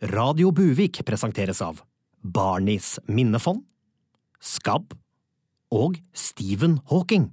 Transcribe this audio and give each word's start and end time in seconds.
Radio 0.00 0.48
Buvik 0.48 1.02
presenteres 1.04 1.58
av 1.60 1.82
Barnis 2.24 2.94
minnefond, 3.04 3.66
Skabb 4.40 4.94
og 5.68 5.98
Stephen 6.16 6.78
Hawking. 6.88 7.28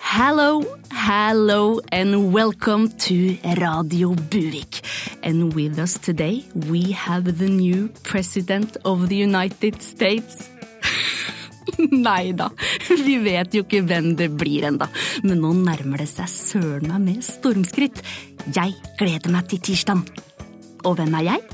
Hello, 0.00 0.64
hello, 0.90 1.80
and 1.92 2.32
welcome 2.32 2.88
to 3.04 3.36
Radio 3.60 4.14
Buvik. 4.14 4.85
And 5.26 5.52
with 5.56 5.80
us 5.80 5.98
today, 5.98 6.44
we 6.70 6.92
have 6.92 7.38
the 7.38 7.48
new 7.48 7.88
president 8.04 8.76
of 8.84 9.08
the 9.08 9.16
United 9.16 9.82
States. 9.82 10.48
Nei 11.90 12.30
da, 12.30 12.46
vi 12.86 13.16
vet 13.24 13.56
jo 13.56 13.64
ikke 13.64 13.82
hvem 13.88 14.12
det 14.20 14.30
blir 14.38 14.68
enda, 14.68 14.86
men 15.26 15.42
nå 15.42 15.50
nærmer 15.66 16.04
det 16.04 16.06
seg 16.12 16.30
søren 16.30 16.92
meg 16.92 17.02
med 17.08 17.26
stormskritt. 17.26 17.98
Jeg 18.54 18.78
gleder 19.02 19.34
meg 19.34 19.50
til 19.50 19.64
tirsdag. 19.66 20.06
Og 20.86 20.94
hvem 21.00 21.18
er 21.18 21.30
jeg? 21.32 21.46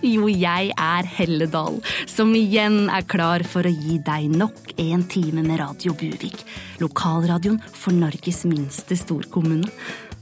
Jo, 0.00 0.24
jeg 0.32 0.72
er 0.72 1.14
Helledal, 1.18 1.82
som 2.08 2.32
igjen 2.32 2.86
er 2.88 3.04
klar 3.04 3.44
for 3.44 3.68
å 3.68 3.78
gi 3.84 4.00
deg 4.00 4.32
nok 4.32 4.78
en 4.80 5.04
time 5.12 5.44
med 5.44 5.60
Radio 5.60 5.92
Buvik. 5.92 6.40
Lokalradioen 6.80 7.60
for 7.68 7.92
Norges 7.92 8.46
minste 8.48 8.96
storkommune. 8.96 9.68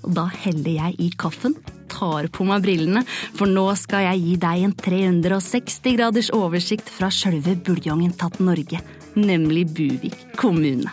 Og 0.07 0.15
da 0.15 0.29
heller 0.45 0.71
jeg 0.77 0.97
i 1.03 1.11
kaffen, 1.19 1.57
tar 1.91 2.29
på 2.33 2.47
meg 2.47 2.63
brillene, 2.65 3.03
for 3.37 3.51
nå 3.51 3.67
skal 3.81 4.07
jeg 4.07 4.23
gi 4.25 4.37
deg 4.45 4.65
en 4.69 4.77
360 4.79 5.99
graders 5.99 6.31
oversikt 6.37 6.93
fra 6.93 7.11
sjølve 7.13 7.57
buljongen 7.67 8.15
tatt 8.19 8.39
Norge, 8.45 8.81
nemlig 9.19 9.67
Buvik 9.75 10.19
kommune. 10.39 10.93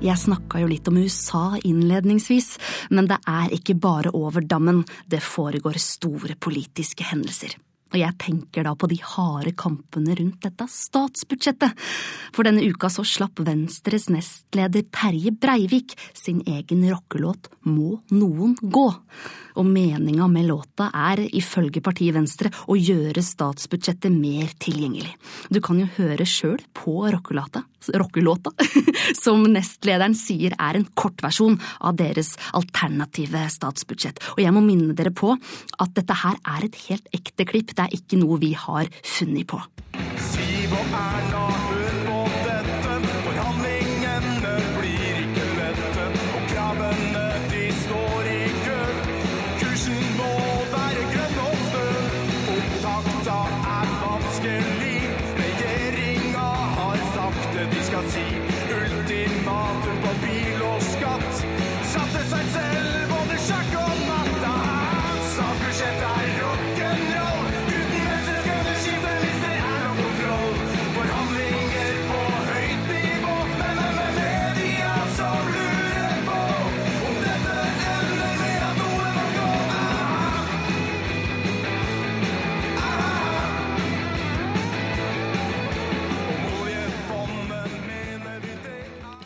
Jeg 0.00 0.16
snakka 0.16 0.62
jo 0.62 0.68
litt 0.70 0.86
om 0.88 0.96
USA 0.96 1.58
innledningsvis, 1.60 2.54
men 2.96 3.10
det 3.10 3.18
er 3.28 3.52
ikke 3.52 3.76
bare 3.76 4.14
over 4.16 4.40
dammen 4.40 4.80
det 5.12 5.20
foregår 5.20 5.76
store 5.76 6.38
politiske 6.40 7.04
hendelser. 7.04 7.52
Og 7.90 7.98
jeg 7.98 8.16
tenker 8.22 8.66
da 8.66 8.74
på 8.78 8.88
de 8.90 9.00
harde 9.02 9.52
kampene 9.58 10.14
rundt 10.18 10.44
dette 10.44 10.66
statsbudsjettet. 10.70 11.74
For 12.34 12.46
denne 12.46 12.62
uka 12.70 12.90
så 12.92 13.04
slapp 13.06 13.42
Venstres 13.46 14.08
nestleder 14.12 14.86
Terje 14.94 15.34
Breivik 15.34 15.96
sin 16.14 16.44
egen 16.46 16.86
rockelåt 16.90 17.50
Må 17.66 17.98
noen 18.14 18.54
gå. 18.62 18.86
Og 19.58 19.66
meninga 19.66 20.28
med 20.30 20.48
låta 20.50 20.90
er, 20.94 21.22
ifølge 21.26 21.82
partiet 21.84 22.14
Venstre, 22.16 22.52
å 22.70 22.76
gjøre 22.78 23.22
statsbudsjettet 23.24 24.12
mer 24.14 24.52
tilgjengelig. 24.62 25.14
Du 25.50 25.60
kan 25.64 25.80
jo 25.80 25.88
høre 25.98 26.26
sjøl 26.28 26.60
på 26.76 26.96
rockelåta, 27.10 27.64
som 29.24 29.44
nestlederen 29.50 30.14
sier 30.18 30.54
er 30.58 30.78
en 30.78 30.86
kortversjon 30.94 31.58
av 31.80 31.98
deres 32.00 32.34
alternative 32.56 33.46
statsbudsjett. 33.52 34.22
Og 34.36 34.44
jeg 34.44 34.54
må 34.54 34.62
minne 34.64 34.96
dere 34.96 35.14
på 35.14 35.34
at 35.34 35.96
dette 35.96 36.20
her 36.22 36.38
er 36.56 36.68
et 36.68 36.80
helt 36.88 37.10
ekte 37.16 37.48
klipp, 37.48 37.74
det 37.74 37.88
er 37.88 37.98
ikke 38.00 38.20
noe 38.20 38.40
vi 38.42 38.54
har 38.58 38.90
funnet 39.02 39.48
på. 39.50 39.60
Siv 40.30 40.76
og 40.76 40.96
Erna, 41.00 41.69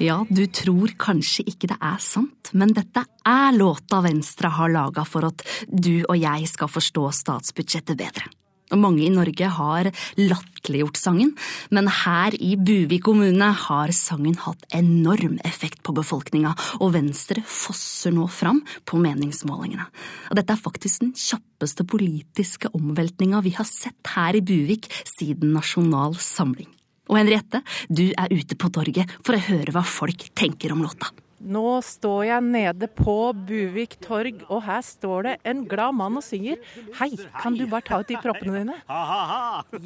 Ja, 0.04 0.18
du 0.28 0.44
tror 0.52 0.92
kanskje 1.00 1.46
ikke 1.48 1.70
det 1.70 1.78
er 1.80 2.00
sant, 2.02 2.50
men 2.52 2.74
dette 2.76 3.06
er 3.24 3.54
låta 3.56 4.02
Venstre 4.04 4.50
har 4.52 4.72
laga 4.72 5.04
for 5.08 5.24
at 5.30 5.44
du 5.68 6.02
og 6.02 6.18
jeg 6.18 6.48
skal 6.50 6.68
forstå 6.68 7.04
statsbudsjettet 7.22 7.96
bedre. 7.96 8.28
Og 8.74 8.80
mange 8.80 9.04
i 9.06 9.12
Norge 9.12 9.48
har 9.56 9.88
latterliggjort 10.18 11.00
sangen, 11.00 11.32
men 11.72 11.88
her 11.88 12.36
i 12.36 12.54
Buvik 12.60 13.04
kommune 13.06 13.48
har 13.64 13.94
sangen 13.96 14.36
hatt 14.44 14.68
enorm 14.76 15.38
effekt 15.46 15.80
på 15.86 15.96
befolkninga, 15.96 16.52
og 16.80 16.94
Venstre 16.98 17.44
fosser 17.48 18.12
nå 18.16 18.28
fram 18.28 18.60
på 18.84 19.00
meningsmålingene. 19.00 19.88
Og 20.28 20.40
dette 20.40 20.56
er 20.56 20.64
faktisk 20.68 21.04
den 21.04 21.16
kjappeste 21.16 21.88
politiske 21.88 22.72
omveltninga 22.76 23.44
vi 23.46 23.56
har 23.56 23.68
sett 23.68 24.16
her 24.16 24.36
i 24.36 24.44
Buvik 24.44 24.90
siden 25.08 25.54
Nasjonal 25.56 26.18
Samling. 26.20 26.72
Og 27.10 27.18
Henriette, 27.20 27.60
du 27.92 28.06
er 28.16 28.32
ute 28.32 28.56
på 28.56 28.70
torget 28.72 29.10
for 29.20 29.36
å 29.36 29.44
høre 29.50 29.74
hva 29.74 29.84
folk 29.84 30.28
tenker 30.36 30.72
om 30.72 30.84
låta. 30.84 31.10
Nå 31.44 31.76
står 31.84 32.22
jeg 32.30 32.44
nede 32.46 32.88
på 32.88 33.16
Buvik 33.36 33.98
torg, 34.00 34.38
og 34.48 34.62
her 34.64 34.80
står 34.86 35.26
det 35.26 35.34
en 35.50 35.64
glad 35.68 35.96
mann 35.98 36.16
og 36.16 36.24
synger. 36.24 36.62
Hei, 36.96 37.10
kan 37.42 37.58
du 37.58 37.66
bare 37.68 37.84
ta 37.84 37.98
ut 38.00 38.08
de 38.08 38.16
proppene 38.16 38.62
dine? 38.62 38.78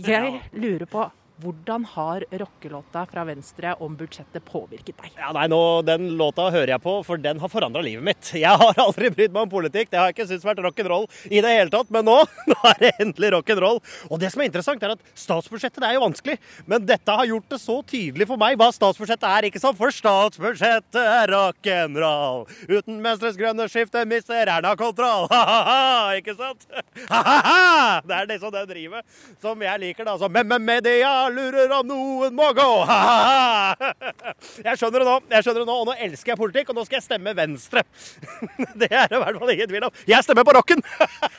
Jeg 0.06 0.36
lurer 0.54 0.86
på, 0.86 1.08
hvordan 1.42 1.84
har 1.94 2.24
rockelåta 2.40 3.04
fra 3.06 3.22
Venstre 3.28 3.74
om 3.84 3.94
budsjettet 3.98 4.42
påvirket 4.48 4.96
deg? 4.98 5.12
Ja, 5.18 5.30
nei, 5.36 5.46
nå, 5.50 5.60
Den 5.86 6.10
låta 6.18 6.48
hører 6.50 6.72
jeg 6.74 6.82
på, 6.82 6.96
for 7.06 7.20
den 7.22 7.38
har 7.38 7.52
forandra 7.52 7.82
livet 7.84 8.02
mitt. 8.04 8.30
Jeg 8.34 8.58
har 8.58 8.80
aldri 8.82 9.10
brydd 9.14 9.34
meg 9.34 9.46
om 9.46 9.52
politikk. 9.52 9.92
Det 9.92 10.00
har 10.00 10.10
jeg 10.10 10.16
ikke 10.16 10.28
syntes 10.32 10.46
vært 10.48 10.62
rock'n'roll 10.64 11.06
i 11.30 11.42
det 11.44 11.52
hele 11.54 11.70
tatt. 11.70 11.92
Men 11.94 12.08
nå, 12.08 12.16
nå 12.50 12.56
er 12.72 12.80
det 12.82 12.92
endelig 13.04 13.30
rock'n'roll. 13.36 13.78
Og 14.10 14.18
det 14.18 14.32
som 14.34 14.42
er 14.42 14.50
interessant, 14.50 14.82
er 14.82 14.96
at 14.96 15.04
statsbudsjettet 15.18 15.86
er 15.86 15.94
jo 15.94 16.02
vanskelig. 16.06 16.38
Men 16.66 16.86
dette 16.88 17.18
har 17.20 17.30
gjort 17.30 17.48
det 17.54 17.60
så 17.62 17.78
tydelig 17.86 18.28
for 18.30 18.40
meg 18.40 18.58
hva 18.58 18.70
statsbudsjettet 18.74 19.28
er, 19.30 19.48
ikke 19.50 19.62
sant? 19.62 19.78
For 19.78 19.94
statsbudsjettet 19.94 21.00
er 21.02 21.34
rock'n'roll. 21.36 22.48
Uten 22.66 22.98
Venstres 23.04 23.38
grønne 23.38 23.68
skifte 23.70 24.02
mister 24.10 24.42
Erna 24.42 24.74
kontroll. 24.78 25.28
Ha-ha-ha, 25.38 26.18
ikke 26.18 26.34
sant? 26.38 26.66
Ha-ha-ha! 27.12 28.02
Det 28.02 28.16
er 28.16 28.30
liksom 28.32 28.52
det 28.54 28.66
drivet 28.72 29.18
som 29.42 29.62
jeg 29.62 29.84
liker, 29.86 30.08
da. 30.08 30.18
Så 30.18 30.28
med, 30.32 30.48
med 30.50 30.64
media 30.66 31.27
lurer 31.34 31.72
om 31.78 31.86
noen 31.88 32.34
må 32.36 32.48
gå. 32.56 32.66
Ha-ha-ha! 32.88 33.92
Jeg 34.68 34.80
skjønner 34.80 35.02
det 35.02 35.06
nå, 35.08 35.14
jeg 35.30 35.44
skjønner 35.44 35.62
det 35.62 35.68
nå, 35.68 35.74
og 35.82 35.86
nå 35.88 35.94
elsker 36.04 36.32
jeg 36.32 36.38
politikk, 36.38 36.70
og 36.72 36.78
nå 36.78 36.84
skal 36.86 36.98
jeg 36.98 37.04
stemme 37.04 37.32
Venstre. 37.36 37.82
Det 38.80 38.88
er 38.88 39.08
det 39.10 39.18
i 39.18 39.20
hvert 39.22 39.38
fall 39.40 39.52
ingen 39.54 39.70
tvil 39.70 39.86
om. 39.88 40.00
Jeg 40.08 40.26
stemmer 40.26 40.46
på 40.46 40.54
rocken! 40.56 40.82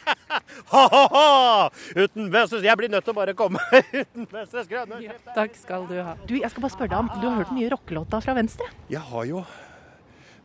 Ha-ha-ha! 0.73 1.69
Uten 1.97 2.29
Venstres 2.33 2.65
Jeg 2.65 2.77
blir 2.79 2.91
nødt 2.93 3.05
til 3.07 3.15
å 3.15 3.17
bare 3.17 3.35
komme. 3.37 3.61
Uten 3.71 4.27
Venstres 4.31 4.69
grønne 4.69 5.01
ja, 5.03 5.15
Takk 5.35 5.57
skal 5.59 5.87
du 5.89 5.97
ha. 5.97 6.15
Du, 6.29 6.35
jeg 6.37 6.51
skal 6.51 6.65
bare 6.65 6.75
spørre 6.75 6.93
deg 6.93 6.99
om, 7.01 7.11
du 7.21 7.27
har 7.27 7.39
hørt 7.41 7.51
den 7.53 7.61
nye 7.61 7.73
rockelåta 7.73 8.21
fra 8.23 8.37
Venstre? 8.37 8.69
Jeg 8.91 9.03
har 9.09 9.27
jo 9.29 9.43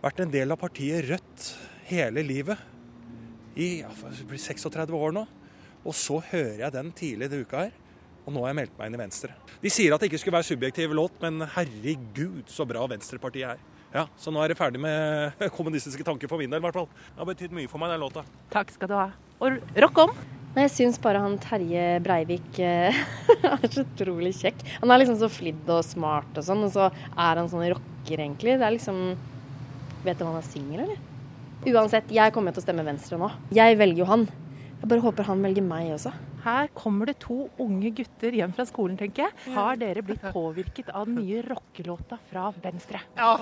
vært 0.04 0.24
en 0.24 0.34
del 0.34 0.54
av 0.54 0.60
partiet 0.60 1.06
Rødt 1.10 1.48
hele 1.90 2.24
livet. 2.26 2.60
I 3.54 3.84
ja, 3.84 3.90
36 3.92 4.98
år 4.98 5.14
nå. 5.14 5.24
Og 5.84 5.96
så 5.96 6.18
hører 6.32 6.64
jeg 6.64 6.74
den 6.74 6.92
tidlig 6.96 7.30
denne 7.30 7.46
uka 7.46 7.66
her. 7.66 7.80
Og 8.24 8.32
nå 8.32 8.40
har 8.44 8.52
jeg 8.52 8.58
meldt 8.62 8.76
meg 8.78 8.88
inn 8.88 8.96
i 8.96 9.02
Venstre. 9.02 9.34
De 9.60 9.72
sier 9.72 9.92
at 9.92 10.00
det 10.00 10.08
ikke 10.08 10.20
skulle 10.22 10.38
være 10.38 10.48
subjektiv 10.48 10.94
låt, 10.96 11.16
men 11.20 11.44
herregud 11.54 12.48
så 12.52 12.64
bra 12.68 12.86
Venstrepartiet 12.88 13.54
er. 13.54 13.64
Ja, 13.94 14.06
Så 14.18 14.32
nå 14.34 14.40
er 14.42 14.50
det 14.50 14.58
ferdig 14.58 14.80
med 14.82 15.36
kommunistiske 15.58 16.02
tanker 16.06 16.30
for 16.30 16.40
min 16.40 16.50
del, 16.50 16.58
i 16.62 16.64
hvert 16.66 16.78
fall. 16.80 16.88
Det 17.12 17.20
har 17.20 17.28
betydd 17.28 17.52
mye 17.54 17.70
for 17.70 17.82
meg, 17.82 17.92
den 17.94 18.02
låta. 18.02 18.24
Takk 18.54 18.72
skal 18.74 18.90
du 18.90 18.96
ha. 18.98 19.10
Og 19.44 19.60
rock 19.84 20.00
om! 20.06 20.14
Nei, 20.54 20.64
Jeg 20.68 20.70
syns 20.70 21.00
bare 21.02 21.18
han 21.18 21.32
Terje 21.42 21.84
Breivik 22.02 22.58
eh, 22.62 22.94
er 23.50 23.64
så 23.74 23.82
utrolig 23.82 24.30
kjekk. 24.38 24.60
Han 24.82 24.92
er 24.94 25.02
liksom 25.02 25.16
så 25.18 25.28
flidd 25.30 25.66
og 25.74 25.80
smart 25.86 26.36
og 26.38 26.46
sånn, 26.46 26.62
og 26.66 26.70
så 26.74 26.88
er 26.90 27.40
han 27.40 27.50
sånn 27.50 27.66
rocker, 27.74 28.20
egentlig. 28.22 28.54
Det 28.60 28.66
er 28.68 28.76
liksom 28.76 29.00
Vet 30.04 30.18
du 30.20 30.26
om 30.26 30.34
han 30.34 30.42
er 30.42 30.46
singel, 30.46 30.82
eller? 30.84 30.98
Uansett, 31.64 32.10
jeg 32.12 32.32
kommer 32.34 32.52
til 32.52 32.60
å 32.60 32.64
stemme 32.66 32.82
Venstre 32.84 33.16
nå. 33.16 33.30
Jeg 33.56 33.78
velger 33.80 34.02
jo 34.02 34.08
han. 34.10 34.26
Jeg 34.82 34.90
bare 34.90 35.00
håper 35.00 35.26
han 35.30 35.40
velger 35.46 35.64
meg 35.64 35.94
også. 35.94 36.12
Her 36.44 36.68
kommer 36.76 37.08
det 37.08 37.16
to 37.24 37.46
unge 37.62 37.90
gutter 37.96 38.34
hjem 38.36 38.52
fra 38.56 38.66
skolen, 38.68 38.98
tenker 39.00 39.26
jeg. 39.28 39.54
Har 39.54 39.78
dere 39.80 40.02
blitt 40.04 40.24
påvirket 40.34 40.90
av 40.92 41.08
den 41.08 41.16
nye 41.22 41.40
rockelåta 41.46 42.18
fra 42.30 42.50
Venstre? 42.64 43.00
Ja, 43.16 43.32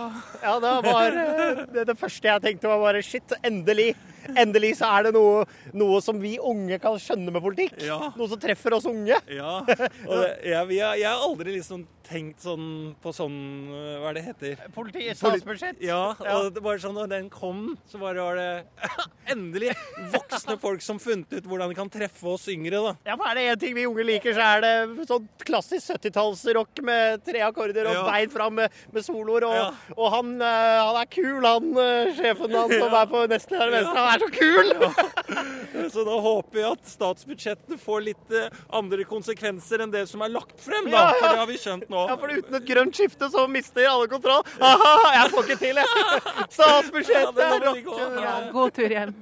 ja 0.43 0.55
det 0.63 0.73
var 0.87 1.19
eh, 1.25 1.63
det, 1.75 1.87
det 1.91 1.99
første 1.99 2.31
jeg 2.31 2.45
tenkte 2.45 2.71
var 2.71 2.83
bare 2.85 3.03
shit, 3.03 3.35
endelig. 3.43 3.93
Endelig 4.39 4.77
så 4.79 4.87
er 4.95 5.09
det 5.09 5.17
noe, 5.17 5.43
noe 5.75 5.99
som 6.05 6.21
vi 6.23 6.37
unge 6.39 6.79
kan 6.83 6.95
skjønne 7.03 7.33
med 7.35 7.43
politikk. 7.43 7.75
Ja. 7.83 8.13
Noe 8.15 8.31
som 8.31 8.39
treffer 8.43 8.77
oss 8.79 8.87
unge. 8.87 9.19
Ja. 9.35 9.57
Og 10.11 10.15
det, 10.23 10.29
jeg, 10.47 10.71
jeg, 10.79 11.03
jeg 11.03 11.09
har 11.09 11.27
aldri 11.27 11.57
liksom 11.57 11.83
tenkt 12.07 12.43
sånn 12.43 12.93
på 13.03 13.13
sånn 13.15 13.35
øh, 13.71 13.99
Hva 14.03 14.11
er 14.11 14.17
det 14.19 14.23
heter? 14.27 14.63
Politiets 14.75 15.21
statsbudsjett. 15.23 15.79
Ja, 15.83 16.01
Ja. 16.23 16.35
og 16.41 16.49
det 16.55 16.63
var 16.65 16.79
sånn, 16.83 16.97
når 16.99 17.11
den 17.13 17.29
kom, 17.33 17.77
så 17.89 17.99
bare 18.03 18.25
var 18.27 18.39
det 18.39 18.89
endelig 19.35 19.71
voksne 20.13 20.57
folk 20.61 20.83
som 20.85 20.99
funnet 21.03 21.31
ut 21.33 21.47
hvordan 21.49 21.71
de 21.73 21.79
kan 21.79 21.91
treffe 21.93 22.27
oss 22.35 22.49
yngre, 22.53 22.83
da. 22.83 22.92
Ja, 23.07 23.17
for 23.17 23.27
er 23.31 23.35
det 23.39 23.45
én 23.53 23.61
ting 23.61 23.75
vi 23.77 23.87
unge 23.89 24.05
liker, 24.07 24.35
så 24.37 24.45
er 24.57 24.61
det 24.65 25.07
sånn 25.09 25.29
klassisk 25.47 25.93
70-tallsrock 25.95 26.83
med 26.87 27.25
tre 27.27 27.41
akkorder 27.47 27.87
og 27.91 27.95
Ja. 27.95 28.03
bein 28.11 28.31
fram 28.31 28.55
med, 28.61 28.71
med 28.93 29.05
soloer. 29.07 29.45
Og, 29.49 29.55
Ja. 29.55 29.71
og 29.97 30.11
han, 30.13 30.33
eh, 30.43 30.81
han 30.83 30.97
er 31.03 31.07
kul, 31.13 31.43
han 31.47 31.71
eh, 31.79 32.13
sjefen 32.19 32.55
han 32.57 32.71
som 32.71 32.95
er 33.01 33.07
på 33.13 33.25
nestleder 33.33 33.71
venstre. 33.71 33.97
Han 33.97 34.13
er 34.13 34.21
så 34.23 34.31
kul! 34.33 35.91
Så 35.93 36.05
da 36.07 36.17
håper 36.21 36.53
vi 36.59 36.63
at 36.69 36.85
statsbudsjettet 36.89 37.81
får 37.83 38.05
litt 38.07 38.31
eh, 38.37 38.49
andre 38.73 39.05
konsekvenser 39.09 39.83
enn 39.83 39.91
det 39.93 40.07
som 40.09 40.23
er 40.23 40.33
lagt 40.35 40.59
frem, 40.63 40.87
da. 40.91 40.97
Ja, 40.97 41.05
ja. 41.09 41.19
For 41.19 41.29
det 41.29 41.43
har 41.43 41.51
vi 41.51 41.59
skjønt 41.63 41.89
nå. 41.93 42.07
Ja, 42.09 42.17
for 42.21 42.29
uten 42.29 42.55
et 42.61 42.67
grønt 42.69 42.97
skifte 42.99 43.29
så 43.33 43.47
mister 43.51 43.89
alle 43.91 44.09
kontroll. 44.13 44.43
Aha, 44.61 44.95
jeg 45.19 45.31
får 45.35 45.49
ikke 45.49 45.59
til, 45.65 45.81
jeg. 45.83 46.23
Statsbudsjettet, 46.57 47.43
ja, 47.43 47.59
rocker. 47.67 48.17
Ja, 48.23 48.35
god 48.53 48.75
tur 48.77 48.89
hjem. 48.97 49.15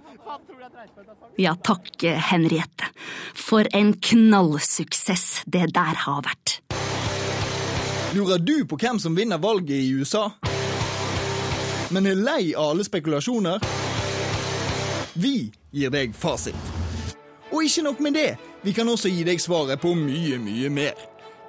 Ja, 1.40 1.54
takk, 1.64 1.88
Henriette. 2.30 2.86
For 3.34 3.59
en 3.72 3.92
knallsuksess 4.00 5.42
det 5.46 5.68
der 5.74 5.96
har 6.04 6.22
vært. 6.24 6.60
Lurer 8.14 8.38
du 8.38 8.64
på 8.66 8.78
hvem 8.80 8.98
som 8.98 9.14
vinner 9.16 9.38
valget 9.38 9.76
i 9.76 9.92
USA? 9.94 10.30
Men 11.90 12.06
er 12.06 12.18
lei 12.18 12.54
av 12.54 12.72
alle 12.72 12.84
spekulasjoner? 12.86 13.62
Vi 15.14 15.50
gir 15.70 15.90
deg 15.90 16.14
fasit. 16.14 16.56
Og 17.50 17.64
ikke 17.66 17.82
nok 17.82 18.00
med 18.00 18.14
det, 18.14 18.36
vi 18.62 18.72
kan 18.72 18.88
også 18.88 19.10
gi 19.10 19.24
deg 19.26 19.40
svaret 19.42 19.80
på 19.82 19.94
mye, 19.98 20.38
mye 20.38 20.70
mer. 20.70 20.94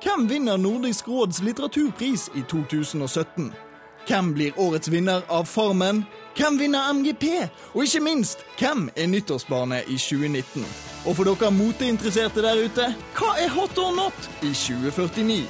Hvem 0.02 0.26
vinner 0.30 0.58
Nordisk 0.58 1.08
råds 1.08 1.44
litteraturpris 1.46 2.30
i 2.34 2.42
2017? 2.50 3.52
Hvem 4.08 4.34
blir 4.34 4.58
årets 4.58 4.90
vinner 4.90 5.22
av 5.30 5.46
Farmen? 5.46 6.04
Hvem 6.38 6.60
vinner 6.60 6.94
MGP? 6.94 7.26
Og 7.74 7.84
ikke 7.84 8.00
minst, 8.00 8.40
hvem 8.60 8.90
er 8.96 9.08
nyttårsbarnet 9.08 9.84
i 9.88 9.98
2019? 9.98 10.66
Og 11.06 11.16
for 11.16 11.28
dere 11.28 11.52
moteinteresserte 11.52 12.44
der 12.46 12.62
ute, 12.66 12.88
hva 13.18 13.32
er 13.42 13.52
hot 13.52 13.78
or 13.82 13.92
not 13.96 14.30
i 14.42 14.54
2049? 14.54 15.48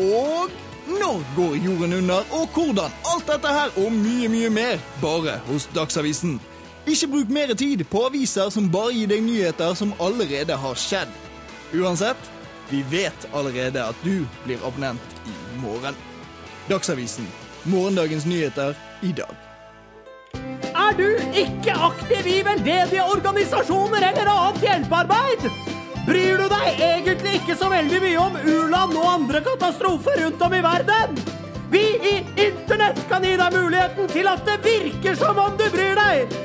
Og 0.00 0.50
når 0.88 1.20
går 1.36 1.54
jorden 1.64 1.92
under, 1.92 2.24
og 2.32 2.48
hvordan? 2.54 2.96
Alt 3.12 3.28
dette 3.28 3.52
her 3.58 3.76
og 3.84 3.92
mye, 3.92 4.28
mye 4.28 4.50
mer 4.50 4.80
bare 5.02 5.38
hos 5.46 5.68
Dagsavisen. 5.74 6.40
Ikke 6.86 7.08
bruk 7.08 7.28
mer 7.28 7.54
tid 7.54 7.84
på 7.90 8.06
aviser 8.08 8.50
som 8.52 8.72
bare 8.72 8.92
gir 8.96 9.08
deg 9.08 9.24
nyheter 9.24 9.76
som 9.76 9.94
allerede 10.00 10.56
har 10.56 10.76
skjedd. 10.76 11.12
Uansett, 11.74 12.30
vi 12.70 12.84
vet 12.90 13.28
allerede 13.32 13.84
at 13.84 14.04
du 14.04 14.26
blir 14.44 14.60
abonnent 14.64 15.24
i 15.28 15.36
morgen. 15.60 15.96
Dagsavisen. 16.68 17.28
Morgendagens 17.64 18.26
nyheter 18.26 18.76
i 19.02 19.12
dag. 19.12 19.43
Er 20.84 20.96
du 20.98 21.06
ikke 21.40 21.72
aktiv 21.86 22.26
i 22.28 22.40
veldedige 22.44 23.04
organisasjoner 23.08 24.04
eller 24.10 24.28
annet 24.28 24.64
hjelpearbeid? 24.66 25.46
Bryr 26.04 26.42
du 26.42 26.48
deg 26.50 26.82
egentlig 26.84 27.38
ikke 27.38 27.56
så 27.56 27.70
veldig 27.72 28.00
mye 28.02 28.18
om 28.20 28.36
u-land 28.36 28.98
og 29.00 29.06
andre 29.14 29.40
katastrofer 29.46 30.20
rundt 30.20 30.44
om 30.44 30.56
i 30.58 30.60
verden? 30.66 31.22
Vi 31.72 31.84
i 32.10 32.14
Internett 32.48 33.00
kan 33.08 33.24
gi 33.24 33.32
deg 33.40 33.56
muligheten 33.56 34.12
til 34.12 34.28
at 34.28 34.44
det 34.44 34.58
virker 34.66 35.16
som 35.16 35.40
om 35.40 35.56
du 35.56 35.64
bryr 35.72 35.96
deg. 35.96 36.36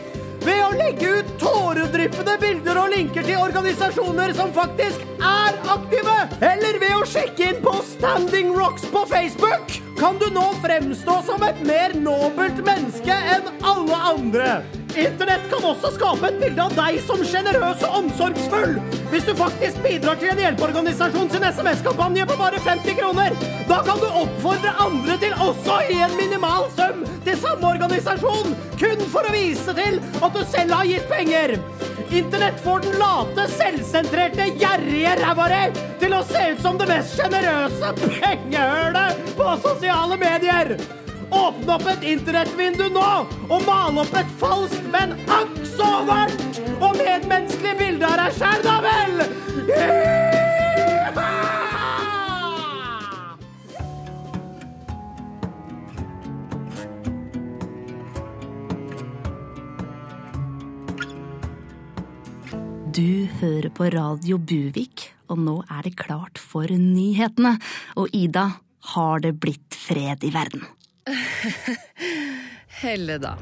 Ved 0.50 0.64
å 0.66 0.70
legge 0.74 1.10
ut 1.20 1.28
tåredryppende 1.38 2.34
bilder 2.42 2.78
og 2.82 2.94
linker 2.96 3.26
til 3.28 3.38
organisasjoner 3.38 4.32
som 4.34 4.50
faktisk 4.56 5.04
er 5.22 5.60
aktive. 5.70 6.16
Eller 6.42 6.80
ved 6.82 6.96
å 6.96 7.06
sjekke 7.06 7.52
inn 7.52 7.60
på 7.62 7.76
Standing 7.86 8.56
Rocks 8.58 8.88
på 8.90 9.04
Facebook. 9.12 9.76
Kan 10.00 10.18
du 10.18 10.26
nå 10.34 10.48
fremstå 10.64 11.20
som 11.28 11.46
et 11.46 11.62
mer 11.68 11.94
nobelt 12.02 12.64
menneske 12.66 13.14
enn 13.36 13.52
alle 13.62 14.02
andre. 14.16 14.50
Internett 15.00 15.46
kan 15.52 15.64
også 15.64 15.94
skape 15.96 16.28
et 16.28 16.40
bilde 16.42 16.64
av 16.64 16.74
deg 16.76 16.98
som 17.08 17.22
sjenerøs 17.24 17.84
og 17.88 17.94
omsorgsfull. 18.02 18.74
Hvis 19.14 19.28
du 19.30 19.32
faktisk 19.38 19.80
bidrar 19.86 20.20
til 20.20 20.34
en 20.34 20.42
hjelpeorganisasjon 20.44 21.32
sin 21.32 21.46
SMS-kampanje 21.48 22.26
på 22.28 22.36
bare 22.40 22.60
50 22.66 22.98
kroner, 23.00 23.38
da 23.70 23.80
kan 23.88 24.02
du 24.02 24.08
oppfordre 24.10 24.74
andre 24.84 25.16
til 25.22 25.38
også 25.48 25.78
å 25.78 25.88
gi 25.88 26.02
en 26.04 26.18
minimal 26.20 26.68
sum 26.76 27.06
til 27.24 27.40
samme 27.40 27.72
organisasjon, 27.72 28.54
kun 28.82 29.08
for 29.14 29.30
å 29.30 29.34
vise 29.36 29.76
til 29.80 30.02
at 30.20 30.36
du 30.36 30.44
selv 30.52 30.76
har 30.76 30.92
gitt 30.92 31.08
penger. 31.12 31.56
Internett 32.10 32.60
får 32.66 32.84
den 32.84 33.00
late, 33.00 33.48
selvsentrerte, 33.56 34.52
gjerrige 34.60 35.16
ræva 35.22 35.50
di 35.54 35.66
til 36.04 36.16
å 36.18 36.24
se 36.28 36.48
ut 36.52 36.64
som 36.66 36.80
det 36.82 36.90
mest 36.90 37.16
sjenerøse 37.16 37.94
pengehølet 38.04 39.36
på 39.38 39.52
sosiale 39.64 40.18
medier. 40.20 40.76
Åpne 41.30 41.76
opp 41.76 41.86
et 41.92 42.06
internettvindu 42.16 42.88
nå 42.94 43.10
og 43.50 43.60
male 43.68 44.02
opp 44.02 44.16
et 44.18 44.32
falskt, 44.42 44.86
men 44.94 45.14
akk 45.30 45.60
så 45.76 45.90
varmt 46.08 46.62
og 46.80 46.98
medmenneskelig 46.98 47.76
bilde 47.80 48.10
av 48.10 48.18
deg 48.24 48.40
sjæl, 48.40 48.66
da 48.66 48.80
vel! 48.86 49.24
Du 63.00 63.30
hører 63.40 63.70
på 63.72 63.86
Radio 63.94 64.40
Buvik, 64.42 65.06
og 65.32 65.38
nå 65.46 65.54
er 65.72 65.86
det 65.86 65.94
klart 66.02 66.42
for 66.42 66.68
nyhetene. 66.68 67.54
Og 68.02 68.10
Ida, 68.18 68.50
har 68.96 69.24
det 69.24 69.38
blitt 69.40 69.78
fred 69.78 70.26
i 70.28 70.34
verden? 70.34 70.66
Helle, 72.82 73.18
da. 73.18 73.38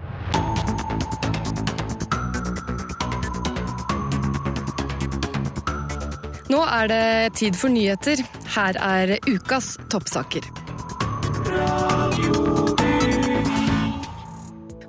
Nå 6.47 6.61
er 6.63 6.87
det 6.87 7.33
tid 7.35 7.57
for 7.59 7.71
nyheter. 7.71 8.21
Her 8.55 8.77
er 8.79 9.17
ukas 9.27 9.75
toppsaker. 9.91 10.47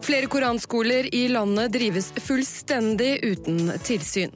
Flere 0.07 0.29
koranskoler 0.31 1.09
i 1.15 1.27
landet 1.29 1.75
drives 1.75 2.13
fullstendig 2.25 3.19
uten 3.27 3.73
tilsyn. 3.85 4.31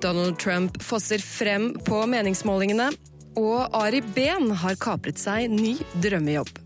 Donald 0.00 0.38
Trump 0.38 0.78
fosser 0.82 1.18
frem 1.18 1.72
på 1.84 2.04
meningsmålingene, 2.08 2.92
og 3.36 3.74
Ari 3.76 4.00
Behn 4.14 4.52
har 4.62 4.78
kapret 4.80 5.20
seg 5.20 5.50
ny 5.52 5.74
drømmejobb. 6.04 6.65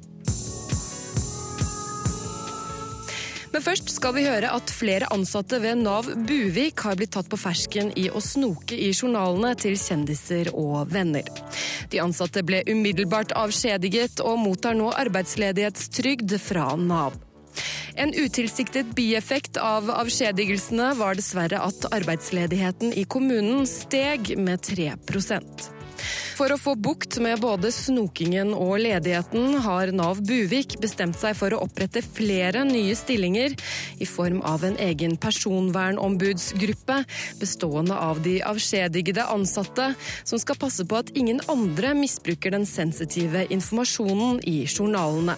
Men 3.50 3.64
først 3.64 3.90
skal 3.90 4.14
vi 4.14 4.26
høre 4.28 4.50
at 4.54 4.71
flere 4.71 5.09
ansatte 5.14 5.59
ved 5.62 5.80
Nav 5.83 6.07
Buvik 6.28 6.85
har 6.87 6.99
blitt 6.99 7.14
tatt 7.16 7.30
på 7.30 7.38
fersken 7.40 7.90
i 7.99 8.07
å 8.11 8.23
snoke 8.23 8.76
i 8.78 8.92
journalene 8.92 9.57
til 9.59 9.75
kjendiser 9.78 10.52
og 10.54 10.92
venner. 10.92 11.26
De 11.90 12.02
ansatte 12.02 12.45
ble 12.47 12.62
umiddelbart 12.71 13.35
avskjediget 13.38 14.23
og 14.23 14.38
mottar 14.45 14.78
nå 14.78 14.92
arbeidsledighetstrygd 15.02 16.37
fra 16.42 16.71
Nav. 16.78 17.19
En 17.99 18.14
utilsiktet 18.14 18.95
bieffekt 18.95 19.59
av 19.59 19.90
avskjedigelsene 19.92 20.92
var 21.00 21.19
dessverre 21.19 21.59
at 21.66 21.90
arbeidsledigheten 21.90 22.95
i 22.95 23.04
kommunen 23.04 23.66
steg 23.69 24.37
med 24.38 24.62
3 24.71 24.92
for 26.38 26.52
å 26.52 26.58
få 26.60 26.74
bukt 26.80 27.18
med 27.22 27.42
både 27.42 27.70
snokingen 27.74 28.54
og 28.56 28.78
ledigheten 28.82 29.58
har 29.64 29.92
Nav 29.92 30.22
Buvik 30.24 30.78
bestemt 30.82 31.18
seg 31.20 31.36
for 31.38 31.52
å 31.52 31.62
opprette 31.66 32.02
flere 32.04 32.64
nye 32.68 32.94
stillinger 32.96 33.56
i 34.00 34.08
form 34.08 34.40
av 34.46 34.64
en 34.64 34.78
egen 34.80 35.16
personvernombudsgruppe 35.20 37.00
bestående 37.40 37.98
av 37.98 38.22
de 38.24 38.38
avskjedigede 38.46 39.26
ansatte, 39.32 39.92
som 40.24 40.40
skal 40.40 40.58
passe 40.60 40.86
på 40.88 41.00
at 41.00 41.12
ingen 41.16 41.42
andre 41.52 41.92
misbruker 41.98 42.54
den 42.56 42.66
sensitive 42.68 43.46
informasjonen 43.52 44.40
i 44.48 44.62
journalene. 44.66 45.36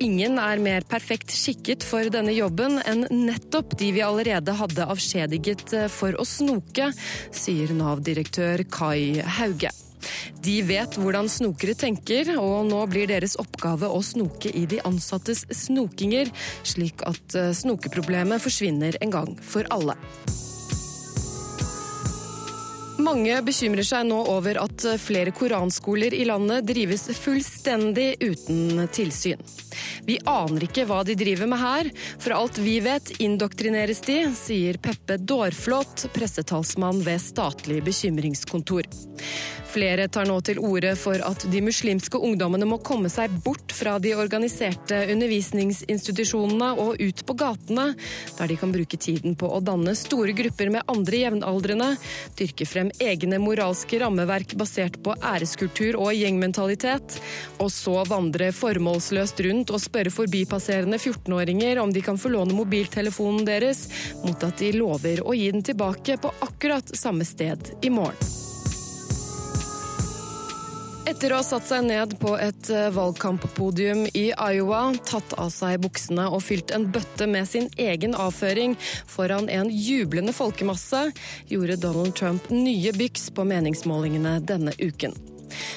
Ingen 0.00 0.38
er 0.40 0.60
mer 0.64 0.84
perfekt 0.88 1.28
skikket 1.36 1.84
for 1.84 2.08
denne 2.08 2.32
jobben 2.32 2.78
enn 2.88 3.04
nettopp 3.26 3.74
de 3.76 3.90
vi 3.92 4.00
allerede 4.00 4.54
hadde 4.56 4.86
avskjediget 4.88 5.74
for 5.92 6.16
å 6.16 6.24
snoke, 6.24 6.86
sier 7.36 7.74
Nav-direktør 7.76 8.64
Kai 8.72 9.20
Hauge. 9.36 9.68
De 10.40 10.56
vet 10.64 10.96
hvordan 10.96 11.28
snokere 11.28 11.76
tenker, 11.76 12.32
og 12.40 12.64
nå 12.70 12.80
blir 12.88 13.10
deres 13.12 13.36
oppgave 13.42 13.92
å 13.92 14.00
snoke 14.00 14.48
i 14.48 14.64
de 14.64 14.80
ansattes 14.88 15.44
snokinger, 15.66 16.32
slik 16.64 17.04
at 17.04 17.36
snokeproblemet 17.60 18.40
forsvinner 18.40 18.96
en 19.04 19.12
gang 19.12 19.36
for 19.44 19.68
alle. 19.68 19.98
Mange 23.00 23.38
bekymrer 23.46 23.86
seg 23.86 24.04
nå 24.10 24.18
over 24.28 24.58
at 24.60 24.84
flere 25.00 25.32
koranskoler 25.32 26.12
i 26.12 26.26
landet 26.28 26.66
drives 26.68 27.06
fullstendig 27.16 28.12
uten 28.20 28.84
tilsyn. 28.92 29.40
Vi 30.04 30.18
aner 30.28 30.66
ikke 30.66 30.84
hva 30.88 31.00
de 31.06 31.16
driver 31.18 31.48
med 31.48 31.62
her. 31.62 31.90
For 32.20 32.36
alt 32.36 32.60
vi 32.60 32.76
vet 32.84 33.14
indoktrineres 33.22 34.02
de, 34.04 34.18
sier 34.36 34.80
Peppe 34.82 35.16
Dårflot, 35.16 36.10
pressetalsmann 36.12 37.00
ved 37.06 37.22
Statlig 37.24 37.80
bekymringskontor. 37.88 38.88
Flere 39.70 40.08
tar 40.10 40.26
nå 40.26 40.34
til 40.42 40.58
orde 40.58 40.96
for 40.98 41.22
at 41.22 41.44
de 41.52 41.60
muslimske 41.62 42.18
ungdommene 42.18 42.66
må 42.66 42.80
komme 42.82 43.10
seg 43.12 43.30
bort 43.44 43.70
fra 43.76 43.98
de 44.02 44.16
organiserte 44.18 44.96
undervisningsinstitusjonene 45.12 46.72
og 46.82 46.98
ut 46.98 47.22
på 47.26 47.36
gatene, 47.38 47.84
der 48.38 48.50
de 48.50 48.56
kan 48.58 48.74
bruke 48.74 48.98
tiden 48.98 49.36
på 49.38 49.46
å 49.46 49.60
danne 49.62 49.94
store 49.98 50.34
grupper 50.34 50.72
med 50.74 50.90
andre 50.90 51.22
jevnaldrende, 51.22 51.92
dyrke 52.40 52.66
frem 52.66 52.90
egne 52.98 53.38
moralske 53.42 54.00
rammeverk 54.02 54.56
basert 54.58 54.98
på 55.04 55.14
æreskultur 55.14 56.00
og 56.00 56.18
gjengmentalitet, 56.18 57.20
og 57.62 57.70
så 57.70 58.00
vandre 58.10 58.50
formålsløst 58.56 59.44
rundt 59.46 59.70
og 59.70 59.84
spørre 59.86 60.10
forbipasserende 60.14 60.98
14-åringer 60.98 61.78
om 61.84 61.94
de 61.94 62.02
kan 62.02 62.18
få 62.18 62.34
låne 62.34 62.58
mobiltelefonen 62.58 63.46
deres, 63.46 63.86
mot 64.26 64.50
at 64.50 64.58
de 64.58 64.74
lover 64.74 65.22
å 65.22 65.38
gi 65.38 65.50
den 65.54 65.62
tilbake 65.62 66.18
på 66.18 66.34
akkurat 66.50 66.96
samme 66.98 67.28
sted 67.28 67.76
i 67.86 67.94
morgen. 67.94 68.39
Etter 71.10 71.32
å 71.34 71.40
ha 71.40 71.42
satt 71.42 71.66
seg 71.66 71.88
ned 71.88 72.12
på 72.22 72.36
et 72.38 72.68
eh, 72.70 72.86
valgkamppodium 72.94 74.04
i 74.14 74.28
Iowa, 74.30 74.82
tatt 75.08 75.32
av 75.42 75.48
seg 75.50 75.80
buksene 75.82 76.28
og 76.30 76.44
fylt 76.46 76.70
en 76.76 76.84
bøtte 76.94 77.26
med 77.26 77.48
sin 77.50 77.66
egen 77.82 78.14
avføring 78.14 78.76
foran 79.10 79.50
en 79.50 79.72
jublende 79.74 80.30
folkemasse, 80.36 81.08
gjorde 81.50 81.80
Donald 81.82 82.14
Trump 82.14 82.46
nye 82.54 82.94
byks 82.94 83.26
på 83.34 83.48
meningsmålingene 83.50 84.38
denne 84.46 84.76
uken. 84.78 85.18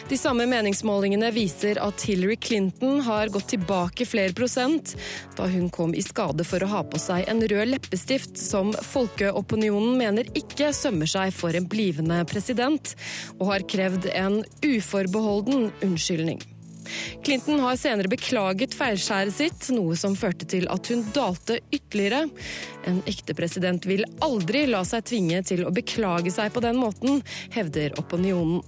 De 0.09 0.17
samme 0.19 0.45
meningsmålingene 0.49 1.31
viser 1.35 1.79
at 1.83 2.05
Hillary 2.07 2.35
Clinton 2.35 3.01
har 3.05 3.31
gått 3.33 3.51
tilbake 3.53 4.07
flere 4.09 4.35
prosent 4.35 4.95
da 5.37 5.47
hun 5.49 5.69
kom 5.73 5.95
i 5.95 6.03
skade 6.05 6.45
for 6.47 6.63
å 6.63 6.71
ha 6.71 6.83
på 6.87 7.01
seg 7.01 7.27
en 7.31 7.41
rød 7.41 7.73
leppestift 7.73 8.37
som 8.39 8.73
folkeopinionen 8.93 9.97
mener 9.99 10.29
ikke 10.37 10.73
sømmer 10.75 11.09
seg 11.09 11.33
for 11.35 11.55
en 11.57 11.67
blivende 11.69 12.21
president, 12.29 12.93
og 13.39 13.49
har 13.51 13.67
krevd 13.69 14.09
en 14.13 14.41
uforbeholden 14.65 15.71
unnskyldning. 15.85 16.41
Clinton 17.23 17.59
har 17.63 17.77
senere 17.79 18.11
beklaget 18.11 18.75
feilskjæret 18.75 19.35
sitt, 19.35 19.69
noe 19.75 19.95
som 19.99 20.17
førte 20.19 20.47
til 20.49 20.67
at 20.71 20.89
hun 20.91 21.05
dalte 21.15 21.59
ytterligere. 21.71 22.25
En 22.89 23.01
ekte 23.09 23.35
president 23.37 23.87
vil 23.87 24.03
aldri 24.25 24.65
la 24.69 24.83
seg 24.87 25.07
tvinge 25.07 25.43
til 25.47 25.63
å 25.63 25.73
beklage 25.73 26.33
seg 26.33 26.51
på 26.53 26.63
den 26.63 26.79
måten, 26.81 27.23
hevder 27.55 27.95
opinionen. 28.01 28.63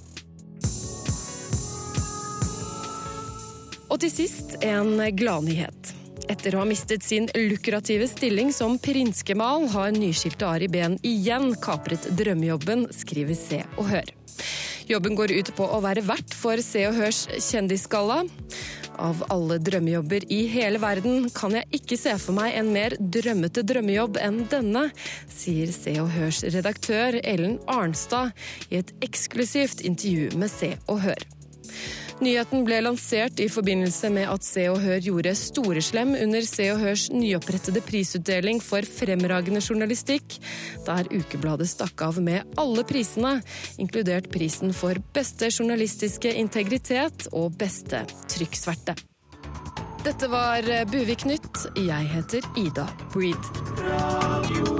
Og 3.95 4.01
til 4.03 4.11
sist 4.11 4.57
en 4.59 4.97
gladnyhet. 5.15 5.93
Etter 6.27 6.57
å 6.57 6.65
ha 6.65 6.67
mistet 6.67 7.05
sin 7.05 7.29
lukrative 7.31 8.09
stilling 8.11 8.49
som 8.51 8.73
prinskemal, 8.75 9.69
har 9.71 9.93
nyskilte 9.95 10.49
Ari 10.49 10.67
Behn 10.67 10.97
igjen 10.99 11.53
kapret 11.63 12.03
drømmejobben, 12.19 12.89
skriver 12.91 13.37
Se 13.39 13.61
og 13.77 13.87
Hør. 13.93 14.11
Jobben 14.89 15.15
går 15.15 15.31
ut 15.37 15.51
på 15.55 15.67
å 15.77 15.79
være 15.85 16.03
vert 16.09 16.35
for 16.35 16.59
Se 16.59 16.83
og 16.89 16.97
Hørs 16.99 17.21
kjendisgalla. 17.39 18.25
Av 18.99 19.23
alle 19.31 19.61
drømmejobber 19.63 20.27
i 20.27 20.41
hele 20.51 20.81
verden 20.83 21.29
kan 21.35 21.55
jeg 21.55 21.79
ikke 21.79 21.99
se 21.99 22.17
for 22.19 22.35
meg 22.35 22.51
en 22.59 22.73
mer 22.75 22.97
drømmete 22.99 23.63
drømmejobb 23.63 24.19
enn 24.19 24.41
denne, 24.51 24.89
sier 25.31 25.71
Se 25.71 25.95
og 26.03 26.11
Hørs 26.17 26.43
redaktør 26.51 27.21
Ellen 27.23 27.61
Arnstad 27.71 28.35
i 28.67 28.81
et 28.83 28.91
eksklusivt 29.07 29.87
intervju 29.87 30.35
med 30.35 30.51
Se 30.51 30.73
og 30.91 31.05
Hør. 31.07 31.27
Nyheten 32.23 32.63
ble 32.63 32.77
lansert 32.79 33.41
i 33.43 33.49
forbindelse 33.51 34.07
med 34.13 34.29
at 34.31 34.45
Se 34.47 34.63
og 34.71 34.79
Hør 34.79 35.01
gjorde 35.03 35.33
Storeslem 35.35 36.13
under 36.15 36.45
Se 36.47 36.69
og 36.71 36.79
Hørs 36.79 37.09
nyopprettede 37.11 37.83
prisutdeling 37.83 38.61
for 38.63 38.87
fremragende 38.87 39.59
journalistikk, 39.59 40.37
der 40.87 41.09
ukebladet 41.11 41.67
stakk 41.73 42.05
av 42.07 42.21
med 42.23 42.55
alle 42.61 42.85
prisene, 42.87 43.41
inkludert 43.81 44.31
prisen 44.31 44.71
for 44.75 44.95
beste 45.15 45.51
journalistiske 45.51 46.31
integritet 46.39 47.27
og 47.33 47.57
beste 47.59 48.05
trykksverte. 48.31 48.95
Dette 50.05 50.29
var 50.29 50.63
Buvik 50.91 51.25
Nytt. 51.27 51.67
Jeg 51.81 52.11
heter 52.13 52.47
Ida 52.61 52.87
Breed. 53.11 54.74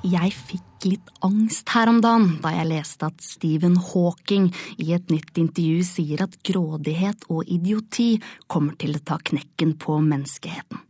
Jeg 0.00 0.32
fikk 0.32 0.86
litt 0.88 1.10
angst 1.20 1.68
her 1.74 1.90
om 1.90 1.98
dagen 2.00 2.38
da 2.40 2.54
jeg 2.54 2.70
leste 2.70 3.10
at 3.10 3.20
Stephen 3.20 3.74
Hawking 3.76 4.46
i 4.80 4.94
et 4.96 5.12
nytt 5.12 5.36
intervju 5.36 5.82
sier 5.84 6.22
at 6.24 6.38
grådighet 6.46 7.26
og 7.28 7.44
idioti 7.44 8.14
kommer 8.48 8.78
til 8.80 8.96
å 8.96 9.02
ta 9.04 9.18
knekken 9.20 9.74
på 9.76 9.98
menneskeheten. 10.00 10.80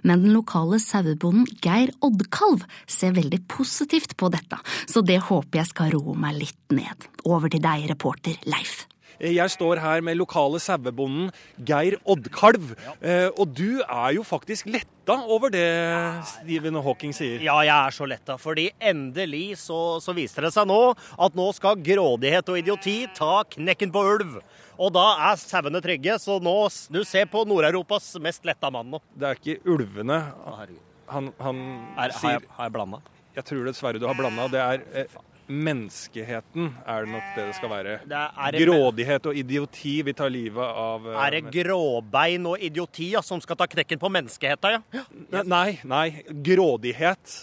Men 0.00 0.24
den 0.24 0.32
lokale 0.32 0.78
sauebonden 0.80 1.44
Geir 1.60 1.92
Oddkalv 2.00 2.64
ser 2.88 3.12
veldig 3.18 3.42
positivt 3.52 4.16
på 4.16 4.32
dette, 4.32 4.56
så 4.88 5.04
det 5.04 5.20
håper 5.28 5.60
jeg 5.60 5.72
skal 5.74 5.92
roe 5.98 6.16
meg 6.16 6.40
litt 6.40 6.72
ned. 6.72 7.04
Over 7.28 7.52
til 7.52 7.60
deg, 7.60 7.84
reporter 7.92 8.40
Leif. 8.48 8.86
Jeg 9.22 9.52
står 9.52 9.80
her 9.82 10.02
med 10.04 10.18
lokale 10.18 10.60
sauebonden 10.62 11.30
Geir 11.66 11.98
Oddkalv. 12.04 12.72
Ja. 12.74 13.30
Og 13.38 13.54
du 13.54 13.82
er 13.82 14.16
jo 14.16 14.24
faktisk 14.26 14.68
letta 14.70 15.18
over 15.30 15.52
det 15.52 15.66
Stephen 16.30 16.78
Hawking 16.82 17.14
sier. 17.16 17.42
Ja, 17.44 17.58
jeg 17.66 17.74
er 17.74 17.94
så 17.94 18.08
letta, 18.08 18.38
fordi 18.40 18.70
endelig 18.80 19.58
så, 19.62 20.00
så 20.02 20.14
viser 20.16 20.46
det 20.48 20.54
seg 20.54 20.68
nå 20.70 20.80
at 20.94 21.36
nå 21.36 21.48
skal 21.56 21.80
grådighet 21.84 22.48
og 22.50 22.60
idioti 22.60 22.96
ta 23.16 23.42
knekken 23.54 23.92
på 23.94 24.04
ulv. 24.14 24.38
Og 24.74 24.90
da 24.94 25.04
er 25.30 25.38
sauene 25.38 25.82
trygge, 25.84 26.16
så 26.18 26.40
nå 26.42 26.56
du 26.90 27.02
ser 27.06 27.28
på 27.30 27.44
Nord-Europas 27.46 28.14
mest 28.22 28.46
letta 28.48 28.72
mann 28.74 28.90
nå. 28.96 29.02
Det 29.14 29.28
er 29.28 29.38
ikke 29.38 29.60
ulvene 29.70 30.18
han, 31.06 31.30
han 31.38 31.60
Er, 31.98 32.10
har, 32.10 32.32
jeg, 32.32 32.48
har 32.56 32.68
jeg 32.68 32.74
blanda? 32.74 33.00
Jeg 33.36 33.46
tror 33.50 33.68
dessverre 33.68 34.00
du 34.00 34.06
har 34.08 34.16
blanda. 34.18 34.48
Det 34.50 34.62
er 34.62 34.84
eh, 35.04 35.16
menneskeheten 35.46 36.70
er 36.86 37.04
det 37.04 37.12
nok 37.12 37.30
det 37.36 37.46
det 37.48 37.56
skal 37.58 37.72
være. 37.72 37.96
Det 38.08 38.18
er, 38.18 38.36
er, 38.46 38.58
Grådighet 38.64 39.26
og 39.30 39.40
idioti 39.40 39.94
vil 40.06 40.16
ta 40.16 40.28
livet 40.32 40.64
av 40.84 41.08
uh, 41.08 41.16
er 41.26 41.36
det 41.36 41.42
gråbein 41.54 42.46
og 42.48 42.62
idioti 42.64 43.10
ja, 43.12 43.22
som 43.24 43.42
skal 43.44 43.58
ta 43.60 43.68
knekken 43.70 44.00
på 44.00 44.10
menneskeheten, 44.12 44.78
ja? 44.94 45.04
Nei, 45.44 45.80
nei. 45.84 46.06
Grådighet. 46.44 47.38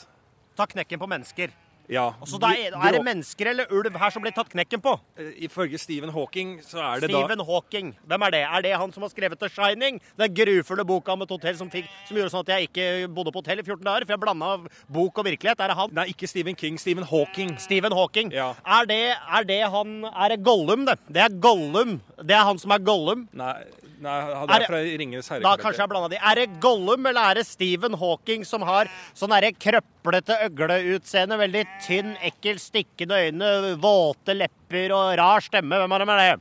Ta 0.58 0.68
knekken 0.70 1.02
på 1.02 1.10
mennesker. 1.10 1.54
Ja. 1.92 2.12
Altså, 2.20 2.36
så 2.36 2.42
da 2.44 2.52
er, 2.56 2.76
er 2.76 2.96
det 2.96 3.02
mennesker 3.06 3.52
eller 3.52 3.72
ulv 3.74 3.98
her 4.00 4.14
som 4.14 4.24
blir 4.24 4.34
tatt 4.36 4.52
knekken 4.52 4.82
på? 4.84 4.94
Eh, 5.20 5.32
Ifølge 5.48 5.80
Stephen 5.82 6.12
Hawking 6.14 6.58
så 6.66 6.80
er 6.84 7.04
det 7.04 7.10
Stephen 7.12 7.44
Hawking. 7.48 7.92
Hvem 8.08 8.26
er 8.28 8.36
det? 8.36 8.44
Er 8.46 8.66
det 8.66 8.74
han 8.78 8.94
som 8.96 9.06
har 9.06 9.12
skrevet 9.14 9.42
The 9.42 9.50
Shining? 9.52 10.00
Den 10.20 10.36
grufulle 10.38 10.86
boka 10.88 11.16
om 11.16 11.26
et 11.26 11.34
hotell 11.34 11.58
som, 11.60 11.72
fikk, 11.74 11.90
som 12.08 12.20
gjorde 12.20 12.34
sånn 12.34 12.46
at 12.46 12.54
jeg 12.56 12.70
ikke 12.70 12.88
bodde 13.12 13.34
på 13.34 13.44
hotell 13.44 13.64
i 13.64 13.66
14 13.66 13.84
dager? 13.88 14.08
For 14.08 14.16
jeg 14.16 14.24
blanda 14.24 14.54
bok 14.92 15.22
og 15.22 15.28
virkelighet. 15.28 15.60
Er 15.60 15.74
det 15.74 15.80
han? 15.82 15.94
Nei, 15.98 16.08
ikke 16.14 16.30
Stephen 16.32 16.58
King. 16.60 16.80
Stephen 16.82 17.08
Hawking. 17.12 17.58
Stephen 17.62 17.96
Hawking. 17.98 18.32
Ja. 18.36 18.52
Er, 18.64 18.88
det, 18.90 19.02
er 19.18 19.48
det 19.52 19.62
han 19.76 20.02
Er 20.12 20.36
det 20.36 20.42
Gollum, 20.48 20.88
det? 20.88 20.98
Det 21.12 21.26
er 21.26 21.38
Gollum. 21.44 22.00
Det 22.22 22.38
er 22.38 22.48
han 22.48 22.60
som 22.62 22.74
er 22.76 22.84
Gollum. 22.86 23.28
Nei, 23.36 23.54
nei 24.02 24.18
det 24.22 24.58
Er 24.58 24.68
fra 24.70 24.82
Ringenes 24.86 25.32
herre. 25.32 25.44
Da 25.44 25.56
kanskje 25.60 25.84
jeg 25.84 25.92
blanda 25.92 26.12
de. 26.14 26.20
Er 26.22 26.40
det 26.40 26.62
Gollum, 26.64 27.06
eller 27.10 27.32
er 27.32 27.42
det 27.42 27.48
Stephen 27.50 27.98
Hawking 28.00 28.46
som 28.48 28.64
har 28.68 28.90
sånn 29.18 29.34
krøplete 29.62 30.38
øgleutseende, 30.48 31.38
veldig 31.42 31.66
tynn, 31.86 32.14
ekkel, 32.28 32.60
stikkende 32.62 33.18
øyne, 33.28 33.52
våte 33.82 34.36
lepper 34.38 34.94
og 34.98 35.16
rar 35.20 35.42
stemme? 35.46 35.80
Hvem 35.82 35.96
av 35.98 36.04
dem 36.04 36.14
er 36.16 36.22
det? 36.24 36.36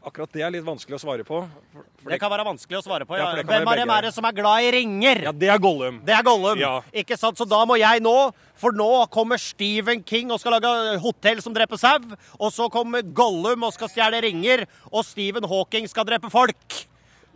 Akkurat 0.00 0.32
det 0.32 0.40
er 0.40 0.52
litt 0.54 0.64
vanskelig 0.64 0.96
å 0.96 1.00
svare 1.02 1.24
på. 1.28 1.42
For, 1.74 1.84
for 2.00 2.12
Det 2.14 2.16
kan 2.22 2.30
være 2.32 2.44
vanskelig 2.48 2.78
å 2.78 2.82
svare 2.86 3.04
på. 3.04 3.18
Ja, 3.18 3.26
Ja. 3.28 3.34
det 3.36 3.44
Hvem 3.50 3.68
av 3.68 3.76
dem 3.76 3.90
er 3.92 4.02
det 4.06 4.12
som 4.16 4.24
er 4.24 4.32
glad 4.32 4.64
i 4.64 4.70
ringer? 4.72 5.20
Ja, 5.28 5.32
det 5.32 5.50
er 5.52 5.58
Gollum. 5.60 6.00
Det 6.06 6.14
er 6.16 6.22
Gollum. 6.24 6.58
Ja. 6.58 6.80
Ikke 6.96 7.18
sant? 7.20 7.36
Så 7.36 7.44
da 7.46 7.58
må 7.68 7.76
jeg 7.78 8.00
nå, 8.00 8.32
for 8.56 8.72
nå 8.72 8.88
kommer 9.12 9.36
Stephen 9.38 10.02
King 10.02 10.32
og 10.32 10.40
skal 10.40 10.56
lage 10.56 10.98
hotell 11.04 11.42
som 11.44 11.52
dreper 11.52 11.76
sau. 11.76 11.98
Og 12.40 12.48
så 12.50 12.70
kommer 12.72 13.02
Gollum 13.02 13.62
og 13.68 13.74
skal 13.76 13.92
stjele 13.92 14.22
ringer. 14.24 14.64
Og 14.90 15.04
Stephen 15.04 15.44
Hawking 15.44 15.86
skal 15.86 16.08
drepe 16.08 16.32
folk. 16.32 16.80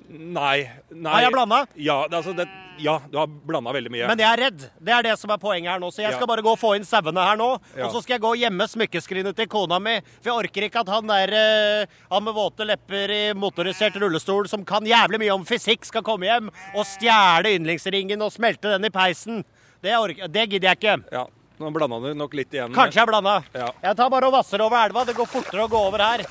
Nei. 0.08 0.68
nei. 0.92 1.12
Har 1.12 1.22
jeg 1.24 1.32
blanda? 1.32 1.58
Ja, 1.80 1.96
altså, 2.10 2.34
det, 2.36 2.44
ja, 2.82 2.98
du 3.10 3.16
har 3.18 3.26
blanda 3.26 3.72
veldig 3.72 3.90
mye. 3.92 4.08
Men 4.10 4.20
jeg 4.20 4.28
er 4.28 4.42
redd. 4.44 4.64
Det 4.84 4.92
er 4.92 5.06
det 5.06 5.14
som 5.18 5.32
er 5.32 5.40
poenget 5.40 5.72
her 5.72 5.80
nå. 5.82 5.88
Så 5.94 6.02
jeg 6.02 6.10
Ja. 6.12 6.16
skal 6.18 6.28
bare 6.28 6.42
gå 6.44 6.52
og 6.52 6.58
få 6.60 6.74
inn 6.76 6.84
sauene 6.84 7.24
her 7.24 7.38
nå. 7.40 7.48
Ja. 7.76 7.86
Og 7.86 7.94
så 7.94 8.02
skal 8.02 8.14
jeg 8.18 8.22
gå 8.24 8.32
og 8.34 8.40
gjemme 8.42 8.66
smykkeskrinet 8.68 9.36
til 9.36 9.48
kona 9.48 9.78
mi. 9.80 9.96
For 10.20 10.30
jeg 10.30 10.44
orker 10.44 10.66
ikke 10.68 10.80
at 10.84 10.92
han 10.92 11.06
der 11.08 11.32
eh, 11.32 11.86
han 12.10 12.24
med 12.24 12.34
våte 12.36 12.66
lepper 12.68 13.10
i 13.10 13.22
motorisert 13.32 13.96
rullestol 13.96 14.48
som 14.48 14.64
kan 14.64 14.84
jævlig 14.84 15.22
mye 15.24 15.34
om 15.34 15.44
fysikk, 15.48 15.84
skal 15.88 16.02
komme 16.02 16.28
hjem 16.28 16.50
og 16.74 16.84
stjele 16.84 17.54
yndlingsringen 17.56 18.20
og 18.22 18.32
smelte 18.34 18.74
den 18.76 18.84
i 18.84 18.92
peisen. 18.94 19.42
Det, 19.82 19.96
orker, 19.96 20.28
det 20.28 20.48
gidder 20.50 20.74
jeg 20.74 20.80
ikke. 20.82 20.98
Ja, 21.12 21.26
Nå 21.60 21.70
blanda 21.70 22.00
du 22.02 22.14
nok 22.18 22.32
litt 22.34 22.50
igjen. 22.52 22.72
Kanskje 22.74 22.98
jeg 22.98 23.06
blanda. 23.06 23.36
Ja. 23.54 23.68
Jeg 23.80 23.96
tar 23.96 24.08
bare 24.10 24.26
og 24.26 24.32
vasser 24.34 24.60
over 24.64 24.88
elva. 24.88 25.04
Det 25.06 25.14
går 25.14 25.28
fortere 25.30 25.64
å 25.64 25.70
gå 25.70 25.78
over 25.86 26.02
her. 26.02 26.24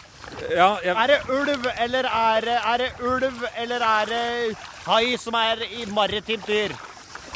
Ja, 0.53 0.69
jeg, 0.83 0.95
Er 0.95 1.07
det 1.07 1.19
ulv, 1.29 1.67
eller 1.79 2.07
er 2.09 2.41
det, 2.47 2.57
er 2.73 2.77
det 2.81 2.89
ulv, 3.01 3.43
eller 3.57 3.85
er 3.87 4.09
det 4.11 4.57
hai 4.87 5.15
som 5.21 5.35
er 5.39 5.63
i 5.69 5.85
maritimt 5.91 6.47
dyr? 6.47 6.73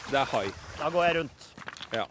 det 0.07 0.19
er 0.21 0.29
hai. 0.31 0.47
Da 0.79 0.89
går 0.93 1.03
jeg 1.05 1.15
rundt. 1.17 1.47
Ja. 1.93 2.05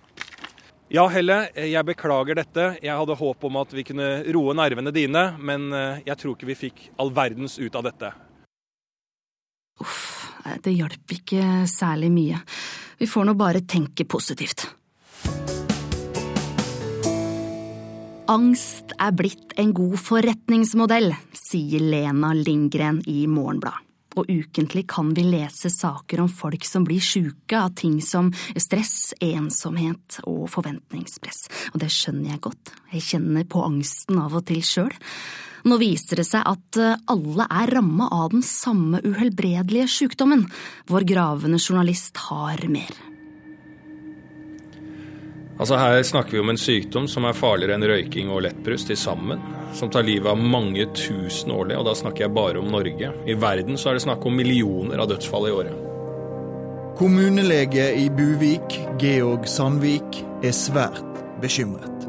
Ja, 0.93 1.07
Helle, 1.11 1.37
jeg 1.57 1.85
beklager 1.89 2.37
dette. 2.39 2.67
Jeg 2.83 2.95
hadde 2.95 3.17
håp 3.19 3.45
om 3.49 3.57
at 3.57 3.73
vi 3.75 3.83
kunne 3.89 4.09
roe 4.37 4.55
nervene 4.55 4.93
dine, 4.95 5.23
men 5.39 5.73
eh, 5.73 6.03
jeg 6.07 6.19
tror 6.21 6.37
ikke 6.37 6.47
vi 6.53 6.59
fikk 6.61 6.83
all 7.03 7.11
verdens 7.17 7.57
ut 7.59 7.75
av 7.75 7.87
dette. 7.89 8.13
Uff, 9.81 10.31
Det 10.63 10.73
hjalp 10.77 11.11
ikke 11.17 11.65
særlig 11.67 12.11
mye. 12.15 12.39
Vi 12.99 13.07
får 13.11 13.25
nå 13.29 13.35
bare 13.35 13.65
tenke 13.67 14.05
positivt. 14.09 14.69
Angst 18.27 18.91
er 18.99 19.13
blitt 19.15 19.53
en 19.55 19.71
god 19.71 20.01
forretningsmodell, 20.03 21.13
sier 21.31 21.83
Lena 21.83 22.33
Lindgren 22.35 22.99
i 23.07 23.21
Morgenbladet. 23.31 23.85
Og 24.17 24.31
ukentlig 24.33 24.87
kan 24.89 25.13
vi 25.15 25.23
lese 25.29 25.71
saker 25.71 26.23
om 26.25 26.31
folk 26.33 26.65
som 26.67 26.87
blir 26.89 27.05
sjuke 27.05 27.59
av 27.61 27.77
ting 27.79 28.01
som 28.03 28.33
stress, 28.57 29.13
ensomhet 29.23 30.19
og 30.25 30.49
forventningspress. 30.51 31.45
Og 31.75 31.83
det 31.85 31.93
skjønner 31.93 32.33
jeg 32.33 32.45
godt. 32.49 32.73
Jeg 32.97 33.07
kjenner 33.13 33.47
på 33.47 33.63
angsten 33.63 34.19
av 34.25 34.35
og 34.41 34.47
til 34.49 34.65
sjøl. 34.65 34.95
Nå 35.69 35.79
viser 35.79 36.23
det 36.23 36.27
seg 36.27 36.49
at 36.49 36.81
alle 37.13 37.47
er 37.61 37.77
ramma 37.77 38.09
av 38.11 38.33
den 38.35 38.43
samme 38.47 39.05
uhelbredelige 39.05 39.91
sjukdommen. 40.01 40.49
Vår 40.91 41.07
gravende 41.07 41.61
journalist 41.63 42.25
har 42.31 42.67
mer. 42.73 43.06
Altså 45.57 45.77
Her 45.81 46.03
snakker 46.03 46.37
vi 46.37 46.41
om 46.43 46.51
en 46.53 46.61
sykdom 46.61 47.07
som 47.09 47.25
er 47.25 47.37
farligere 47.37 47.79
enn 47.79 47.89
røyking 47.89 48.29
og 48.29 48.43
lettbrus 48.45 48.85
til 48.89 48.99
sammen. 49.01 49.41
Som 49.77 49.89
tar 49.93 50.05
livet 50.05 50.29
av 50.29 50.41
mange 50.41 50.85
tusen 50.97 51.53
årlig, 51.53 51.79
og 51.79 51.87
da 51.89 51.95
snakker 51.97 52.27
jeg 52.27 52.35
bare 52.37 52.61
om 52.61 52.69
Norge. 52.73 53.13
I 53.25 53.37
verden 53.41 53.81
så 53.81 53.91
er 53.91 53.97
det 53.97 54.05
snakk 54.05 54.25
om 54.29 54.37
millioner 54.37 55.01
av 55.01 55.09
dødsfall 55.13 55.49
i 55.49 55.55
året. 55.57 55.83
Kommunelege 56.97 57.91
i 58.01 58.07
Buvik, 58.13 58.77
Georg 59.01 59.49
Sandvik, 59.49 60.21
er 60.45 60.57
svært 60.57 61.21
bekymret. 61.43 62.07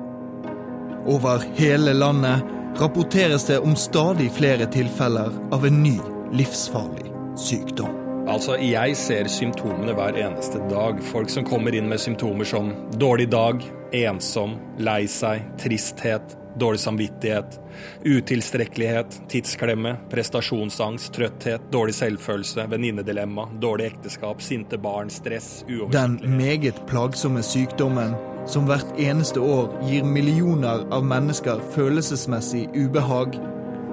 Over 1.08 1.44
hele 1.60 1.96
landet 1.96 2.44
rapporteres 2.80 3.48
det 3.48 3.60
om 3.64 3.76
stadig 3.80 4.28
flere 4.36 4.68
tilfeller 4.72 5.32
av 5.56 5.68
en 5.68 5.80
ny 5.84 5.96
livsfarlig 6.36 7.08
sykdom. 7.40 8.07
Altså, 8.28 8.58
Jeg 8.60 8.96
ser 9.00 9.30
symptomene 9.32 9.94
hver 9.96 10.18
eneste 10.20 10.60
dag. 10.68 11.00
Folk 11.14 11.32
som 11.32 11.46
kommer 11.48 11.76
inn 11.76 11.88
med 11.88 12.02
symptomer 12.04 12.48
som 12.48 12.74
dårlig 13.00 13.30
dag, 13.32 13.64
ensom, 13.96 14.58
lei 14.84 15.06
seg, 15.08 15.46
tristhet, 15.62 16.36
dårlig 16.60 16.82
samvittighet, 16.82 17.56
utilstrekkelighet, 18.04 19.20
tidsklemme, 19.32 19.94
prestasjonsangst, 20.12 21.14
trøtthet, 21.16 21.70
dårlig 21.72 21.96
selvfølelse, 21.96 22.66
venninnedilemma, 22.68 23.48
dårlig 23.64 23.94
ekteskap, 23.94 24.42
sinte 24.44 24.80
barn, 24.82 25.12
stress, 25.14 25.64
Den 25.92 26.20
meget 26.38 26.84
plagsomme 26.90 27.46
sykdommen 27.46 28.18
som 28.48 28.68
hvert 28.68 28.92
eneste 29.00 29.40
år 29.40 29.72
gir 29.88 30.04
millioner 30.04 30.84
av 30.92 31.06
mennesker 31.06 31.64
følelsesmessig 31.76 32.68
ubehag, 32.76 33.40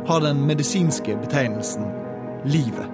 har 0.08 0.20
den 0.26 0.42
medisinske 0.46 1.16
betegnelsen 1.22 1.86
livet. 2.44 2.93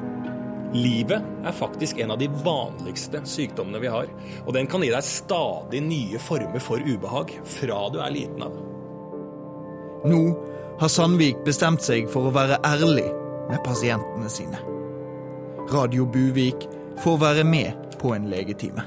Livet 0.75 1.25
er 1.45 1.55
faktisk 1.57 1.99
en 1.99 2.13
av 2.15 2.19
de 2.21 2.29
vanligste 2.45 3.23
sykdommene 3.27 3.81
vi 3.83 3.91
har. 3.91 4.11
Og 4.47 4.55
den 4.55 4.69
kan 4.71 4.85
gi 4.85 4.93
deg 4.93 5.07
stadig 5.07 5.83
nye 5.83 6.21
former 6.23 6.63
for 6.63 6.83
ubehag 6.83 7.33
fra 7.59 7.81
du 7.91 7.99
er 7.99 8.15
liten 8.15 8.45
av. 8.47 8.55
Nå 10.07 10.21
har 10.81 10.93
Sandvik 10.93 11.43
bestemt 11.45 11.83
seg 11.85 12.07
for 12.13 12.29
å 12.29 12.35
være 12.35 12.61
ærlig 12.65 13.09
med 13.51 13.59
pasientene 13.67 14.31
sine. 14.33 14.63
Radio 15.71 16.07
Buvik 16.07 16.65
får 17.03 17.19
være 17.21 17.45
med 17.45 17.99
på 18.01 18.15
en 18.15 18.31
legetime. 18.31 18.87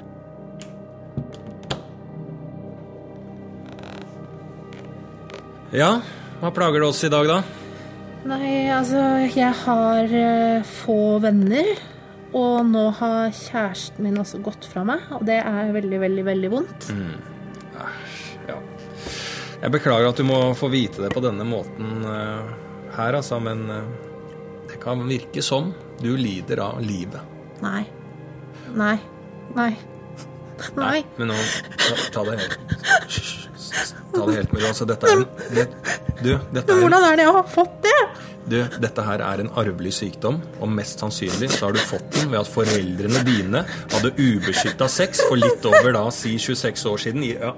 Ja, 5.73 5.97
hva 6.39 6.51
plager 6.53 6.83
det 6.83 6.87
oss 6.87 7.03
i 7.03 7.11
dag, 7.11 7.27
da? 7.29 7.62
Nei, 8.23 8.69
altså, 8.71 9.01
jeg 9.27 9.51
har 9.65 10.13
eh, 10.15 10.69
få 10.83 11.19
venner. 11.23 11.73
Og 12.33 12.63
nå 12.65 12.87
har 12.97 13.33
kjæresten 13.35 14.07
min 14.07 14.17
også 14.17 14.39
gått 14.41 14.65
fra 14.65 14.81
meg, 14.87 15.03
og 15.13 15.21
det 15.27 15.37
er 15.43 15.73
veldig, 15.75 15.99
veldig, 16.01 16.23
veldig 16.25 16.49
vondt. 16.49 16.87
Ja. 18.49 18.57
Jeg 19.63 19.71
beklager 19.75 20.09
at 20.09 20.17
du 20.19 20.25
må 20.27 20.39
få 20.57 20.67
vite 20.73 21.03
det 21.05 21.11
på 21.13 21.21
denne 21.23 21.45
måten 21.47 22.01
eh, 22.09 22.49
her, 22.97 23.19
altså, 23.19 23.37
men 23.43 23.61
eh, 23.69 23.91
det 24.71 24.81
kan 24.81 25.05
virke 25.07 25.43
som 25.45 25.69
du 26.01 26.09
lider 26.17 26.63
av 26.65 26.81
livet. 26.83 27.21
Nei. 27.61 27.83
Nei. 28.73 28.97
Nei. 29.53 29.71
Nei. 30.79 30.99
Men 31.19 31.31
nå, 31.35 31.37
ta, 31.77 31.95
ta 32.17 32.25
det 32.31 32.39
helt 32.41 32.59
Ta 34.13 34.25
det 34.27 34.35
helt 34.37 34.51
med 34.53 34.61
ro. 34.61 34.67
Altså, 34.69 34.85
dette 34.89 35.09
er 35.09 35.23
det, 35.53 35.67
Du, 36.23 36.37
dette 36.55 36.71
er 36.71 36.79
hvordan 36.79 37.03
er 37.09 37.17
det 37.19 37.25
jeg 37.27 37.35
har 37.35 37.49
fått 37.51 37.81
det? 37.83 37.97
Du, 38.43 38.57
dette 38.83 39.03
her 39.07 39.21
er 39.23 39.39
en 39.39 39.49
arvelig 39.59 39.93
sykdom, 39.95 40.41
og 40.59 40.71
mest 40.75 40.99
sannsynlig 40.99 41.47
så 41.53 41.69
har 41.69 41.75
du 41.77 41.79
fått 41.79 42.09
den 42.17 42.31
ved 42.33 42.41
at 42.41 42.49
foreldrene 42.51 43.21
dine 43.27 43.61
hadde 43.93 44.11
ubeskytta 44.19 44.89
sex 44.91 45.21
for 45.29 45.39
litt 45.39 45.63
over 45.69 45.95
da, 45.95 46.01
si 46.11 46.33
26 46.41 46.83
år 46.91 46.99
siden. 47.05 47.23
Ja, 47.29 47.53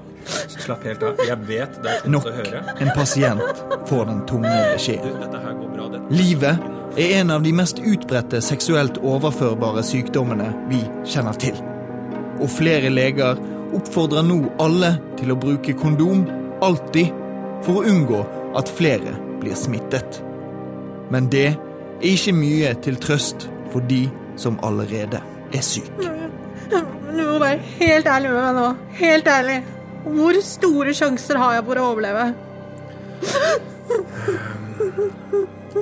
slapp 0.54 0.86
helt 0.86 1.01
av. 1.06 1.21
Jeg 1.25 1.39
vet 1.49 1.80
det 1.82 1.89
er 1.95 2.04
tungt 2.04 2.13
Nok 2.13 2.30
å 2.30 2.36
høre. 2.38 2.62
en 2.86 2.93
pasient 2.93 3.63
får 3.89 4.06
den 4.12 4.21
tunge 4.30 4.54
beskjeden. 4.75 6.06
Livet 6.13 6.62
er 7.01 7.17
en 7.19 7.34
av 7.34 7.41
de 7.43 7.51
mest 7.58 7.82
utbredte 7.82 8.41
seksuelt 8.45 9.01
overførbare 9.01 9.82
sykdommene 9.86 10.51
vi 10.69 10.84
kjenner 11.10 11.34
til. 11.41 11.58
Og 12.41 12.49
flere 12.51 12.93
leger 12.93 13.41
oppfordrer 13.75 14.25
nå 14.25 14.43
alle 14.62 14.95
til 15.17 15.34
å 15.34 15.39
bruke 15.39 15.73
kondom 15.82 16.28
alltid 16.63 17.10
for 17.65 17.82
å 17.82 17.89
unngå 17.89 18.21
at 18.55 18.69
flere 18.71 19.15
blir 19.41 19.55
smittet. 19.59 20.21
Men 21.13 21.29
det 21.31 21.47
er 21.53 21.57
ikke 22.05 22.33
mye 22.35 22.73
til 22.85 22.95
trøst 23.01 23.49
for 23.73 23.81
de 23.89 24.03
som 24.39 24.59
allerede 24.65 25.19
er 25.53 25.63
syke. 25.63 26.11
Du 27.15 27.21
må 27.23 27.37
være 27.39 27.59
helt 27.79 28.07
ærlig 28.11 28.29
med 28.33 28.41
meg 28.41 28.55
nå. 28.57 28.67
Helt 28.99 29.27
ærlig. 29.31 29.57
Hvor 30.05 30.33
store 30.43 30.93
sjanser 30.93 31.35
har 31.39 31.53
jeg 31.57 31.65
for 31.69 31.75
å 31.79 31.81
overleve? 31.93 32.25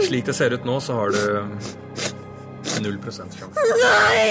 Slik 0.04 0.26
det 0.30 0.36
ser 0.38 0.50
ut 0.54 0.66
nå, 0.68 0.76
så 0.84 0.92
har 1.00 1.08
du 1.14 1.22
null 2.84 2.98
prosent 3.02 3.32
sjanse. 3.38 3.60
Nei! 3.84 4.30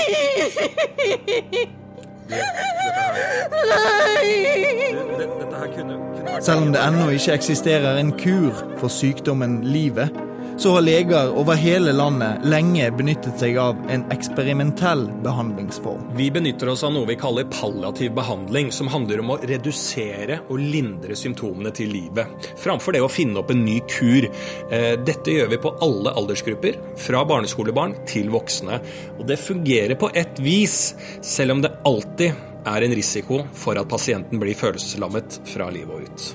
Selv 6.43 6.59
om 6.59 6.73
det 6.75 6.81
ennå 6.83 7.09
ikke 7.15 7.33
eksisterer 7.33 8.01
en 8.01 8.13
kur 8.19 8.57
for 8.81 8.91
sykdommen 8.91 9.61
livet, 9.65 10.11
så 10.59 10.73
har 10.75 10.85
leger 10.85 11.33
over 11.39 11.55
hele 11.55 11.93
landet 11.93 12.45
lenge 12.45 12.91
benyttet 12.97 13.41
seg 13.41 13.57
av 13.61 13.79
en 13.91 14.05
eksperimentell 14.13 15.07
behandlingsform. 15.25 16.05
Vi 16.17 16.29
benytter 16.31 16.71
oss 16.73 16.85
av 16.87 16.93
noe 16.95 17.09
vi 17.09 17.17
kaller 17.21 17.49
palliativ 17.51 18.13
behandling, 18.17 18.73
som 18.73 18.91
handler 18.93 19.23
om 19.23 19.35
å 19.35 19.39
redusere 19.43 20.41
og 20.49 20.61
lindre 20.61 21.17
symptomene 21.19 21.73
til 21.75 21.93
livet, 21.95 22.51
framfor 22.61 22.97
det 22.97 23.03
å 23.05 23.11
finne 23.11 23.41
opp 23.43 23.53
en 23.55 23.65
ny 23.65 23.79
kur. 23.91 24.29
Eh, 24.71 24.95
Dette 25.03 25.35
gjør 25.35 25.53
vi 25.55 25.61
på 25.63 25.75
alle 25.85 26.15
aldersgrupper, 26.21 26.79
fra 27.03 27.25
barneskolebarn 27.29 27.97
til 28.09 28.31
voksne. 28.33 28.81
Og 29.19 29.27
det 29.29 29.41
fungerer 29.41 29.99
på 29.99 30.11
ett 30.15 30.41
vis, 30.43 30.95
selv 31.25 31.57
om 31.57 31.65
det 31.65 31.75
alltid 31.89 32.33
er 32.67 32.85
en 32.87 32.95
risiko 32.95 33.43
for 33.59 33.79
at 33.81 33.91
pasienten 33.91 34.41
blir 34.43 34.57
følelseslammet 34.59 35.41
fra 35.51 35.71
livet 35.75 35.97
og 35.97 36.07
ut. 36.07 36.29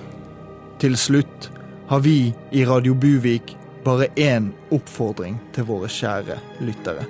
Til 0.82 0.98
slutt 1.00 1.50
har 1.88 2.04
vi 2.04 2.34
i 2.52 2.66
Radio 2.68 2.94
Buvik 3.00 3.57
bare 3.88 4.10
én 4.20 4.52
oppfordring 4.76 5.40
til 5.56 5.68
våre 5.70 5.88
kjære 5.92 6.36
lyttere. 6.68 7.08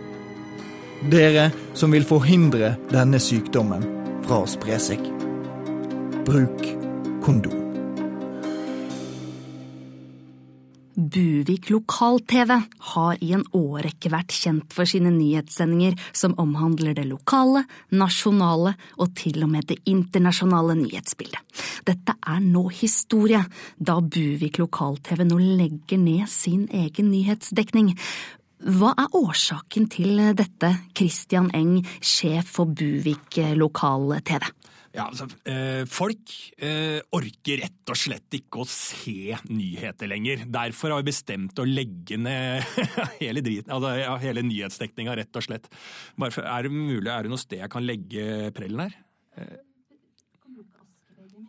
Dere 1.11 1.49
som 1.77 1.93
vil 1.93 2.05
forhindre 2.05 2.75
denne 2.91 3.21
sykdommen 3.21 3.85
fra 4.25 4.43
å 4.43 4.49
spre 4.49 4.77
seg. 4.81 5.01
Bruk 6.27 6.67
kondom. 7.25 7.66
Buvik 10.97 11.69
lokal-TV 11.69 12.55
har 12.79 13.19
i 13.21 13.27
en 13.37 13.43
årrekke 13.53 14.09
vært 14.09 14.33
kjent 14.33 14.71
for 14.73 14.89
sine 14.89 15.11
nyhetssendinger 15.13 15.93
som 16.09 16.33
omhandler 16.41 16.95
det 16.97 17.03
lokale, 17.05 17.61
nasjonale 17.93 18.73
og 18.97 19.11
til 19.19 19.43
og 19.45 19.51
med 19.51 19.67
det 19.69 19.77
internasjonale 19.85 20.73
nyhetsbildet. 20.79 21.61
Dette 21.85 22.15
er 22.17 22.41
nå 22.41 22.65
historie, 22.73 23.43
da 23.77 23.99
Buvik 24.01 24.57
lokal-TV 24.57 25.21
nå 25.29 25.37
legger 25.37 26.01
ned 26.01 26.25
sin 26.33 26.65
egen 26.73 27.11
nyhetsdekning. 27.13 27.93
Hva 28.65 28.95
er 28.97 29.13
årsaken 29.21 29.85
til 29.93 30.17
dette, 30.33 30.73
Christian 30.97 31.53
Eng, 31.53 31.83
sjef 32.01 32.57
for 32.57 32.73
Buvik 32.73 33.37
lokal-TV? 33.53 34.49
Ja, 34.95 35.05
altså, 35.09 35.27
eh, 35.45 35.83
Folk 35.91 36.31
eh, 36.63 37.01
orker 37.15 37.61
rett 37.63 37.91
og 37.91 37.99
slett 37.99 38.37
ikke 38.39 38.63
å 38.63 38.67
se 38.69 39.35
nyheter 39.51 40.09
lenger. 40.09 40.45
Derfor 40.51 40.95
har 40.95 41.03
vi 41.03 41.11
bestemt 41.11 41.59
å 41.59 41.67
legge 41.67 42.17
ned 42.21 42.63
hele, 43.21 43.43
driten, 43.45 43.73
altså, 43.75 43.93
ja, 43.99 44.15
hele 44.23 44.45
nyhetsdekninga, 44.47 45.17
rett 45.19 45.39
og 45.39 45.45
slett. 45.45 45.69
For, 46.17 46.43
er 46.43 46.67
det 46.67 46.73
mulig, 46.73 47.09
er 47.11 47.27
det 47.27 47.33
noe 47.33 47.41
sted 47.41 47.61
jeg 47.61 47.73
kan 47.73 47.85
legge 47.87 48.51
prellen 48.57 48.87
her? 48.87 48.99
Eh, 49.37 49.55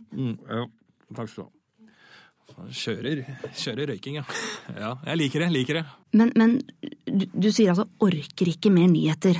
Mm, 0.09 0.38
ja, 0.48 0.62
takk 1.14 1.29
skal 1.29 1.44
du 1.44 1.48
ha. 1.48 2.68
Kjører, 2.72 3.20
kjører 3.61 3.90
røyking, 3.92 4.16
ja. 4.18 4.22
Ja, 4.72 4.94
jeg 5.11 5.18
liker 5.20 5.44
det, 5.44 5.48
liker 5.53 5.79
det. 5.79 5.83
Men, 6.16 6.31
men 6.40 6.55
du, 7.05 7.27
du 7.35 7.49
sier 7.53 7.75
altså 7.75 7.85
orker 8.05 8.49
ikke 8.49 8.73
mer 8.73 8.88
nyheter. 8.88 9.37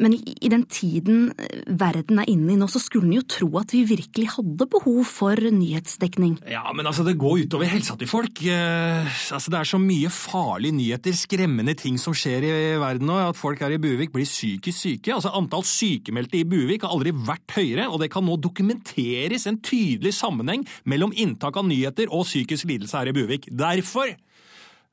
Men 0.00 0.14
i, 0.16 0.20
i 0.44 0.50
den 0.52 0.64
tiden 0.68 1.30
eh, 1.40 1.62
verden 1.80 2.20
er 2.22 2.30
inne 2.32 2.54
i 2.54 2.58
nå, 2.58 2.68
så 2.72 2.80
skulle 2.80 3.08
en 3.08 3.18
jo 3.18 3.24
tro 3.28 3.48
at 3.60 3.72
vi 3.74 3.82
virkelig 3.88 4.30
hadde 4.34 4.68
behov 4.72 5.02
for 5.08 5.36
nyhetsdekning. 5.36 6.38
Ja, 6.52 6.64
men 6.76 6.88
altså, 6.88 7.04
det 7.06 7.16
går 7.20 7.46
utover 7.46 7.68
helsa 7.68 7.98
til 8.00 8.10
folk. 8.10 8.40
Eh, 8.44 9.16
altså, 9.36 9.52
det 9.52 9.60
er 9.60 9.70
så 9.72 9.80
mye 9.82 10.12
farlige 10.12 10.76
nyheter, 10.76 11.16
skremmende 11.16 11.76
ting 11.78 12.00
som 12.00 12.16
skjer 12.16 12.48
i 12.48 12.52
verden 12.80 13.08
nå, 13.10 13.18
at 13.30 13.40
folk 13.40 13.60
her 13.64 13.76
i 13.76 13.80
Buvik 13.82 14.14
blir 14.16 14.28
psykisk 14.28 14.76
syke. 14.76 15.14
Altså, 15.16 15.32
Antall 15.36 15.66
sykemeldte 15.68 16.40
i 16.40 16.46
Buvik 16.48 16.84
har 16.86 16.96
aldri 16.96 17.12
vært 17.16 17.58
høyere, 17.58 17.90
og 17.90 18.00
det 18.02 18.12
kan 18.12 18.24
nå 18.26 18.38
dokumenteres 18.40 19.48
en 19.48 19.60
tydelig 19.64 20.16
sammenheng 20.16 20.64
mellom 20.88 21.12
inntak 21.16 21.56
av 21.60 21.68
nyheter 21.68 22.08
og 22.12 22.24
psykisk 22.28 22.68
lidelse 22.68 23.00
her 23.00 23.12
i 23.12 23.16
Buvik. 23.16 23.50
Derfor 23.52 24.16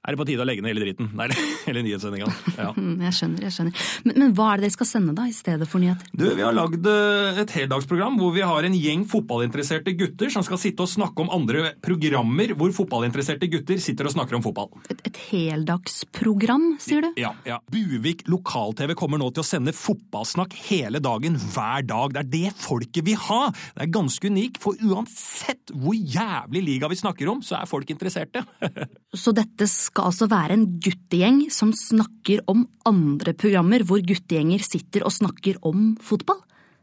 er 0.03 0.13
det 0.15 0.19
på 0.19 0.25
tide 0.27 0.43
å 0.43 0.47
legge 0.47 0.63
ned 0.65 0.73
hele 0.73 0.83
dritten. 0.85 1.09
Nei, 1.15 1.27
hele 1.67 1.83
nyhetssendinga. 1.87 2.29
Ja. 2.57 2.69
Mm, 2.83 2.97
Jeg 3.05 3.13
skjønner, 3.15 3.43
jeg 3.45 3.53
skjønner. 3.55 3.81
Men, 4.03 4.15
men 4.19 4.31
hva 4.35 4.47
er 4.51 4.59
det 4.59 4.65
dere 4.65 4.73
skal 4.75 4.87
sende 4.89 5.13
da, 5.15 5.23
i 5.29 5.33
stedet 5.35 5.67
for 5.69 5.79
nyheter? 5.83 6.07
Du, 6.17 6.23
Vi 6.35 6.41
har 6.43 6.55
lagd 6.55 6.87
eh, 6.89 7.39
et 7.43 7.51
heldagsprogram 7.55 8.17
hvor 8.19 8.33
vi 8.35 8.41
har 8.43 8.65
en 8.67 8.75
gjeng 8.75 9.03
fotballinteresserte 9.11 9.93
gutter 9.99 10.31
som 10.33 10.43
skal 10.45 10.59
sitte 10.59 10.83
og 10.83 10.89
snakke 10.91 11.23
om 11.23 11.29
andre 11.33 11.73
programmer 11.85 12.51
hvor 12.57 12.73
fotballinteresserte 12.75 13.47
gutter 13.53 13.79
sitter 13.83 14.09
og 14.09 14.15
snakker 14.15 14.37
om 14.39 14.43
fotball. 14.45 14.71
Et, 14.91 15.03
et 15.11 15.19
heldagsprogram, 15.29 16.65
sier 16.83 17.05
du? 17.05 17.09
Ja, 17.21 17.33
ja. 17.47 17.59
Buvik 17.71 18.25
lokal-TV 18.31 18.95
kommer 18.99 19.21
nå 19.21 19.29
til 19.35 19.43
å 19.43 19.47
sende 19.47 19.73
fotballsnakk 19.75 20.55
hele 20.67 21.01
dagen, 21.03 21.37
hver 21.53 21.85
dag. 21.87 22.13
Det 22.17 22.23
er 22.23 22.31
det 22.33 22.53
folket 22.63 23.05
vil 23.07 23.19
ha! 23.29 23.41
Det 23.77 23.85
er 23.87 23.93
ganske 23.93 24.31
unikt, 24.33 24.59
for 24.63 24.77
uansett 24.83 25.73
hvor 25.73 25.95
jævlig 25.97 26.65
liga 26.67 26.89
vi 26.91 26.99
snakker 26.99 27.31
om, 27.31 27.43
så 27.45 27.59
er 27.61 27.69
folk 27.69 27.93
interesserte. 27.93 28.43
Så 29.13 29.29
dette 29.37 29.67
skal 29.69 29.92
altså 30.01 30.25
være 30.31 30.57
en 30.57 30.65
guttegjeng 30.81 31.51
som 31.53 31.69
snakker 31.77 32.41
om 32.49 32.65
andre 32.89 33.35
programmer 33.37 33.85
hvor 33.85 34.01
guttegjenger 34.01 34.63
sitter 34.65 35.05
og 35.05 35.13
snakker 35.13 35.61
om 35.61 35.93
fotball? 36.01 36.41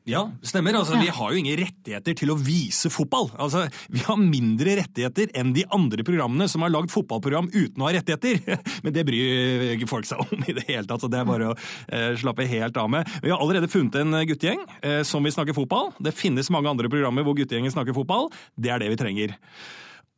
Ja, 0.09 0.31
stemmer. 0.43 0.75
Altså, 0.75 0.95
Ja. 0.95 1.01
Vi 1.03 1.09
har 1.09 1.31
jo 1.31 1.37
ingen 1.37 1.59
rettigheter 1.59 2.15
til 2.17 2.31
å 2.31 2.37
vise 2.39 2.89
fotball. 2.91 3.31
Altså, 3.39 3.69
Vi 3.91 4.01
har 4.01 4.17
mindre 4.17 4.77
rettigheter 4.81 5.29
enn 5.35 5.53
de 5.53 5.65
andre 5.71 6.03
programmene 6.03 6.49
som 6.49 6.63
har 6.63 6.71
lagd 6.71 6.91
fotballprogram 6.91 7.51
uten 7.53 7.77
å 7.83 7.87
ha 7.87 7.93
rettigheter. 7.93 8.41
Men 8.85 8.93
det 8.93 9.05
bryr 9.07 9.77
ikke 9.77 9.89
folk 9.89 10.07
seg 10.07 10.19
om 10.19 10.43
i 10.49 10.53
det 10.53 10.65
hele 10.69 10.87
tatt, 10.87 11.01
så 11.01 11.11
det 11.11 11.21
er 11.21 11.29
bare 11.29 11.53
å 11.53 11.57
eh, 11.93 12.17
slappe 12.17 12.47
helt 12.49 12.77
av 12.77 12.89
med. 12.91 13.07
Vi 13.23 13.31
har 13.31 13.39
allerede 13.39 13.69
funnet 13.69 13.95
en 14.01 14.13
guttegjeng 14.27 14.65
eh, 14.83 15.03
som 15.03 15.23
vil 15.23 15.33
snakke 15.33 15.55
fotball. 15.55 15.93
Det 16.01 16.17
finnes 16.17 16.51
mange 16.51 16.71
andre 16.71 16.89
programmer 16.89 17.23
hvor 17.23 17.37
guttegjengen 17.37 17.71
snakker 17.71 17.95
fotball. 17.95 18.31
Det 18.57 18.73
er 18.73 18.81
det 18.81 18.91
vi 18.91 19.01
trenger. 19.01 19.37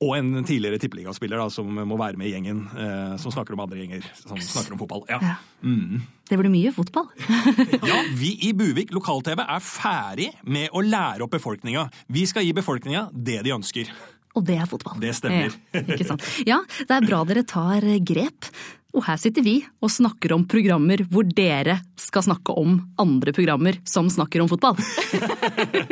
Og 0.03 0.17
en 0.17 0.43
tidligere 0.43 0.81
tippeligaspiller 0.83 1.39
da, 1.39 1.47
som 1.53 1.69
må 1.69 1.99
være 2.01 2.19
med 2.19 2.27
i 2.27 2.33
gjengen 2.35 2.65
eh, 2.75 3.15
som 3.23 3.35
snakker 3.35 3.55
om 3.55 3.63
andre 3.65 3.79
gjenger 3.79 4.07
som 4.19 4.41
snakker 4.41 4.75
om 4.75 4.81
fotball. 4.81 5.05
Ja. 5.11 5.37
Mm. 5.63 6.03
Det 6.29 6.39
blir 6.41 6.51
mye 6.53 6.73
fotball. 6.75 7.07
Ja, 7.93 7.99
vi 8.17 8.35
i 8.49 8.53
Buvik 8.57 8.93
lokal-TV 8.95 9.43
er 9.45 9.63
ferdig 9.63 10.29
med 10.43 10.75
å 10.75 10.83
lære 10.83 11.27
opp 11.27 11.35
befolkninga. 11.35 11.87
Vi 12.13 12.25
skal 12.31 12.47
gi 12.47 12.55
befolkninga 12.57 13.09
det 13.13 13.41
de 13.47 13.55
ønsker. 13.55 13.91
Og 14.39 14.47
det 14.49 14.57
er 14.63 14.69
fotball. 14.71 15.01
Det 15.03 15.13
stemmer. 15.17 15.53
Ja, 15.75 15.83
ikke 15.83 16.07
sant? 16.09 16.29
ja, 16.49 16.63
det 16.89 16.97
er 16.97 17.07
bra 17.07 17.23
dere 17.29 17.45
tar 17.49 17.85
grep. 18.01 18.49
Og 18.93 19.05
her 19.07 19.19
sitter 19.21 19.45
vi 19.45 19.59
og 19.81 19.93
snakker 19.93 20.35
om 20.37 20.47
programmer 20.49 21.01
hvor 21.13 21.25
dere 21.25 21.79
skal 22.01 22.25
snakke 22.27 22.55
om 22.61 22.79
andre 23.01 23.33
programmer 23.37 23.79
som 23.89 24.11
snakker 24.13 24.45
om 24.45 24.51
fotball. 24.53 24.81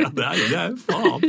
Ja, 0.01 0.09
det, 0.17 0.25
er, 0.25 0.41
det, 0.51 0.59
er 0.59 0.75
faen, 0.81 1.25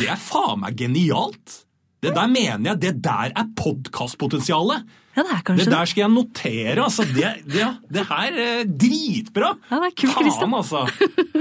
det 0.00 0.08
er 0.10 0.18
faen 0.20 0.60
meg 0.62 0.76
genialt! 0.78 1.62
Det 2.06 2.14
der 2.14 2.30
mener 2.30 2.70
jeg, 2.70 2.78
det 2.84 2.94
der 3.04 3.34
er 3.34 3.50
podkastpotensialet! 3.58 4.86
Ja, 5.16 5.22
det 5.24 5.32
er 5.32 5.42
kanskje 5.48 5.64
det 5.64 5.72
der 5.72 5.88
skal 5.88 6.02
jeg 6.02 6.12
notere, 6.12 6.74
altså. 6.84 7.04
Det, 7.08 7.28
det, 7.48 7.66
det 7.88 8.02
her 8.04 8.34
er 8.42 8.66
dritbra! 8.68 9.54
Ja, 9.70 9.78
det 9.80 9.88
er 9.88 9.94
kult, 10.02 10.18
Christian. 10.20 10.52
Faen, 10.52 10.58
altså. 10.60 10.84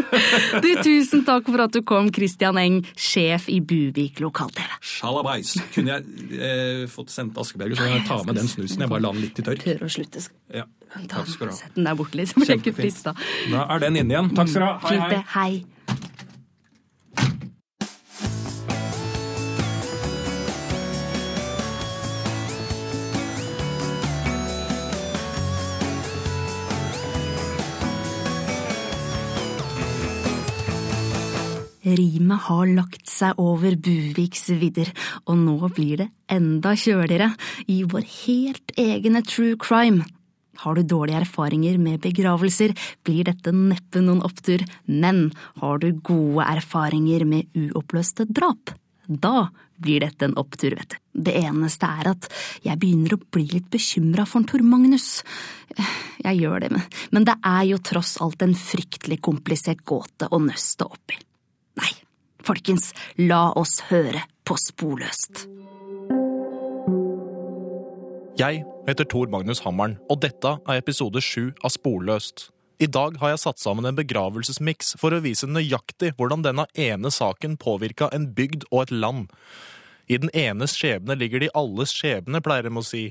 Du, 0.64 0.70
tusen 0.86 1.26
takk 1.28 1.50
for 1.50 1.66
at 1.66 1.76
du 1.76 1.82
kom, 1.84 2.08
Christian 2.16 2.58
Eng, 2.62 2.80
sjef 2.96 3.50
i 3.52 3.60
Buvik 3.60 4.22
lokal-TV. 4.24 4.80
Sjalabais. 4.80 5.54
Kunne 5.76 5.98
jeg 6.00 6.40
eh, 6.40 6.86
fått 6.92 7.12
sendt 7.12 7.38
Askeberger, 7.42 7.76
så 7.76 7.90
kan 7.90 7.98
jeg 7.98 8.08
ta 8.08 8.22
med 8.24 8.40
den 8.40 8.50
snusen. 8.50 8.88
Jeg 8.88 8.94
bare 8.96 9.04
la 9.06 9.14
den 9.18 9.28
litt 9.28 9.44
i 9.44 9.48
tørr. 9.50 9.62
Tør 9.68 9.86
å 9.86 9.92
slutte. 9.92 10.24
Ja, 10.56 10.66
takk 11.12 11.30
skal 11.34 11.52
du 11.52 11.54
ha. 11.54 11.60
Sett 11.60 11.76
den 11.76 11.92
der 11.92 12.00
borte 12.00 12.22
litt, 12.22 12.32
så 12.32 12.40
blir 12.40 12.56
jeg 12.56 12.64
ikke 12.64 12.78
frista. 12.80 13.16
Da 13.52 13.68
er 13.76 13.86
den 13.90 14.00
inne 14.06 14.16
igjen. 14.16 14.34
Takk 14.40 14.56
skal 14.56 14.64
du 14.64 14.72
ha. 14.72 14.76
Hei, 14.88 15.24
hei. 15.36 15.52
Rimet 31.86 32.48
har 32.48 32.66
lagt 32.74 33.10
seg 33.10 33.38
over 33.42 33.76
Buviks 33.78 34.50
vidder, 34.58 34.90
og 35.30 35.38
nå 35.38 35.70
blir 35.70 36.02
det 36.02 36.10
enda 36.34 36.74
kjøligere 36.74 37.32
i 37.70 37.84
vår 37.86 38.06
helt 38.26 38.74
egne 38.82 39.22
true 39.26 39.58
crime. 39.62 40.06
Har 40.64 40.76
du 40.76 40.86
dårlige 40.88 41.20
erfaringer 41.22 41.78
med 41.78 42.00
begravelser, 42.02 42.74
blir 43.06 43.28
dette 43.28 43.52
neppe 43.54 44.02
noen 44.02 44.24
opptur, 44.26 44.64
men 44.88 45.30
har 45.62 45.84
du 45.84 45.92
gode 46.00 46.48
erfaringer 46.48 47.28
med 47.28 47.52
uoppløste 47.60 48.26
drap, 48.30 48.74
da 49.06 49.50
blir 49.78 50.02
dette 50.02 50.26
en 50.26 50.38
opptur, 50.40 50.74
vet 50.80 50.96
du. 50.96 50.98
Det 51.28 51.36
eneste 51.38 51.88
er 51.88 52.10
at 52.12 52.28
jeg 52.66 52.80
begynner 52.80 53.16
å 53.16 53.22
bli 53.32 53.46
litt 53.52 53.70
bekymra 53.72 54.26
for 54.28 54.48
Tor 54.48 54.64
Magnus. 54.66 55.22
Jeg 56.26 56.40
gjør 56.40 56.66
det, 56.66 56.72
men, 57.12 57.28
det 57.28 57.38
er 57.46 57.64
jo 57.70 57.80
tross 57.84 58.16
alt 58.24 58.42
en 58.42 58.56
fryktelig 58.58 59.20
komplisert 59.24 59.86
gåte 59.86 60.32
å 60.32 60.42
nøste 60.42 60.88
opp 60.88 61.14
i. 61.14 61.20
Nei, 61.80 61.92
folkens, 62.46 62.92
la 63.20 63.50
oss 63.60 63.82
høre 63.90 64.22
på 64.48 64.56
Sporløst. 64.60 65.46
Jeg 68.40 68.64
heter 68.88 69.08
Tor 69.12 69.32
Magnus 69.32 69.62
Hammeren, 69.64 69.98
og 70.12 70.22
dette 70.24 70.58
er 70.68 70.80
episode 70.80 71.22
sju 71.24 71.50
av 71.64 71.74
Sporløst. 71.76 72.50
I 72.84 72.88
dag 72.92 73.16
har 73.22 73.32
jeg 73.32 73.42
satt 73.46 73.62
sammen 73.64 73.88
en 73.88 73.96
begravelsesmiks 73.96 74.98
for 75.00 75.16
å 75.16 75.22
vise 75.24 75.48
nøyaktig 75.48 76.14
hvordan 76.18 76.44
denne 76.44 76.66
ene 76.80 77.12
saken 77.12 77.56
påvirka 77.60 78.10
en 78.16 78.28
bygd 78.36 78.68
og 78.72 78.86
et 78.86 78.96
land. 78.96 79.30
I 80.12 80.20
den 80.20 80.32
enes 80.36 80.76
skjebne 80.76 81.16
ligger 81.20 81.44
de 81.44 81.54
alles 81.56 81.96
skjebne, 81.96 82.44
pleier 82.44 82.68
de 82.68 82.76
å 82.76 82.84
si. 82.84 83.06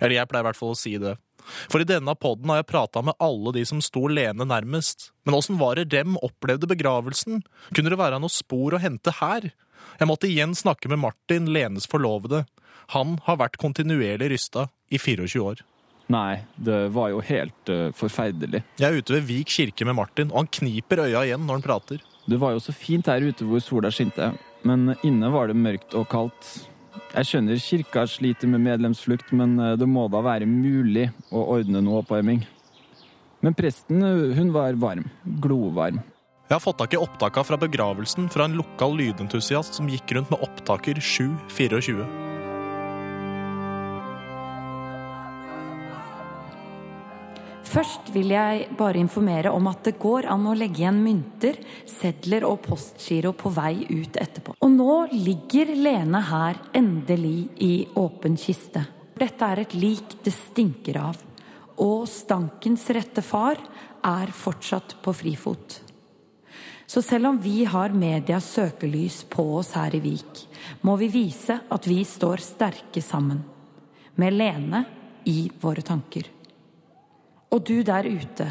Eller 0.00 0.18
jeg 0.18 0.30
pleier 0.30 0.44
i 0.44 0.48
hvert 0.48 0.60
fall 0.60 0.72
å 0.72 0.80
si 0.80 0.96
det. 1.00 1.16
For 1.46 1.82
i 1.82 1.88
denne 1.88 2.14
podden 2.18 2.50
har 2.52 2.60
jeg 2.60 2.70
prata 2.72 3.02
med 3.06 3.16
alle 3.22 3.52
de 3.56 3.64
som 3.68 3.82
sto 3.84 4.06
Lene 4.10 4.46
nærmest. 4.48 5.10
Men 5.26 5.38
åssen 5.38 5.60
var 5.60 5.78
det 5.78 5.90
dem 5.94 6.18
opplevde 6.24 6.68
begravelsen? 6.70 7.42
Kunne 7.72 7.92
det 7.92 8.00
være 8.00 8.20
noe 8.22 8.32
spor 8.32 8.76
å 8.76 8.82
hente 8.82 9.14
her? 9.20 9.50
Jeg 10.00 10.10
måtte 10.10 10.28
igjen 10.28 10.54
snakke 10.56 10.90
med 10.92 11.00
Martin, 11.02 11.48
Lenes 11.52 11.88
forlovede. 11.90 12.44
Han 12.94 13.16
har 13.26 13.40
vært 13.40 13.58
kontinuerlig 13.62 14.30
rysta 14.34 14.68
i 14.92 15.00
24 15.00 15.42
år. 15.42 15.64
Nei, 16.12 16.44
det 16.54 16.84
var 16.94 17.10
jo 17.10 17.22
helt 17.26 17.72
uh, 17.72 17.90
forferdelig. 17.96 18.62
Jeg 18.78 18.86
er 18.86 19.00
ute 19.00 19.16
ved 19.16 19.26
Vik 19.26 19.50
kirke 19.56 19.86
med 19.88 19.96
Martin, 19.98 20.30
og 20.30 20.44
han 20.44 20.52
kniper 20.60 21.02
øya 21.02 21.24
igjen 21.26 21.42
når 21.48 21.58
han 21.58 21.66
prater. 21.66 22.04
Det 22.26 22.38
var 22.42 22.54
jo 22.54 22.62
så 22.62 22.74
fint 22.74 23.10
her 23.10 23.24
ute 23.26 23.46
hvor 23.46 23.62
sola 23.62 23.90
skinte, 23.94 24.30
men 24.66 24.94
inne 25.06 25.30
var 25.34 25.50
det 25.50 25.58
mørkt 25.58 25.96
og 25.98 26.06
kaldt. 26.10 26.52
Jeg 27.12 27.28
skjønner 27.30 27.62
kirka 27.62 28.04
sliter 28.10 28.50
med 28.50 28.64
medlemsflukt, 28.66 29.32
men 29.36 29.56
eh, 29.60 29.76
det 29.80 29.88
må 29.88 30.06
da 30.12 30.22
være 30.24 30.48
mulig 30.48 31.08
å 31.30 31.46
ordne 31.56 31.82
noe 31.84 32.02
oppvarming. 32.02 32.44
Men 33.44 33.56
presten, 33.56 34.02
hun 34.36 34.52
var 34.54 34.78
varm. 34.80 35.06
Glovarm. 35.42 36.00
Jeg 36.46 36.54
har 36.54 36.62
fått 36.62 36.78
tak 36.78 36.94
i 36.94 37.00
opptaka 37.00 37.42
fra 37.42 37.58
begravelsen 37.58 38.28
fra 38.30 38.46
en 38.46 38.54
lokal 38.58 38.94
lydentusiast 39.00 39.74
som 39.74 39.90
gikk 39.90 40.14
rundt 40.14 40.30
med 40.30 40.46
opptaker 40.46 41.00
724. 41.02 42.35
Først 47.76 48.06
vil 48.08 48.30
jeg 48.32 48.70
bare 48.72 48.96
informere 48.96 49.50
om 49.52 49.66
at 49.68 49.82
det 49.84 49.98
går 50.00 50.24
an 50.32 50.46
å 50.48 50.54
legge 50.56 50.80
igjen 50.80 50.96
mynter, 51.04 51.58
sedler 51.84 52.46
og 52.48 52.62
postgiro 52.64 53.34
på 53.36 53.50
vei 53.52 53.84
ut 53.90 54.14
etterpå. 54.16 54.54
Og 54.64 54.70
nå 54.72 54.94
ligger 55.12 55.74
Lene 55.76 56.22
her 56.24 56.56
endelig 56.72 57.50
i 57.60 57.84
åpen 58.00 58.38
kiste. 58.40 58.80
Dette 59.20 59.44
er 59.52 59.60
et 59.60 59.74
lik 59.76 60.14
det 60.24 60.32
stinker 60.32 60.96
av. 61.02 61.18
Og 61.84 62.06
stankens 62.08 62.86
rette 62.96 63.20
far 63.20 63.60
er 64.00 64.32
fortsatt 64.32 64.96
på 65.04 65.12
frifot. 65.18 65.76
Så 66.88 67.02
selv 67.04 67.28
om 67.34 67.40
vi 67.44 67.66
har 67.68 67.92
medias 67.92 68.48
søkelys 68.56 69.18
på 69.28 69.44
oss 69.58 69.74
her 69.76 69.98
i 69.98 70.00
Vik, 70.00 70.46
må 70.80 70.96
vi 70.96 71.10
vise 71.12 71.58
at 71.68 71.90
vi 71.92 71.98
står 72.08 72.40
sterke 72.40 73.04
sammen. 73.04 73.44
Med 74.16 74.32
Lene 74.32 74.80
i 75.28 75.42
våre 75.60 75.84
tanker. 75.84 76.32
Og 77.54 77.62
du 77.66 77.82
der 77.86 78.06
ute, 78.06 78.48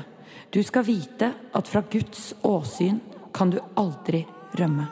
du 0.53 0.61
skal 0.63 0.85
vite 0.87 1.31
at 1.53 1.67
fra 1.67 1.83
Guds 1.91 2.33
åsyn 2.47 3.01
kan 3.35 3.51
du 3.51 3.59
aldri 3.75 4.25
rømme. 4.55 4.87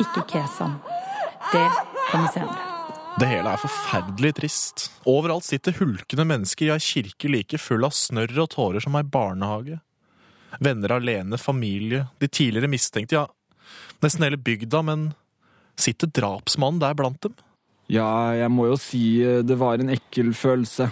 ikke 0.00 0.24
kesam. 0.26 0.78
Det 1.52 1.66
kommer 2.10 2.28
senere. 2.32 2.70
Det 3.20 3.28
hele 3.30 3.52
er 3.52 3.60
forferdelig 3.62 4.32
trist. 4.40 4.88
Overalt 5.06 5.46
sitter 5.46 5.76
hulkende 5.78 6.24
mennesker 6.26 6.66
i 6.66 6.72
ei 6.74 6.82
kirke 6.82 7.30
like 7.30 7.60
full 7.62 7.86
av 7.86 7.94
snørr 7.94 8.40
og 8.42 8.48
tårer 8.56 8.82
som 8.82 8.96
ei 8.98 9.04
barnehage. 9.06 9.78
Venner 10.58 10.96
alene, 10.96 11.38
familie, 11.38 12.08
de 12.18 12.26
tidligere 12.26 12.70
mistenkte, 12.70 13.20
ja, 13.20 13.26
nesten 14.02 14.26
hele 14.26 14.38
bygda, 14.38 14.82
men 14.82 15.12
sitter 15.78 16.10
drapsmannen 16.10 16.82
der 16.82 16.98
blant 16.98 17.20
dem? 17.22 17.36
Ja, 17.90 18.34
jeg 18.34 18.50
må 18.50 18.66
jo 18.70 18.76
si 18.80 19.20
eh, 19.22 19.42
det 19.46 19.58
var 19.60 19.78
en 19.78 19.92
ekkel 19.94 20.32
følelse. 20.34 20.88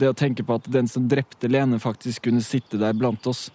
Det 0.00 0.08
å 0.08 0.16
tenke 0.16 0.44
på 0.46 0.56
at 0.56 0.68
den 0.72 0.88
som 0.88 1.08
drepte 1.10 1.48
Lene, 1.50 1.80
faktisk 1.82 2.24
kunne 2.28 2.44
sitte 2.44 2.80
der 2.80 2.94
blant 2.96 3.26
oss. 3.28 3.50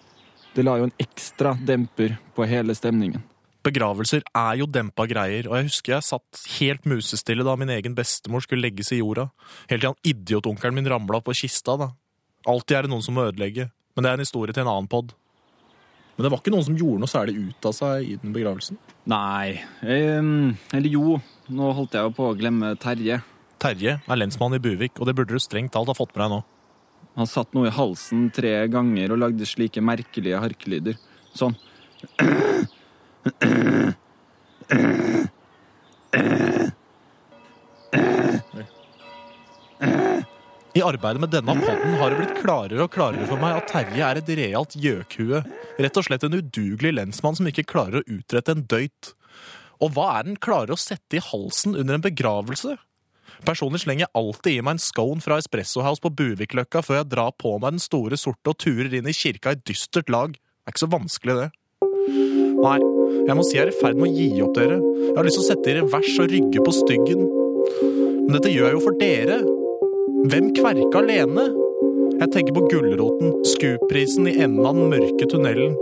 Det 0.53 0.63
la 0.63 0.77
jo 0.79 0.87
en 0.87 0.99
ekstra 1.01 1.55
demper 1.65 2.19
på 2.35 2.45
hele 2.47 2.75
stemningen. 2.77 3.23
Begravelser 3.65 4.21
er 4.29 4.59
jo 4.59 4.67
dempa 4.69 5.07
greier, 5.09 5.49
og 5.49 5.57
jeg 5.57 5.71
husker 5.71 5.95
jeg 5.95 6.05
satt 6.05 6.43
helt 6.59 6.85
musestille 6.85 7.43
da 7.47 7.55
min 7.57 7.71
egen 7.73 7.95
bestemor 7.97 8.45
skulle 8.45 8.67
legges 8.67 8.93
i 8.93 8.99
jorda, 8.99 9.31
helt 9.71 9.81
til 9.81 9.89
han 9.89 10.01
idiotonkelen 10.05 10.77
min 10.77 10.89
ramla 10.91 11.23
på 11.25 11.33
kista, 11.33 11.79
da. 11.81 11.89
Alltid 12.45 12.77
er 12.77 12.85
det 12.85 12.93
noen 12.93 13.01
som 13.01 13.17
må 13.17 13.25
ødelegge, 13.25 13.71
men 13.95 14.05
det 14.05 14.11
er 14.11 14.19
en 14.19 14.25
historie 14.27 14.53
til 14.53 14.67
en 14.67 14.69
annen 14.75 14.91
pod. 14.91 15.15
Men 16.15 16.27
det 16.27 16.31
var 16.31 16.43
ikke 16.43 16.53
noen 16.53 16.67
som 16.67 16.77
gjorde 16.77 17.01
noe 17.01 17.11
særlig 17.11 17.39
ut 17.41 17.65
av 17.67 17.73
seg 17.75 18.05
i 18.05 18.19
den 18.21 18.35
begravelsen? 18.35 18.77
Nei, 19.09 19.57
Eh, 19.81 20.21
eller 20.77 20.93
jo, 20.93 21.17
nå 21.49 21.73
holdt 21.73 21.97
jeg 21.97 22.05
jo 22.05 22.13
på 22.15 22.29
å 22.29 22.37
glemme 22.37 22.75
Terje. 22.79 23.23
Terje 23.61 23.97
er 24.01 24.19
lensmann 24.19 24.55
i 24.57 24.61
Buvik, 24.61 24.99
og 24.99 25.07
det 25.07 25.15
burde 25.17 25.35
du 25.35 25.41
strengt 25.41 25.73
talt 25.75 25.89
ha 25.91 25.95
fått 25.97 26.13
med 26.15 26.25
deg 26.25 26.33
nå. 26.35 26.41
Han 27.15 27.29
satt 27.31 27.53
noe 27.55 27.69
i 27.69 27.75
halsen 27.75 28.27
tre 28.35 28.57
ganger 28.71 29.13
og 29.15 29.21
lagde 29.21 29.47
slike 29.47 29.83
merkelige 29.83 30.41
harkelyder. 30.43 30.97
Sånn. 31.35 31.55
I 40.75 40.83
arbeidet 40.83 41.21
med 41.23 41.31
denne 41.31 41.55
podden 41.55 41.93
har 42.01 42.11
det 42.11 42.19
blitt 42.19 42.39
klarere 42.41 42.83
og 42.83 42.91
klarere 42.91 43.27
for 43.29 43.39
meg 43.39 43.61
at 43.61 43.69
Terje 43.71 44.03
er 44.03 44.19
et 44.19 44.31
realt 44.41 44.75
gjøkhue. 44.75 45.39
Rett 45.79 45.99
og 46.01 46.07
slett 46.07 46.25
en 46.27 46.35
udugelig 46.35 46.91
lensmann 46.97 47.37
som 47.39 47.47
ikke 47.47 47.63
klarer 47.71 48.01
å 48.01 48.17
utrette 48.17 48.51
en 48.51 48.65
døyt. 48.67 49.13
Og 49.79 49.95
hva 49.95 50.09
er 50.17 50.27
den 50.27 50.35
klarer 50.41 50.75
å 50.75 50.79
sette 50.79 51.15
i 51.15 51.23
halsen 51.23 51.79
under 51.79 51.95
en 51.95 52.03
begravelse? 52.03 52.75
Personlig 53.45 53.83
slenger 53.83 54.05
jeg 54.05 54.13
alltid 54.21 54.57
i 54.57 54.63
meg 54.65 54.77
en 54.77 54.81
scone 54.81 55.23
fra 55.23 55.37
Espresso 55.41 55.83
House 55.85 56.03
på 56.03 56.13
Buvikløkka 56.13 56.81
før 56.85 57.01
jeg 57.01 57.11
drar 57.11 57.35
på 57.41 57.55
meg 57.59 57.75
den 57.75 57.83
store 57.83 58.19
sorte 58.19 58.53
og 58.53 58.59
turer 58.61 58.93
inn 58.93 59.09
i 59.09 59.15
kirka 59.15 59.55
i 59.55 59.61
dystert 59.67 60.11
lag. 60.13 60.35
Det 60.35 60.71
er 60.71 60.75
ikke 60.75 60.85
så 60.85 60.91
vanskelig, 60.93 61.35
det. 61.43 61.49
Nei, 62.55 62.77
jeg 63.27 63.35
må 63.37 63.43
si 63.45 63.57
jeg 63.57 63.67
er 63.67 63.73
i 63.73 63.77
ferd 63.81 63.99
med 63.99 64.09
å 64.09 64.15
gi 64.15 64.29
opp 64.45 64.55
dere. 64.57 64.79
Jeg 64.79 65.17
har 65.17 65.27
lyst 65.27 65.39
til 65.39 65.43
å 65.43 65.49
sette 65.49 65.71
i 65.71 65.75
revers 65.79 66.15
og 66.21 66.31
rygge 66.31 66.63
på 66.65 66.73
styggen. 66.73 67.27
Men 68.25 68.33
dette 68.37 68.53
gjør 68.53 68.69
jeg 68.69 68.77
jo 68.77 68.83
for 68.85 68.97
dere. 69.01 69.41
Hvem 70.31 70.49
kverka 70.57 71.01
alene? 71.03 71.49
Jeg 72.15 72.31
tenker 72.31 72.55
på 72.55 72.63
gulroten, 72.71 73.35
Scoop-prisen 73.51 74.29
i 74.31 74.37
enden 74.39 74.65
av 74.65 74.77
den 74.77 74.89
mørke 74.93 75.27
tunnelen. 75.29 75.75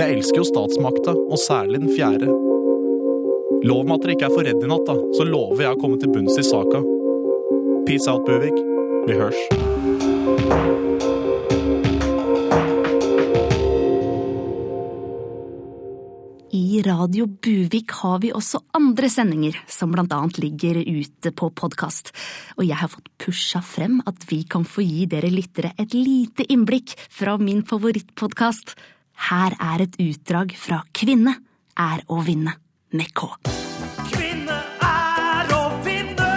Jeg 0.00 0.16
elsker 0.16 0.40
jo 0.40 0.48
statsmakta, 0.48 1.14
og 1.14 1.38
særlig 1.38 1.84
den 1.84 1.92
fjerde. 1.92 2.30
Lov 3.64 3.86
meg 3.88 3.96
at 3.96 4.02
dere 4.04 4.12
ikke 4.12 4.26
er 4.28 4.32
for 4.34 4.44
redde 4.44 4.66
i 4.66 4.68
natt, 4.68 4.84
da, 4.84 4.94
så 5.16 5.24
lover 5.24 5.62
jeg 5.64 5.72
å 5.72 5.80
komme 5.80 5.96
til 5.96 6.10
bunns 6.12 6.36
i 6.36 6.42
saka. 6.44 6.82
Peace 7.88 8.04
out, 8.12 8.26
Buvik. 8.28 8.58
Vi 9.08 9.14
hørs. 9.16 9.38
I 16.52 16.82
Radio 16.84 17.24
Buvik 17.24 17.94
har 18.02 18.20
vi 18.20 18.34
også 18.36 18.60
andre 18.76 19.08
sendinger, 19.08 19.56
som 19.64 19.94
blant 19.96 20.12
annet 20.12 20.42
ligger 20.44 20.82
ute 20.84 21.32
på 21.32 21.48
podkast. 21.56 22.12
Og 22.58 22.66
jeg 22.68 22.76
har 22.82 22.92
fått 22.92 23.08
pusha 23.16 23.62
frem 23.64 23.96
at 24.04 24.28
vi 24.28 24.42
kan 24.44 24.68
få 24.68 24.84
gi 24.84 25.08
dere 25.08 25.32
lyttere 25.32 25.72
et 25.80 25.96
lite 25.96 26.44
innblikk 26.52 26.92
fra 27.08 27.38
min 27.40 27.64
favorittpodkast. 27.64 28.76
Her 29.30 29.56
er 29.56 29.86
et 29.86 29.96
utdrag 30.04 30.52
fra 30.58 30.82
Kvinne 30.92 31.38
er 31.80 32.04
å 32.12 32.20
vinne, 32.26 32.58
med 32.94 33.10
K. 33.14 33.26
Kvinne 34.12 34.56
er 34.86 35.50
å 35.54 35.62
vinne 35.82 36.28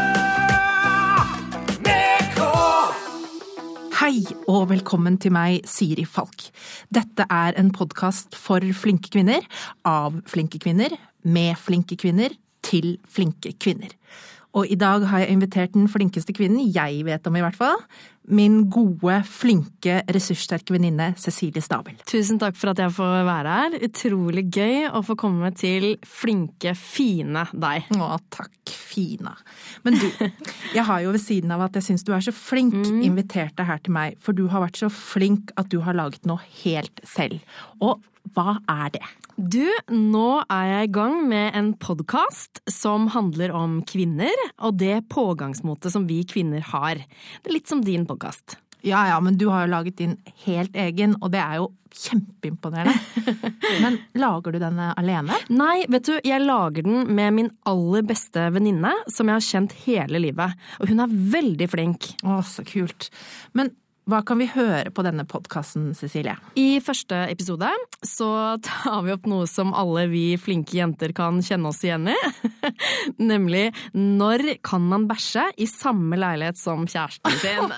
med 1.86 2.32
K. 2.34 2.48
Hei 4.00 4.15
og 4.50 4.72
velkommen 4.72 5.20
til 5.22 5.36
meg, 5.38 5.67
Siri 5.70 6.08
Falk. 6.10 6.48
Dette 6.89 7.28
er 7.30 7.58
en 7.62 7.70
podkast 7.76 8.38
for 8.38 8.65
flinke 8.74 9.13
kvinner, 9.13 9.46
av 9.86 10.17
flinke 10.30 10.62
kvinner, 10.63 10.98
med 11.22 11.54
flinke 11.62 12.00
kvinner, 12.00 12.34
til 12.65 12.98
flinke 13.06 13.54
kvinner. 13.62 13.93
Og 14.58 14.70
i 14.74 14.78
dag 14.80 15.06
har 15.12 15.22
jeg 15.22 15.36
invitert 15.36 15.76
den 15.76 15.89
flinkeste 15.91 16.34
kvinnen 16.34 16.72
jeg 16.74 17.04
vet 17.06 17.28
om, 17.30 17.36
i 17.38 17.43
hvert 17.46 17.58
fall. 17.58 17.78
Min 18.28 18.65
gode, 18.74 19.22
flinke, 19.30 20.02
ressurssterke 20.12 20.74
venninne 20.76 21.13
Cecilie 21.22 21.63
Stabel. 21.63 21.96
Tusen 22.10 22.41
takk 22.41 22.58
for 22.60 22.74
at 22.74 22.82
jeg 22.82 22.91
får 22.96 23.22
være 23.28 23.54
her. 23.60 23.78
Utrolig 23.88 24.43
gøy 24.52 24.89
å 24.89 25.04
få 25.06 25.15
komme 25.20 25.54
til 25.56 25.93
flinke, 26.04 26.74
fine 26.76 27.46
deg. 27.54 27.88
Å, 27.96 28.17
takk, 28.34 28.52
Fina. 28.88 29.36
Men 29.86 30.00
du, 30.02 30.08
jeg 30.74 30.84
har 30.88 31.04
jo 31.04 31.13
ved 31.13 31.22
siden 31.22 31.54
av 31.54 31.67
at 31.67 31.78
jeg 31.78 31.86
syns 31.91 32.04
du 32.08 32.12
er 32.15 32.24
så 32.26 32.34
flink, 32.34 32.76
invitert 33.06 33.54
deg 33.60 33.70
her 33.70 33.82
til 33.86 33.93
meg. 33.93 34.17
For 34.24 34.36
du 34.36 34.48
har 34.52 34.65
vært 34.65 34.82
så 34.82 34.89
flink 34.91 35.54
at 35.60 35.70
du 35.72 35.80
har 35.86 35.96
laget 35.96 36.26
noe 36.28 36.41
helt 36.63 37.04
selv. 37.06 37.43
Og 37.78 38.02
hva 38.36 38.58
er 38.70 38.94
det? 38.98 39.06
Du, 39.38 39.66
nå 39.94 40.30
er 40.50 40.70
jeg 40.72 40.88
i 40.88 40.94
gang 40.96 41.20
med 41.30 41.58
en 41.58 41.74
podkast 41.78 42.63
som 42.72 43.06
handler 43.13 43.54
om 43.56 43.80
kvinner, 43.88 44.34
og 44.58 44.80
det 44.82 45.04
pågangsmotet 45.13 45.94
som 45.94 46.08
vi 46.10 46.24
kvinner 46.28 46.63
har. 46.74 47.04
Det 47.44 47.52
er 47.52 47.60
litt 47.60 47.70
som 47.70 47.84
din 47.86 48.08
podkast. 48.10 48.58
Ja 48.86 49.08
ja, 49.10 49.20
men 49.22 49.38
du 49.38 49.48
har 49.50 49.66
jo 49.66 49.74
laget 49.74 49.98
din 50.00 50.16
helt 50.46 50.76
egen, 50.78 51.16
og 51.22 51.32
det 51.34 51.42
er 51.42 51.60
jo 51.60 51.72
kjempeimponerende. 51.98 52.94
Men 53.84 53.98
lager 54.20 54.54
du 54.54 54.60
den 54.62 54.78
alene? 54.86 55.38
Nei, 55.50 55.86
vet 55.90 56.06
du, 56.06 56.13
jeg 56.22 56.44
lager 56.44 56.86
den 56.86 57.08
med 57.18 57.34
min 57.34 57.50
aller 57.70 58.06
beste 58.06 58.44
venninne, 58.54 58.92
som 59.10 59.30
jeg 59.30 59.40
har 59.40 59.48
kjent 59.48 59.74
hele 59.88 60.22
livet. 60.22 60.54
Og 60.78 60.92
hun 60.92 61.02
er 61.02 61.16
veldig 61.38 61.70
flink. 61.72 62.12
Å, 62.22 62.38
så 62.46 62.66
kult. 62.68 63.10
Men 63.58 63.74
hva 64.08 64.22
kan 64.24 64.39
vi 64.39 64.46
høre 64.48 64.91
på 64.96 65.04
denne 65.04 65.26
podkasten, 65.28 65.89
Cecilie? 65.98 66.38
I 66.56 66.80
første 66.84 67.26
episode 67.32 67.67
så 68.08 68.30
tar 68.63 69.02
vi 69.04 69.12
opp 69.12 69.28
noe 69.28 69.48
som 69.52 69.74
alle 69.76 70.06
vi 70.12 70.26
flinke 70.39 70.78
jenter 70.80 71.12
kan 71.17 71.41
kjenne 71.43 71.72
oss 71.74 71.82
igjen 71.84 72.08
i. 72.13 72.15
Nemlig 73.32 73.65
når 73.98 74.46
kan 74.65 74.86
man 74.88 75.10
bæsje 75.10 75.50
i 75.60 75.67
samme 75.67 76.20
leilighet 76.20 76.60
som 76.60 76.88
kjæresten 76.88 77.36
sin? 77.41 77.74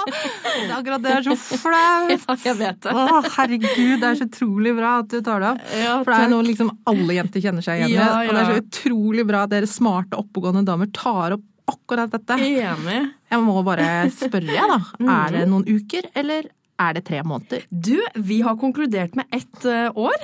Det 0.00 0.66
er 0.66 0.72
akkurat 0.74 1.02
det 1.04 1.10
er 1.12 1.24
så 1.26 1.34
flaut! 1.62 2.10
Ja, 2.10 2.34
jeg 2.44 2.56
vet 2.58 2.78
det. 2.84 2.92
Å, 2.94 3.20
herregud, 3.36 4.00
det 4.00 4.08
er 4.08 4.16
så 4.18 4.26
utrolig 4.26 4.72
bra 4.76 4.92
at 5.02 5.10
du 5.12 5.18
tar 5.24 5.42
det 5.42 5.50
opp. 5.52 5.60
Ja, 5.76 5.92
For 6.00 6.10
det 6.10 6.18
er 6.24 6.32
noe 6.32 6.46
liksom 6.46 6.70
alle 6.90 7.16
jenter 7.16 7.44
kjenner 7.44 7.64
seg 7.66 7.82
igjen 7.82 7.92
i. 7.92 7.98
Ja, 7.98 8.08
Og 8.24 8.32
det 8.34 8.40
er 8.40 8.50
så 8.50 8.62
utrolig 8.64 9.26
bra 9.28 9.44
at 9.46 9.52
dere 9.52 9.68
smarte, 9.70 10.18
oppegående 10.20 10.64
damer 10.66 10.90
tar 10.96 11.36
opp 11.36 11.46
akkurat 11.70 12.12
dette. 12.12 12.38
Enig. 12.50 13.00
Jeg 13.30 13.44
må 13.46 13.60
bare 13.66 13.90
spørre, 14.14 14.56
jeg, 14.56 14.70
da. 14.70 14.80
Er 15.20 15.38
det 15.38 15.44
noen 15.50 15.68
uker, 15.68 16.10
eller 16.18 16.50
er 16.80 16.96
det 16.96 17.02
tre 17.04 17.20
måneder? 17.26 17.64
Du, 17.68 17.98
vi 18.14 18.40
har 18.40 18.56
konkludert 18.56 19.14
med 19.18 19.28
ett 19.36 19.64
år. 19.66 19.90
år, 20.00 20.22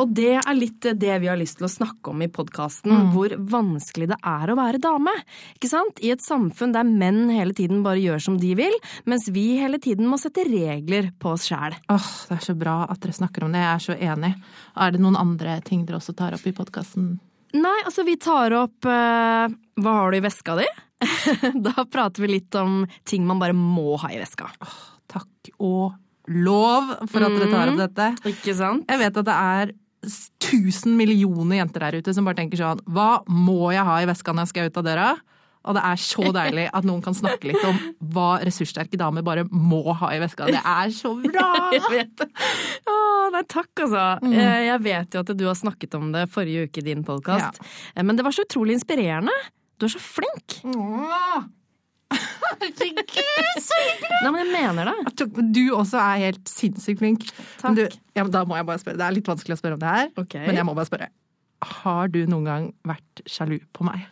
og 0.00 0.14
det 0.16 0.34
er 0.40 0.56
litt 0.56 0.86
eh, 0.88 0.96
det 0.98 1.18
vi 1.22 1.28
har 1.30 1.38
lyst 1.38 1.60
til 1.60 1.68
å 1.68 1.70
snakke 1.70 2.10
om 2.10 2.24
i 2.24 2.30
podkasten. 2.32 2.90
Mm. 2.90 3.10
Hvor 3.14 3.34
vanskelig 3.54 4.08
det 4.10 4.18
er 4.18 4.50
å 4.50 4.58
være 4.58 4.80
dame. 4.82 5.14
Ikke 5.54 5.70
sant? 5.70 6.02
I 6.02 6.10
et 6.16 6.24
samfunn 6.24 6.74
der 6.74 6.88
menn 6.88 7.30
hele 7.30 7.54
tiden 7.54 7.84
bare 7.86 8.02
gjør 8.02 8.24
som 8.26 8.38
de 8.42 8.54
vil, 8.58 8.74
mens 9.06 9.28
vi 9.32 9.52
hele 9.60 9.78
tiden 9.82 10.10
må 10.10 10.18
sette 10.20 10.46
regler 10.48 11.12
på 11.22 11.36
oss 11.36 11.46
sjæl. 11.50 11.76
Åh, 11.92 12.10
Det 12.28 12.40
er 12.40 12.46
så 12.50 12.56
bra 12.58 12.80
at 12.90 13.02
dere 13.04 13.20
snakker 13.20 13.46
om 13.46 13.54
det. 13.54 13.62
Jeg 13.62 13.74
er 13.74 13.86
så 13.86 13.98
enig. 14.10 14.32
Er 14.74 14.94
det 14.94 15.02
noen 15.04 15.20
andre 15.20 15.60
ting 15.62 15.86
dere 15.86 16.02
også 16.02 16.16
tar 16.18 16.34
opp 16.34 16.48
i 16.48 16.56
podkasten? 16.56 17.12
Nei, 17.54 17.78
altså 17.84 18.04
vi 18.08 18.14
tar 18.16 18.54
opp 18.56 18.86
uh, 18.88 19.48
Hva 19.82 19.92
har 19.98 20.12
du 20.12 20.16
i 20.18 20.24
veska 20.24 20.54
di? 20.60 20.66
da 21.66 21.84
prater 21.90 22.22
vi 22.24 22.30
litt 22.36 22.54
om 22.60 22.84
ting 23.08 23.26
man 23.26 23.40
bare 23.42 23.56
må 23.56 23.96
ha 24.00 24.08
i 24.14 24.20
veska. 24.20 24.48
Takk 25.10 25.50
og 25.58 25.92
lov 26.32 26.92
for 27.10 27.24
at 27.26 27.34
dere 27.34 27.50
tar 27.50 27.72
opp 27.72 27.76
Mm. 27.76 27.80
dette. 27.82 28.06
Ikke 28.30 28.54
sant? 28.54 28.84
Jeg 28.88 29.00
vet 29.02 29.16
at 29.18 29.26
det 29.26 29.34
er 29.36 29.72
tusen 30.42 30.96
millioner 30.98 31.60
jenter 31.60 31.84
der 31.88 31.98
ute 32.00 32.14
som 32.14 32.26
bare 32.26 32.38
tenker 32.40 32.58
sånn 32.58 32.80
Hva 32.90 33.20
må 33.30 33.68
jeg 33.74 33.84
ha 33.86 34.00
i 34.02 34.08
veska 34.10 34.32
når 34.34 34.46
jeg 34.48 34.52
skal 34.54 34.70
ut 34.70 34.80
av 34.80 34.86
døra? 34.88 35.10
Og 35.62 35.76
det 35.76 35.82
er 35.86 36.00
så 36.02 36.24
deilig 36.34 36.64
at 36.74 36.86
noen 36.88 37.02
kan 37.04 37.14
snakke 37.14 37.46
litt 37.52 37.62
om 37.68 37.76
hva 38.14 38.30
ressurssterke 38.42 38.98
damer 38.98 39.22
bare 39.22 39.44
må 39.46 39.78
ha 39.94 40.08
i 40.10 40.18
veska. 40.18 40.48
Det 40.50 40.58
er 40.58 40.90
så 40.90 41.12
bra! 41.22 41.50
Jeg 41.76 41.84
vet 41.92 42.16
det. 42.22 42.26
Nei, 43.32 43.42
takk, 43.48 43.70
altså. 43.84 44.04
Mm. 44.24 44.32
Eh, 44.34 44.60
Jeg 44.66 44.82
vet 44.84 45.14
jo 45.16 45.20
at 45.24 45.32
du 45.38 45.44
har 45.46 45.54
snakket 45.58 45.94
om 45.98 46.10
det 46.14 46.26
forrige 46.32 46.66
uke 46.68 46.82
i 46.82 46.86
din 46.90 47.04
podkast. 47.06 47.60
Men 47.96 48.16
det 48.18 48.24
var 48.26 48.34
så 48.34 48.44
utrolig 48.46 48.74
inspirerende. 48.80 49.34
Du 49.78 49.86
er 49.86 49.92
så 49.94 50.02
flink. 50.02 50.60
Herregud, 52.12 53.00
så 53.62 53.76
hyggelig! 53.80 54.18
Nei, 54.22 54.30
men 54.34 54.40
jeg 54.42 54.52
mener 54.52 54.90
det. 54.90 55.26
Du 55.56 55.62
også 55.78 55.98
er 56.02 56.20
helt 56.26 56.50
sinnssykt 56.50 57.00
flink. 57.00 57.24
Men 57.64 57.78
Du, 57.78 57.82
ja, 58.18 58.24
da 58.28 58.42
må 58.48 58.58
jeg 58.58 58.66
bare 58.68 58.82
spørre. 58.82 58.98
Det 59.00 59.06
er 59.06 59.16
litt 59.16 59.30
vanskelig 59.30 59.56
å 59.56 59.60
spørre 59.62 59.78
om 59.78 59.82
det 59.82 59.92
her, 59.96 60.10
men 60.46 60.58
jeg 60.60 60.66
må 60.68 60.74
bare 60.76 60.90
spørre. 60.90 61.08
har 61.62 62.08
du 62.12 62.20
noen 62.26 62.44
gang 62.44 62.64
vært 62.84 63.22
sjalu 63.30 63.58
på 63.72 63.86
meg? 63.88 64.04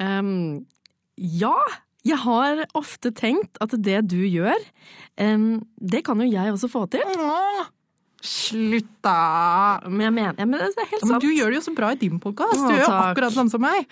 Um, 0.00 0.64
ja, 1.18 1.54
jeg 2.06 2.18
har 2.24 2.64
ofte 2.78 3.12
tenkt 3.14 3.58
at 3.64 3.74
det 3.84 4.00
du 4.10 4.20
gjør, 4.24 4.58
um, 5.20 5.60
det 5.80 6.04
kan 6.06 6.18
jo 6.22 6.26
jeg 6.30 6.52
også 6.56 6.70
få 6.72 6.86
til. 6.94 7.04
Slutt, 8.24 8.88
da! 9.04 9.80
Men 9.84 10.06
jeg 10.08 10.14
mener, 10.16 10.34
jeg 10.40 10.48
mener 10.48 10.70
det 10.72 10.80
er 10.80 10.88
helt 10.90 11.02
Ja, 11.02 11.06
men 11.06 11.14
sant. 11.16 11.24
du 11.26 11.30
gjør 11.36 11.48
det 11.52 11.58
jo 11.60 11.64
så 11.68 11.74
bra 11.76 11.90
i 11.92 11.98
din 12.00 12.16
podkast. 12.22 12.56
Du 12.56 12.72
gjør 12.72 12.86
jo 12.86 12.92
akkurat 12.96 13.28
det 13.28 13.36
samme 13.36 13.52
som 13.52 13.60
meg. 13.64 13.84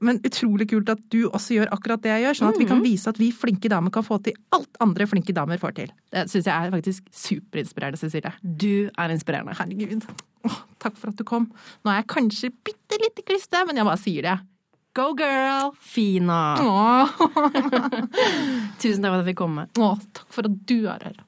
Men 0.00 0.18
utrolig 0.28 0.66
kult 0.68 0.88
at 0.92 1.00
du 1.12 1.22
også 1.30 1.54
gjør 1.56 1.70
akkurat 1.72 2.00
det 2.04 2.10
jeg 2.12 2.22
gjør, 2.26 2.34
sånn 2.36 2.50
at 2.52 2.58
vi 2.60 2.66
kan 2.68 2.78
Mhm. 2.80 2.84
vise 2.84 3.08
at 3.08 3.16
vi 3.20 3.30
flinke 3.32 3.68
damer 3.72 3.90
kan 3.90 4.02
få 4.04 4.18
til 4.22 4.34
alt 4.52 4.76
andre 4.80 5.06
flinke 5.08 5.32
damer 5.32 5.56
får 5.60 5.72
til. 5.74 5.88
Det 6.12 6.28
syns 6.28 6.44
jeg 6.44 6.52
er 6.52 6.70
faktisk 6.70 7.02
superinspirerende, 7.12 7.96
Cecilie. 7.98 8.32
Du 8.44 8.90
er 8.96 9.08
inspirerende. 9.08 9.56
Herregud. 9.56 10.04
Åh, 10.44 10.58
takk 10.80 10.96
for 10.96 11.08
at 11.08 11.16
du 11.16 11.24
kom. 11.24 11.50
Nå 11.84 11.90
er 11.90 12.02
jeg 12.02 12.06
kanskje 12.08 12.50
bitte 12.62 12.98
litt 13.00 13.18
i 13.18 13.22
klistre, 13.22 13.64
men 13.66 13.76
jeg 13.76 13.84
bare 13.86 13.96
sier 13.98 14.22
det. 14.22 14.38
Go 14.94 15.14
girl! 15.14 15.72
Fina. 15.80 16.56
Tusen 18.80 19.02
takk 19.02 19.12
for 19.12 19.18
at 19.18 19.24
jeg 19.24 19.30
fikk 19.34 19.40
komme. 19.42 19.66
Åh, 19.78 19.98
takk 20.16 20.32
for 20.32 20.48
at 20.48 20.56
du 20.66 20.78
er 20.88 21.04
her. 21.08 21.18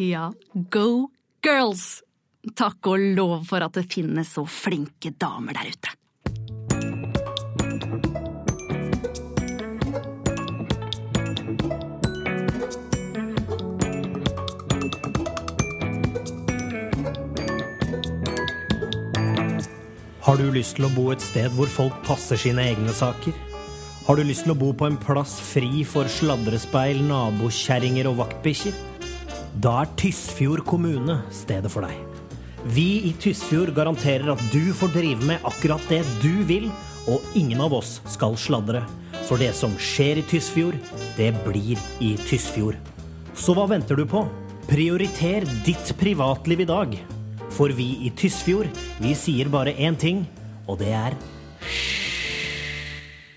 Ja, 0.00 0.32
go 0.52 1.08
girls! 1.42 2.04
Takk 2.54 2.86
og 2.86 3.02
lov 3.18 3.48
for 3.48 3.64
at 3.66 3.74
det 3.74 3.88
finnes 3.90 4.28
så 4.30 4.44
flinke 4.46 5.10
damer 5.18 5.56
der 5.58 5.72
ute. 5.74 5.90
Har 20.22 20.38
du 20.38 20.46
lyst 20.54 20.76
til 20.78 20.86
å 20.86 20.92
bo 20.94 21.08
et 21.10 21.24
sted 21.26 21.50
hvor 21.58 21.66
folk 21.66 21.96
passer 22.06 22.38
sine 22.38 22.68
egne 22.70 22.94
saker? 22.94 23.34
Har 24.06 24.14
du 24.14 24.22
lyst 24.22 24.46
til 24.46 24.54
å 24.54 24.60
bo 24.62 24.70
på 24.78 24.86
en 24.86 25.00
plass 25.02 25.40
fri 25.42 25.82
for 25.82 26.06
sladrespeil, 26.06 27.02
nabokjerringer 27.10 28.06
og 28.12 28.22
vaktbikkjer? 28.22 28.78
Da 29.58 29.72
er 29.82 29.88
Tysfjord 29.98 30.60
kommune 30.68 31.16
stedet 31.34 31.70
for 31.72 31.82
deg. 31.82 31.96
Vi 32.70 33.00
i 33.08 33.10
Tysfjord 33.18 33.72
garanterer 33.74 34.30
at 34.30 34.42
du 34.52 34.70
får 34.76 34.92
drive 34.94 35.26
med 35.26 35.42
akkurat 35.48 35.82
det 35.90 36.04
du 36.22 36.44
vil, 36.46 36.68
og 37.10 37.24
ingen 37.38 37.58
av 37.64 37.74
oss 37.74 37.96
skal 38.06 38.36
sladre. 38.38 38.84
For 39.26 39.40
det 39.40 39.50
som 39.58 39.74
skjer 39.82 40.20
i 40.20 40.26
Tysfjord, 40.30 40.78
det 41.16 41.32
blir 41.42 41.80
i 42.04 42.12
Tysfjord. 42.28 42.78
Så 43.34 43.56
hva 43.56 43.66
venter 43.72 43.98
du 43.98 44.04
på? 44.06 44.22
Prioriter 44.68 45.48
ditt 45.66 45.90
privatliv 45.98 46.62
i 46.62 46.68
dag. 46.68 46.94
For 47.50 47.74
vi 47.74 47.88
i 48.06 48.14
Tysfjord, 48.14 48.70
vi 49.02 49.16
sier 49.18 49.50
bare 49.50 49.74
én 49.74 49.98
ting, 49.98 50.22
og 50.68 50.78
det 50.84 50.94
er 50.94 51.18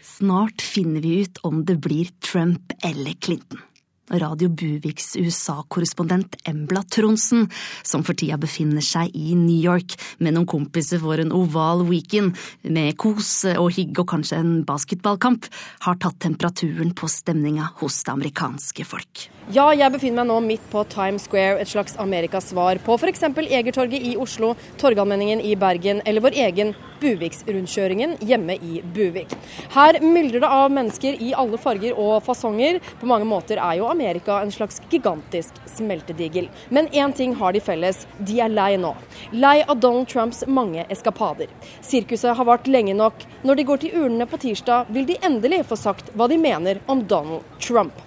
Snart 0.06 0.62
finner 0.62 1.02
vi 1.02 1.24
ut 1.26 1.42
om 1.48 1.64
det 1.66 1.80
blir 1.82 2.14
Trump 2.22 2.76
eller 2.86 3.18
Clinton. 3.18 3.71
Radio 4.20 4.50
Buviks 4.50 5.16
USA-korrespondent 5.16 6.36
Embla 6.48 6.84
Tronsen, 6.84 7.48
som 7.84 8.04
for 8.04 8.18
tida 8.18 8.38
befinner 8.42 8.84
seg 8.84 9.16
i 9.16 9.36
New 9.38 9.60
York 9.62 9.96
med 10.20 10.36
noen 10.36 10.50
kompiser 10.50 11.02
for 11.04 11.22
en 11.22 11.34
oval 11.36 11.86
weekend 11.88 12.36
med 12.64 12.98
kos 13.02 13.34
og 13.56 13.72
hygg 13.78 14.04
og 14.04 14.10
kanskje 14.12 14.42
en 14.42 14.56
basketballkamp, 14.68 15.48
har 15.88 16.02
tatt 16.02 16.20
temperaturen 16.24 16.96
på 16.98 17.10
stemninga 17.12 17.72
hos 17.82 18.04
det 18.04 18.16
amerikanske 18.16 18.88
folk. 18.88 19.30
Ja, 19.50 19.72
jeg 19.74 19.90
befinner 19.90 20.22
meg 20.22 20.28
nå 20.30 20.36
midt 20.46 20.66
på 20.70 20.84
Times 20.86 21.24
Square, 21.26 21.58
et 21.64 21.70
slags 21.72 21.96
Amerikas 22.00 22.52
svar 22.52 22.78
på 22.86 22.94
f.eks. 22.94 23.24
Egertorget 23.42 24.04
i 24.06 24.12
Oslo, 24.22 24.52
Torgallmenningen 24.78 25.42
i 25.42 25.56
Bergen 25.58 26.04
eller 26.06 26.22
vår 26.22 26.38
egen 26.44 26.76
Buviksrundkjøringen 27.02 28.14
hjemme 28.22 28.60
i 28.62 28.84
Buvik. 28.94 29.34
Her 29.74 29.98
myldrer 30.06 30.44
det 30.44 30.52
av 30.54 30.70
mennesker 30.70 31.18
i 31.18 31.32
alle 31.34 31.58
farger 31.58 31.98
og 31.98 32.22
fasonger. 32.22 32.78
På 33.02 33.10
mange 33.10 33.26
måter 33.26 33.58
er 33.58 33.80
jo 33.80 33.90
Amerika 33.90 34.38
en 34.44 34.54
slags 34.54 34.78
gigantisk 34.94 35.58
smeltedigel. 35.74 36.52
Men 36.70 36.92
én 36.94 37.18
ting 37.18 37.34
har 37.42 37.58
de 37.58 37.66
felles, 37.66 38.06
de 38.22 38.38
er 38.46 38.54
lei 38.54 38.76
nå. 38.78 38.94
Lei 39.34 39.64
av 39.66 39.82
Donald 39.82 40.12
Trumps 40.14 40.46
mange 40.46 40.86
eskapader. 40.94 41.50
Sirkuset 41.82 42.38
har 42.38 42.46
vart 42.46 42.70
lenge 42.70 42.94
nok. 42.94 43.26
Når 43.42 43.58
de 43.58 43.66
går 43.72 43.82
til 43.82 44.04
urnene 44.04 44.30
på 44.30 44.38
tirsdag, 44.46 44.94
vil 44.94 45.10
de 45.10 45.18
endelig 45.26 45.66
få 45.66 45.82
sagt 45.82 46.14
hva 46.14 46.30
de 46.30 46.38
mener 46.38 46.86
om 46.86 47.02
Donald 47.10 47.42
Trump. 47.58 47.98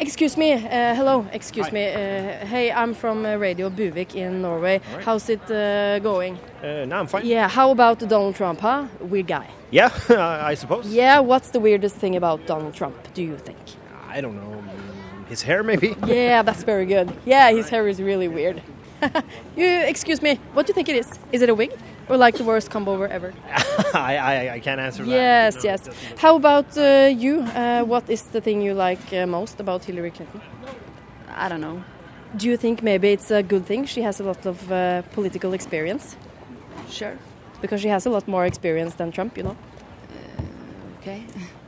Excuse 0.00 0.36
me, 0.36 0.52
uh, 0.52 0.94
hello, 0.94 1.26
excuse 1.32 1.72
me. 1.72 1.88
Uh, 1.88 2.46
hey, 2.46 2.70
I'm 2.70 2.94
from 2.94 3.26
uh, 3.26 3.34
Radio 3.34 3.68
Buvik 3.68 4.14
in 4.14 4.42
Norway. 4.42 4.80
How's 5.04 5.28
it 5.28 5.42
uh, 5.50 5.98
going? 5.98 6.38
Uh, 6.62 6.84
no, 6.84 7.00
I'm 7.00 7.06
fine. 7.08 7.26
Yeah, 7.26 7.48
how 7.48 7.72
about 7.72 7.98
Donald 7.98 8.36
Trump, 8.36 8.60
huh? 8.60 8.86
Weird 9.00 9.26
guy. 9.26 9.50
Yeah, 9.72 9.90
I 10.50 10.54
suppose. 10.54 10.86
Yeah, 10.86 11.18
what's 11.18 11.50
the 11.50 11.58
weirdest 11.58 11.96
thing 11.96 12.14
about 12.14 12.46
Donald 12.46 12.74
Trump, 12.74 12.96
do 13.12 13.22
you 13.24 13.36
think? 13.36 13.58
I 14.08 14.20
don't 14.20 14.36
know. 14.36 14.62
His 15.28 15.42
hair, 15.42 15.64
maybe? 15.64 15.96
Yeah, 16.06 16.42
that's 16.42 16.62
very 16.62 16.86
good. 16.86 17.12
Yeah, 17.26 17.50
his 17.50 17.68
hair 17.68 17.88
is 17.88 18.00
really 18.00 18.28
weird. 18.28 18.62
you, 19.56 19.66
excuse 19.66 20.22
me, 20.22 20.36
what 20.52 20.66
do 20.66 20.70
you 20.70 20.74
think 20.74 20.88
it 20.88 20.96
is? 20.96 21.18
Is 21.32 21.42
it 21.42 21.48
a 21.48 21.54
wig? 21.56 21.72
Or 22.08 22.16
like 22.16 22.38
the 22.38 22.44
worst 22.44 22.70
combo 22.70 22.92
over 22.92 23.06
ever? 23.06 23.34
I, 23.94 24.16
I, 24.16 24.54
I 24.54 24.60
can't 24.60 24.80
answer 24.80 25.04
that. 25.04 25.10
Yes, 25.10 25.56
No, 25.56 25.62
yes. 25.62 25.88
How 26.16 26.36
about 26.36 26.76
uh, 26.76 27.10
you? 27.12 27.40
Uh, 27.40 27.82
what 27.84 28.08
is 28.08 28.22
the 28.22 28.40
thing 28.40 28.62
you 28.62 28.74
like 28.74 29.12
uh, 29.12 29.26
most 29.26 29.60
about 29.60 29.84
Hillary 29.84 30.10
Clinton? 30.10 30.40
I 31.36 31.48
don't 31.48 31.60
know. 31.60 31.82
Do 32.36 32.48
you 32.48 32.56
think 32.56 32.82
maybe 32.82 33.12
it's 33.12 33.30
a 33.30 33.42
good 33.42 33.66
thing 33.66 33.86
she 33.86 34.02
has 34.02 34.20
a 34.20 34.24
lot 34.24 34.46
of 34.46 34.70
uh, 34.70 35.02
political 35.14 35.52
experience? 35.54 36.16
Sure. 36.90 37.18
Because 37.60 37.80
she 37.80 37.88
has 37.88 38.06
a 38.06 38.10
lot 38.10 38.26
more 38.28 38.46
experience 38.46 38.94
than 38.94 39.12
Trump, 39.12 39.36
you 39.36 39.44
know. 39.44 39.56
Okay. 41.00 41.22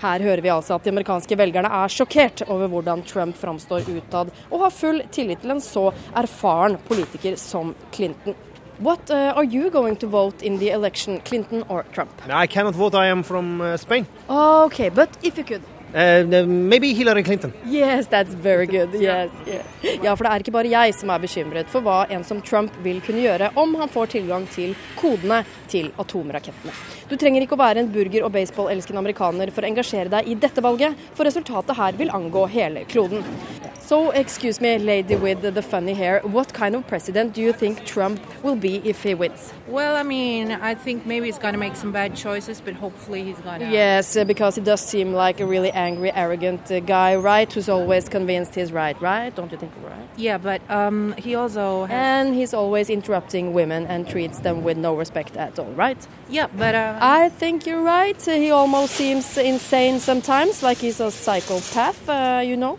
Her 0.00 0.22
hører 0.24 0.40
vi 0.40 0.48
altså 0.48 0.78
at 0.78 0.84
de 0.84 0.92
amerikanske 0.94 1.36
velgerne 1.36 1.68
er 1.68 1.92
sjokkert 1.92 2.42
over 2.48 2.70
hvordan 2.72 3.02
Trump 3.04 3.36
framstår 3.36 3.84
utad, 3.84 4.30
og 4.48 4.62
har 4.62 4.72
full 4.72 5.02
tillit 5.12 5.42
til 5.42 5.52
en 5.52 5.60
så 5.60 5.90
erfaren 6.16 6.78
politiker 6.88 7.36
som 7.36 7.74
Clinton. 7.92 8.36
What 8.80 9.10
uh, 9.10 9.34
are 9.36 9.44
you 9.44 9.68
going 9.70 9.96
to 9.96 10.06
vote 10.06 10.42
in 10.42 10.58
the 10.58 10.70
election, 10.70 11.20
Clinton 11.20 11.64
or 11.68 11.84
Trump? 11.92 12.10
I 12.28 12.46
cannot 12.46 12.74
vote. 12.74 12.94
I 12.94 13.08
am 13.08 13.22
from 13.22 13.60
uh, 13.60 13.76
Spain. 13.76 14.06
Okay, 14.28 14.88
but 14.88 15.10
if 15.22 15.36
you 15.36 15.44
could. 15.44 15.60
Uh, 15.92 16.44
maybe 16.46 16.94
Hillary 16.94 17.22
Clinton. 17.22 17.52
Yes, 17.66 18.06
that's 18.06 18.32
very 18.32 18.66
good. 18.76 18.94
Yes, 18.94 19.30
yeah. 19.46 19.62
Ja, 20.02 20.14
for 20.14 20.24
det 20.24 20.32
er 20.32 20.44
ikke 20.44 20.54
bare 20.54 20.70
jeg 20.70 20.94
som 20.94 21.10
er 21.10 21.18
bekymret 21.20 21.68
for 21.68 21.82
hva 21.84 22.04
en 22.08 22.24
som 22.24 22.40
Trump 22.40 22.72
vil 22.84 23.02
kunne 23.04 23.20
gjøre 23.20 23.50
om 23.58 23.74
han 23.74 23.90
får 23.90 24.12
tilgang 24.14 24.46
til 24.54 24.76
kodene 24.96 25.42
til 25.70 25.90
atomrakettene. 26.02 26.74
Du 27.10 27.16
trenger 27.16 27.46
ikke 27.46 27.56
å 27.58 27.62
være 27.62 27.84
en 27.84 27.92
burger- 27.94 28.26
og 28.26 28.34
baseball-elskende 28.36 29.02
amerikaner 29.02 29.54
for 29.54 29.64
å 29.64 29.70
engasjere 29.70 30.12
deg 30.12 30.28
i 30.28 30.38
dette 30.38 30.62
valget, 30.64 30.98
for 31.14 31.28
resultatet 31.28 31.78
her 31.78 31.98
vil 31.98 32.14
angå 32.14 32.46
hele 32.50 32.84
kloden. 32.90 33.24
So, 33.90 34.12
excuse 34.12 34.60
me, 34.60 34.78
lady 34.78 35.16
with 35.16 35.42
the 35.42 35.62
funny 35.62 35.94
hair, 35.94 36.20
what 36.22 36.52
kind 36.54 36.76
of 36.76 36.86
president 36.86 37.34
do 37.34 37.40
you 37.40 37.52
think 37.52 37.84
Trump 37.84 38.20
will 38.44 38.54
be 38.54 38.76
if 38.88 39.02
he 39.02 39.14
wins? 39.14 39.52
Well, 39.66 39.96
I 39.96 40.04
mean, 40.04 40.52
I 40.52 40.76
think 40.76 41.06
maybe 41.06 41.26
he's 41.26 41.40
going 41.40 41.54
to 41.54 41.58
make 41.58 41.74
some 41.74 41.90
bad 41.90 42.14
choices, 42.14 42.60
but 42.60 42.74
hopefully 42.74 43.24
he's 43.24 43.38
going 43.38 43.58
to. 43.58 43.66
Yes, 43.66 44.16
uh, 44.16 44.24
because 44.24 44.54
he 44.54 44.60
does 44.60 44.80
seem 44.80 45.12
like 45.12 45.40
a 45.40 45.44
really 45.44 45.72
angry, 45.72 46.12
arrogant 46.12 46.70
uh, 46.70 46.78
guy, 46.78 47.16
right? 47.16 47.52
Who's 47.52 47.68
always 47.68 48.08
convinced 48.08 48.54
he's 48.54 48.70
right, 48.70 49.00
right? 49.02 49.34
Don't 49.34 49.50
you 49.50 49.58
think, 49.58 49.72
right? 49.82 50.08
Yeah, 50.16 50.38
but 50.38 50.60
um, 50.70 51.12
he 51.18 51.34
also 51.34 51.86
has. 51.86 51.90
And 51.90 52.36
he's 52.36 52.54
always 52.54 52.90
interrupting 52.90 53.52
women 53.52 53.86
and 53.86 54.08
treats 54.08 54.38
them 54.38 54.62
with 54.62 54.76
no 54.76 54.94
respect 54.94 55.36
at 55.36 55.58
all, 55.60 55.72
right? 55.72 55.98
Yeah, 56.28 56.48
but. 56.56 56.74
Uh, 56.74 56.98
I 57.00 57.28
think 57.28 57.66
you're 57.66 57.82
right. 57.82 58.20
He 58.20 58.50
almost 58.50 58.94
seems 58.94 59.36
insane 59.38 60.00
sometimes, 60.00 60.62
like 60.62 60.78
he's 60.78 61.00
a 61.00 61.10
psychopath, 61.10 62.08
uh, 62.08 62.42
you 62.44 62.56
know? 62.56 62.78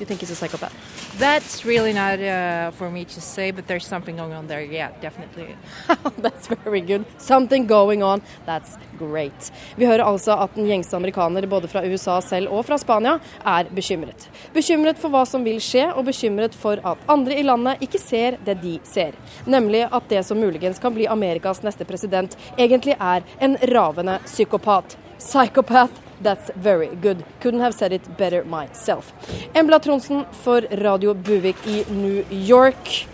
You 0.00 0.06
think 0.06 0.20
he's 0.20 0.30
a 0.30 0.36
psychopath? 0.36 0.72
That's 1.18 1.64
really 1.64 1.92
not 1.92 2.20
uh, 2.20 2.70
for 2.70 2.90
me 2.90 3.04
to 3.04 3.20
say, 3.20 3.50
but 3.50 3.66
there's 3.66 3.84
something 3.84 4.16
going 4.16 4.32
on 4.32 4.46
there. 4.46 4.62
Yeah, 4.62 4.92
definitely. 5.00 5.56
That's 6.18 6.46
very 6.46 6.80
good. 6.80 7.04
Something 7.18 7.66
going 7.66 8.04
on. 8.04 8.22
That's 8.46 8.78
great. 8.98 9.50
Vi 9.76 9.86
hører 9.86 10.04
altså 10.06 10.36
at 10.38 10.54
en 10.54 10.68
gjengse 10.70 10.94
amerikaner 10.96 11.46
både 11.50 11.68
fra 11.68 11.82
USA 11.82 12.20
selv 12.22 12.54
og 12.54 12.64
fra 12.70 12.78
Spania 12.78 13.16
er 13.42 13.66
bekymret. 13.74 14.28
Bekymret 14.54 15.02
for 15.02 15.10
hva 15.10 15.24
som 15.26 15.42
vil 15.42 15.58
skje, 15.58 15.88
og 15.90 16.06
bekymret 16.06 16.54
for 16.54 16.78
at 16.86 17.02
andre 17.10 17.34
i 17.34 17.42
landet 17.42 17.82
ikke 17.82 17.98
ser 17.98 18.38
det 18.46 18.60
de 18.62 18.78
ser. 18.86 19.18
Nemlig 19.46 19.88
at 19.90 20.10
det 20.10 20.22
som 20.22 20.38
muligens 20.38 20.78
kan 20.78 20.94
bli 20.94 21.10
Amerikas 21.10 21.64
neste 21.66 21.86
president, 21.88 22.38
egentlig 22.54 22.94
er 22.94 23.26
en 23.42 23.58
ravende 23.74 24.20
psykopat. 24.30 24.94
Psychopath. 25.18 26.07
That's 26.22 26.50
very 26.56 26.88
good. 27.00 27.24
Couldn't 27.40 27.60
have 27.60 27.74
said 27.74 27.92
it 27.92 28.16
better 28.16 28.44
myself. 28.44 29.12
Embla 29.54 29.78
Tronsen 29.80 30.26
for 30.32 30.60
Radio 30.82 31.14
Buvik 31.14 31.56
i 31.66 31.84
New 31.90 32.24
York. 32.30 33.06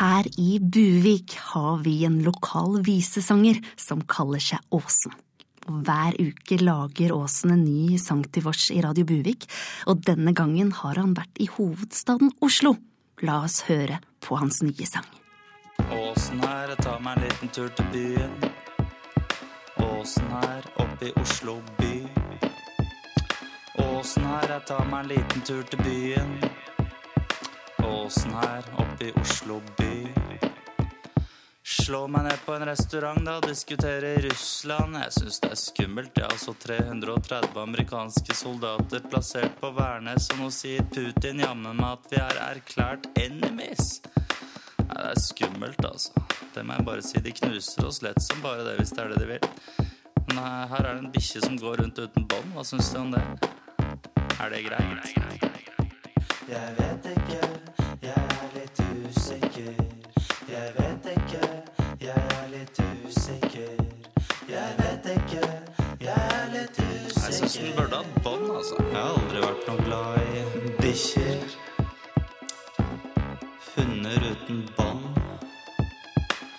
Her 0.00 0.24
i 0.38 0.58
Buvik 0.60 1.34
har 1.52 1.82
vi 1.84 2.04
en 2.04 2.22
lokal 2.24 2.78
visesanger 2.86 3.58
som 3.76 4.00
kaller 4.08 4.40
seg 4.40 4.62
Åsen. 4.72 5.12
Og 5.68 5.82
hver 5.84 6.16
uke 6.16 6.56
lager 6.62 7.12
Åsen 7.12 7.52
en 7.52 7.66
ny 7.66 7.98
sang 8.00 8.22
til 8.32 8.46
vårs 8.46 8.70
i 8.72 8.80
Radio 8.80 9.04
Buvik, 9.04 9.44
og 9.86 10.00
denne 10.06 10.32
gangen 10.32 10.72
har 10.78 10.96
han 10.96 11.12
vært 11.18 11.42
i 11.42 11.50
hovedstaden 11.52 12.32
Oslo. 12.40 12.78
La 13.20 13.42
oss 13.44 13.60
høre 13.68 14.00
på 14.24 14.40
hans 14.40 14.62
nye 14.64 14.88
sang. 14.88 15.04
Åsen 15.90 16.40
her, 16.46 16.72
jeg 16.72 16.80
tar 16.80 17.04
meg 17.04 17.18
en 17.18 17.28
liten 17.28 17.52
tur 17.52 17.68
til 17.76 17.92
byen. 17.92 18.50
Åsen 20.00 20.30
her, 20.30 20.62
oppe 20.76 21.06
i 21.06 21.12
Oslo 21.20 21.60
by. 21.78 22.08
Åsen 23.78 24.24
her, 24.24 24.46
jeg 24.48 24.62
tar 24.66 24.86
meg 24.88 25.02
en 25.02 25.10
liten 25.10 25.42
tur 25.44 25.60
til 25.68 25.82
byen. 25.84 26.30
Åsen 27.84 28.32
her, 28.32 28.64
oppe 28.80 29.10
i 29.10 29.12
Oslo 29.20 29.58
by. 29.76 29.90
Slå 31.60 32.06
meg 32.08 32.30
ned 32.30 32.40
på 32.46 32.54
en 32.56 32.64
restaurant 32.70 33.20
da 33.28 33.34
diskutere 33.44 34.14
Russland. 34.24 34.96
Jeg 35.02 35.12
syns 35.18 35.40
det 35.44 35.52
er 35.52 35.60
skummelt. 35.66 36.16
Jeg 36.16 36.32
har 36.32 36.40
så 36.46 36.56
330 36.64 37.60
amerikanske 37.60 38.38
soldater 38.40 39.04
plassert 39.04 39.60
på 39.60 39.74
Værnes, 39.76 40.30
og 40.32 40.46
nå 40.46 40.50
sier 40.62 40.88
Putin 40.96 41.44
jammen 41.44 41.76
meg 41.76 41.98
at 41.98 42.08
vi 42.14 42.22
er 42.24 42.42
erklært 42.46 43.12
enemies. 43.20 43.98
Nei, 44.80 44.96
det 44.96 45.12
er 45.12 45.24
skummelt, 45.28 45.84
altså. 45.84 46.24
Det 46.54 46.64
må 46.64 46.80
jeg 46.80 46.88
bare 46.88 47.04
si. 47.04 47.20
De 47.22 47.36
knuser 47.36 47.86
oss 47.86 48.00
lett 48.02 48.24
som 48.24 48.40
bare 48.42 48.64
det, 48.64 48.78
hvis 48.80 48.96
det 48.96 49.04
er 49.04 49.12
det 49.12 49.20
de 49.20 49.32
vil. 49.36 49.89
Eh, 50.38 50.68
her 50.70 50.84
er 50.84 50.94
det 50.94 51.02
en 51.04 51.12
bikkje 51.12 51.40
som 51.42 51.56
går 51.58 51.76
rundt 51.82 51.98
uten 51.98 52.26
bånd. 52.28 52.52
Hva 52.54 52.62
syns 52.64 52.90
du 52.94 52.98
om 53.00 53.10
det? 53.10 53.22
Er 54.40 54.50
det 54.52 54.60
greit? 54.64 55.16
Jeg 56.50 56.74
vet 56.78 57.06
ikke, 57.10 57.48
jeg 58.02 58.22
er 58.36 58.46
litt 58.54 58.80
usikker. 58.80 59.74
Jeg 60.50 60.72
vet 60.78 61.08
ikke, 61.14 61.42
jeg 62.00 62.22
er 62.38 62.46
litt 62.54 62.80
usikker. 63.06 63.74
Jeg 64.48 64.70
vet 64.78 65.10
ikke, 65.16 65.42
jeg 66.00 66.14
er 66.14 66.48
litt 66.54 66.78
usikker. 66.78 67.26
Jeg 67.26 67.38
syns 67.38 67.58
den 67.58 67.76
burde 67.76 68.02
hatt 68.02 68.22
bånd, 68.24 68.50
altså. 68.56 68.82
Jeg 68.86 68.96
har 68.96 69.14
aldri 69.18 69.44
vært 69.46 69.68
noe 69.68 69.86
glad 69.86 70.10
i 70.22 70.74
bikkjer. 70.80 71.38
Hunder 73.76 74.28
uten 74.32 74.66
bånd. 74.78 75.06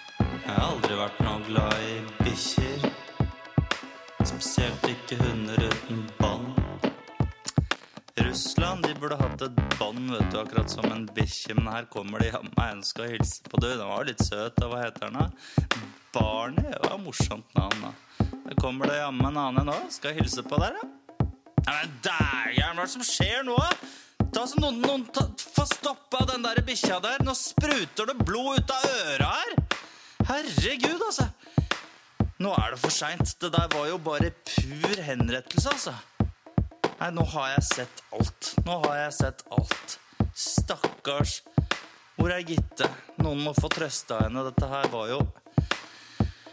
Jeg 0.10 0.56
har 0.56 0.66
aldri 0.72 1.04
vært 1.04 1.22
noe 1.28 1.46
glad 1.48 1.88
i 1.88 2.02
bikkjer. 2.24 2.91
Et 10.10 10.18
vet 10.18 10.32
du, 10.32 10.38
akkurat 10.42 10.72
som 10.72 10.88
en 10.92 11.06
bikkje. 11.16 11.56
Men 11.58 11.70
her 11.74 11.88
kommer 11.94 12.24
de 12.24 12.32
jammen 12.32 12.62
en 12.64 12.84
skal 12.86 13.14
hilse 13.14 13.44
på. 13.46 13.60
Du, 13.62 13.68
den 13.70 13.88
var 13.88 14.08
litt 14.08 14.24
søt, 14.26 14.58
da. 14.58 14.70
Hva 14.72 14.82
heter 14.86 15.10
den, 15.10 15.20
da? 15.20 15.78
Barney? 16.16 16.72
Var 16.84 16.98
morsomt 17.04 17.56
navn, 17.58 17.86
da. 17.86 17.94
Her 18.48 18.58
kommer 18.60 18.92
det 18.92 19.00
jammen 19.02 19.30
en 19.32 19.42
annen 19.46 19.70
nå. 19.72 19.78
Skal 19.94 20.14
jeg 20.14 20.24
hilse 20.24 20.44
på 20.48 20.60
der, 20.62 20.78
da? 20.80 21.28
Nei, 21.62 21.76
men 21.76 21.98
dægeren, 22.02 22.80
hva 22.80 22.84
er 22.84 22.88
det 22.88 22.94
som 22.96 23.06
skjer 23.06 23.46
nå? 23.46 23.58
Ta 24.32 24.46
så 24.48 24.62
noen, 24.64 24.80
noen 24.82 25.06
ta, 25.14 25.28
Få 25.52 25.66
stoppa 25.70 26.24
den 26.30 26.46
der 26.46 26.62
bikkja 26.66 27.02
der. 27.04 27.22
Nå 27.26 27.36
spruter 27.38 28.10
det 28.10 28.18
blod 28.26 28.62
ut 28.62 28.74
av 28.74 28.88
øra 28.92 29.34
her. 29.36 29.56
Herregud, 30.32 31.02
altså. 31.10 31.28
Nå 32.42 32.54
er 32.58 32.74
det 32.74 32.80
for 32.82 32.94
seint. 32.94 33.36
Det 33.42 33.52
der 33.54 33.70
var 33.76 33.90
jo 33.92 34.00
bare 34.02 34.32
pur 34.48 35.04
henrettelse, 35.06 35.76
altså. 35.76 35.94
Nei, 37.02 37.08
nå 37.18 37.24
har 37.34 37.48
jeg 37.56 37.62
sett 37.66 38.02
alt. 38.14 38.48
Nå 38.62 38.74
har 38.84 38.98
jeg 39.00 39.14
sett 39.16 39.40
alt. 39.50 39.94
Stakkars. 40.38 41.40
Hvor 42.14 42.30
er 42.30 42.44
Gitte? 42.46 42.86
Noen 43.26 43.40
må 43.42 43.54
få 43.58 43.72
trøsta 43.74 44.20
henne. 44.20 44.44
Dette 44.46 44.68
her 44.70 44.86
var 44.94 45.08
jo 45.10 45.18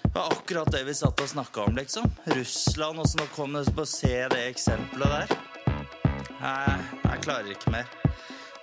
det 0.09 0.14
var 0.14 0.32
akkurat 0.32 0.70
det 0.72 0.80
vi 0.88 0.94
satt 0.96 1.20
og 1.20 1.28
snakka 1.28 1.66
om, 1.68 1.76
liksom. 1.76 2.09
Russland, 2.32 2.99
åssen 2.99 3.20
det 3.20 3.26
kom 3.34 3.53
det 3.53 3.74
på 3.76 3.84
å 3.84 3.90
se 3.90 4.14
det 4.32 4.40
eksempelet 4.49 5.12
der. 5.12 5.36
Nei, 6.40 6.78
jeg 7.05 7.20
klarer 7.26 7.53
ikke 7.53 7.74
mer. 7.76 7.92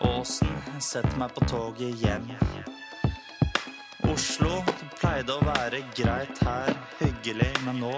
Åsen, 0.09 0.57
setter 0.81 1.21
meg 1.21 1.37
på 1.37 1.45
toget 1.45 2.01
hjem. 2.01 2.25
Oslo, 4.09 4.57
det 4.73 4.89
pleide 4.97 5.37
å 5.37 5.45
være 5.45 5.85
greit 5.93 6.43
her, 6.49 6.73
hyggelig, 7.03 7.53
men 7.69 7.85
nå 7.85 7.93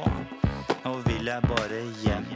Nå 0.83 0.93
vil 1.07 1.27
jeg 1.27 1.43
bare 1.49 1.81
hjem 2.03 2.29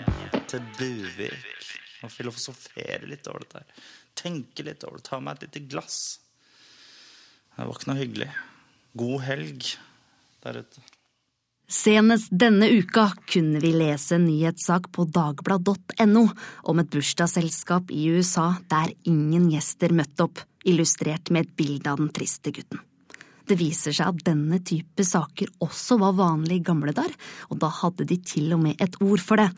til 0.51 0.63
Buvik 0.77 2.05
og 2.05 2.11
filosofere 2.11 3.05
litt 3.09 3.27
over 3.31 3.45
dette 3.45 3.61
her. 3.61 3.83
Tenke 4.17 4.65
litt 4.67 4.83
over 4.87 4.99
det. 4.99 5.07
Ta 5.07 5.19
meg 5.23 5.37
et 5.37 5.47
lite 5.47 5.65
glass. 5.71 5.99
Det 7.55 7.67
var 7.67 7.77
ikke 7.77 7.91
noe 7.91 8.01
hyggelig. 8.01 8.31
God 8.97 9.21
helg 9.27 9.69
der 10.43 10.63
ute. 10.63 10.83
Senest 11.71 12.33
denne 12.35 12.67
uka 12.67 13.05
kunne 13.31 13.61
vi 13.63 13.69
lese 13.71 14.17
en 14.17 14.25
nyhetssak 14.27 14.89
på 14.91 15.05
dagblad.no 15.07 16.23
om 16.67 16.81
et 16.81 16.89
bursdagsselskap 16.91 17.93
i 17.95 18.09
USA 18.11 18.49
der 18.71 18.91
ingen 19.07 19.47
gjester 19.53 19.95
møtte 19.95 20.27
opp, 20.27 20.41
illustrert 20.67 21.31
med 21.31 21.47
et 21.47 21.53
bilde 21.55 21.93
av 21.93 22.01
den 22.01 22.11
triste 22.11 22.51
gutten. 22.51 22.81
Det 23.47 23.55
viser 23.59 23.95
seg 23.95 24.11
at 24.11 24.25
denne 24.27 24.59
type 24.67 25.05
saker 25.07 25.53
også 25.63 25.97
var 26.01 26.17
vanlig 26.19 26.59
i 26.59 26.65
gamle 26.67 26.91
dager, 26.95 27.15
og 27.47 27.63
da 27.63 27.71
hadde 27.81 28.07
de 28.09 28.19
til 28.19 28.51
og 28.55 28.61
med 28.67 28.83
et 28.83 28.99
ord 28.99 29.23
for 29.23 29.39
det. 29.39 29.49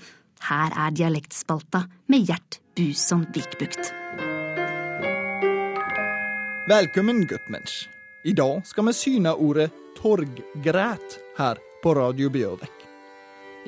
Her 0.43 0.73
er 0.75 0.91
dialektspalta 0.91 1.85
med 2.11 2.25
Gjert 2.27 2.57
Buson 2.75 3.21
Vikbukt. 3.31 3.93
Velkommen, 6.67 7.21
guttmensch. 7.29 7.85
I 8.27 8.33
dag 8.35 8.65
skal 8.67 8.89
vi 8.89 8.93
syne 8.97 9.31
ordet 9.39 9.69
torggræt 10.01 11.15
her 11.37 11.63
på 11.83 11.95
Radio 11.95 12.27
Bjørvik. 12.33 12.75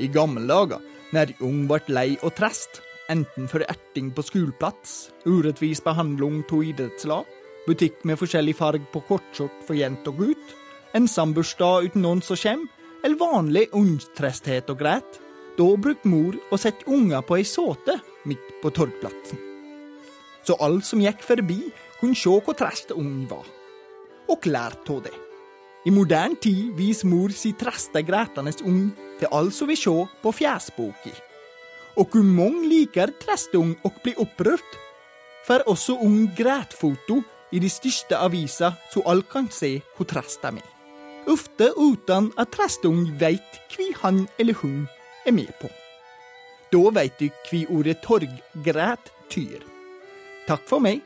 I 0.04 0.12
gamle 0.12 0.44
dager, 0.52 0.84
når 1.16 1.32
de 1.32 1.40
ung 1.48 1.64
ble 1.72 1.80
lei 1.96 2.18
og 2.20 2.36
trest, 2.36 2.82
enten 3.08 3.48
for 3.48 3.64
erting 3.64 4.12
på 4.12 4.28
skoleplass, 4.28 5.14
urettvis 5.24 5.80
behandling 5.86 6.42
av 6.44 6.70
idrettslag, 6.74 7.26
butikk 7.70 8.04
med 8.04 8.20
forskjellig 8.20 8.60
farg 8.60 8.84
på 8.92 9.08
kortskjort 9.08 9.64
for 9.64 9.80
jente 9.80 10.12
og 10.12 10.26
gutt, 10.26 10.56
en 10.92 11.06
ensambursdag 11.06 11.88
uten 11.88 12.04
noen 12.04 12.24
som 12.24 12.36
kjem, 12.36 12.68
eller 13.06 13.22
vanlig 13.22 13.70
ungtresthet 13.72 14.68
og 14.74 14.84
græt, 14.84 15.22
da 15.58 15.68
brukte 15.80 16.10
mor 16.12 16.38
å 16.52 16.60
sette 16.60 16.88
unger 16.92 17.24
på 17.26 17.38
ei 17.40 17.46
såte 17.48 17.98
midt 18.28 18.56
på 18.62 18.72
torgplatsen. 18.76 19.40
Så 20.46 20.58
alle 20.62 20.84
som 20.86 21.02
gikk 21.02 21.24
forbi, 21.26 21.60
kunne 22.00 22.18
se 22.18 22.30
hvor 22.30 22.58
trest 22.58 22.92
ung 22.94 23.24
var, 23.30 23.46
og 24.30 24.50
lærte 24.50 24.94
av 24.94 25.06
det. 25.08 25.16
I 25.86 25.94
moderne 25.94 26.38
tid 26.42 26.74
viser 26.78 27.10
mor 27.10 27.34
si 27.34 27.54
treste 27.58 28.02
grætende 28.06 28.54
ung 28.66 28.90
til 29.20 29.32
alle 29.32 29.54
som 29.54 29.70
vil 29.70 29.80
se 29.80 29.96
på 30.22 30.34
fjesboka. 30.34 31.14
Og 31.96 32.12
hvor 32.12 32.26
mange 32.26 32.66
liker 32.68 33.14
tresteung 33.22 33.76
og 33.86 34.02
blir 34.04 34.20
opprørt, 34.20 34.80
får 35.46 35.68
også 35.70 36.00
ung 36.02 36.26
grætfoto 36.36 37.22
i 37.54 37.62
de 37.62 37.70
største 37.70 38.18
aviser, 38.18 38.74
så 38.92 39.04
alle 39.06 39.24
kan 39.30 39.48
se 39.54 39.78
hvor 39.96 40.10
trest 40.10 40.42
de 40.42 40.58
er. 40.58 40.72
Ofte 41.30 41.72
uten 41.78 42.32
at 42.38 42.52
tresteung 42.54 43.08
veit 43.22 43.62
hva 43.74 43.88
han 44.04 44.26
eller 44.40 44.58
hun 44.62 44.84
er 45.26 45.36
med 45.36 45.52
på. 45.62 45.72
Da 46.74 46.92
veit 46.98 47.20
du 47.20 47.30
kvi 47.48 47.66
ordet 47.72 48.02
torggræt 48.06 49.12
tyr. 49.32 49.64
Takk 50.48 50.66
for 50.70 50.84
meg. 50.84 51.02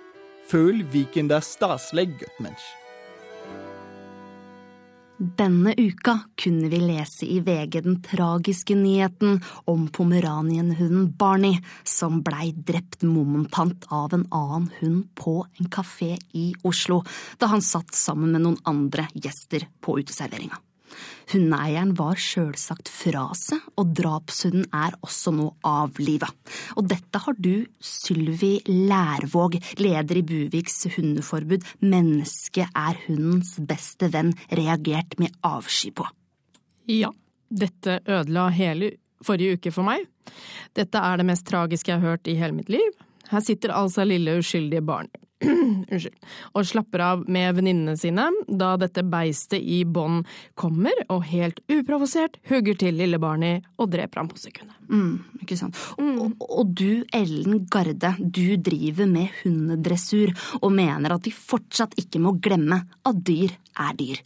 Føl 0.50 0.82
Vikenda 0.90 1.42
staselig, 1.46 2.10
guttmensch. 2.24 2.68
Denne 5.20 5.74
uka 5.78 6.14
kunne 6.40 6.70
vi 6.72 6.78
lese 6.80 7.28
i 7.28 7.42
VG 7.44 7.82
den 7.84 7.98
tragiske 8.02 8.76
nyheten 8.76 9.42
om 9.68 9.88
pomeranienhunden 9.92 11.10
Barney, 11.20 11.60
som 11.84 12.22
blei 12.24 12.54
drept 12.56 13.04
momentant 13.04 13.84
av 13.92 14.16
en 14.16 14.24
annen 14.32 14.70
hund 14.80 15.10
på 15.20 15.42
en 15.60 15.68
kafé 15.68 16.16
i 16.32 16.54
Oslo, 16.64 17.02
da 17.38 17.52
han 17.52 17.62
satt 17.62 17.92
sammen 18.00 18.32
med 18.32 18.46
noen 18.48 18.58
andre 18.64 19.10
gjester 19.14 19.68
på 19.84 20.00
uteserveringa. 20.00 20.56
Hundeeieren 21.32 21.94
var 21.98 22.20
sjølsagt 22.20 22.90
fra 22.92 23.28
seg, 23.38 23.62
og 23.80 23.94
drapshunden 23.98 24.66
er 24.76 24.96
også 25.06 25.34
nå 25.36 25.48
avliva. 25.68 26.30
Og 26.80 26.90
dette 26.90 27.22
har 27.24 27.38
du, 27.38 27.66
Sylvi 27.80 28.58
Lærvåg, 28.68 29.60
leder 29.82 30.22
i 30.22 30.26
Buviks 30.26 30.84
hundeforbud, 30.96 31.66
Mennesket 31.86 32.74
er 32.76 32.98
hundens 33.08 33.56
beste 33.60 34.10
venn, 34.14 34.34
reagert 34.52 35.18
med 35.22 35.36
avsky 35.46 35.94
på. 35.96 36.08
Ja, 36.90 37.12
dette 37.50 38.00
ødela 38.10 38.50
hele 38.54 38.96
forrige 39.26 39.60
uke 39.60 39.74
for 39.76 39.86
meg. 39.86 40.08
Dette 40.78 41.02
er 41.02 41.20
det 41.20 41.28
mest 41.30 41.48
tragiske 41.50 41.92
jeg 41.92 42.02
har 42.02 42.16
hørt 42.16 42.30
i 42.30 42.38
hele 42.40 42.56
mitt 42.58 42.70
liv. 42.74 42.94
Her 43.30 43.44
sitter 43.46 43.76
altså 43.76 44.06
lille 44.08 44.40
uskyldige 44.42 44.86
barn 44.86 45.10
Unnskyld. 45.46 46.16
Og 46.54 46.68
slapper 46.68 47.04
av 47.04 47.22
med 47.32 47.56
venninnene 47.58 47.96
sine 48.00 48.28
da 48.48 48.74
dette 48.80 49.06
beistet 49.08 49.64
i 49.64 49.82
bånd 49.88 50.28
kommer 50.60 50.96
og 51.08 51.24
helt 51.30 51.62
uprovosert 51.72 52.40
hugger 52.50 52.78
til 52.80 53.00
lille 53.00 53.20
Barney 53.22 53.62
og 53.80 53.92
dreper 53.94 54.24
ham 54.24 54.32
på 54.32 54.40
sekundet. 54.42 54.76
Mm, 54.90 55.22
ikke 55.44 55.58
sant. 55.60 55.80
Og, 56.02 56.36
og 56.44 56.74
du, 56.76 57.06
Ellen 57.16 57.64
Garde, 57.72 58.16
du 58.20 58.58
driver 58.60 59.08
med 59.10 59.32
hundedressur 59.44 60.34
og 60.60 60.74
mener 60.76 61.16
at 61.16 61.30
vi 61.30 61.36
fortsatt 61.36 61.96
ikke 62.02 62.22
må 62.24 62.36
glemme 62.42 62.84
at 63.06 63.24
dyr 63.26 63.56
er 63.80 63.96
dyr. 64.00 64.20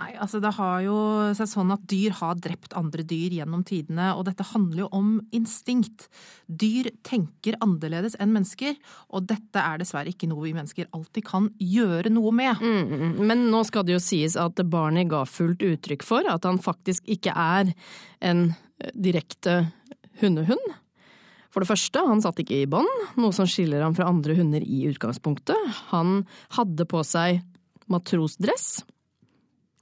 Nei, 0.00 0.14
altså 0.16 0.38
det 0.40 0.54
har 0.56 0.78
jo 0.80 0.96
seg 1.36 1.48
sånn 1.50 1.72
at 1.74 1.82
dyr 1.90 2.14
har 2.16 2.38
drept 2.40 2.72
andre 2.78 3.02
dyr 3.04 3.34
gjennom 3.36 3.60
tidene, 3.68 4.14
og 4.16 4.24
dette 4.30 4.46
handler 4.48 4.86
jo 4.86 4.88
om 4.96 5.10
instinkt. 5.36 6.06
Dyr 6.48 6.88
tenker 7.04 7.58
annerledes 7.60 8.16
enn 8.16 8.32
mennesker, 8.32 8.78
og 9.12 9.26
dette 9.28 9.60
er 9.60 9.82
dessverre 9.82 10.08
ikke 10.08 10.30
noe 10.30 10.46
vi 10.46 10.54
mennesker 10.56 10.88
alltid 10.96 11.26
kan 11.28 11.50
gjøre 11.60 12.12
noe 12.14 12.32
med. 12.32 12.62
Mm, 12.64 13.20
men 13.28 13.44
nå 13.52 13.60
skal 13.68 13.84
det 13.84 13.98
jo 13.98 14.00
sies 14.00 14.38
at 14.40 14.62
Barney 14.72 15.04
ga 15.10 15.26
fullt 15.28 15.60
uttrykk 15.68 16.06
for 16.06 16.24
at 16.32 16.48
han 16.48 16.62
faktisk 16.64 17.04
ikke 17.10 17.34
er 17.36 17.74
en 18.24 18.46
eh, 18.80 18.94
direkte 18.96 19.66
hundehund. 20.22 20.78
For 21.52 21.60
det 21.60 21.68
første, 21.68 22.00
han 22.06 22.22
satt 22.24 22.40
ikke 22.40 22.62
i 22.62 22.70
bånd, 22.70 22.88
noe 23.20 23.34
som 23.36 23.48
skiller 23.48 23.84
ham 23.84 23.96
fra 23.98 24.08
andre 24.08 24.38
hunder 24.38 24.64
i 24.64 24.86
utgangspunktet. 24.88 25.82
Han 25.90 26.22
hadde 26.56 26.88
på 26.88 27.04
seg 27.04 27.42
matrosdress, 27.90 28.84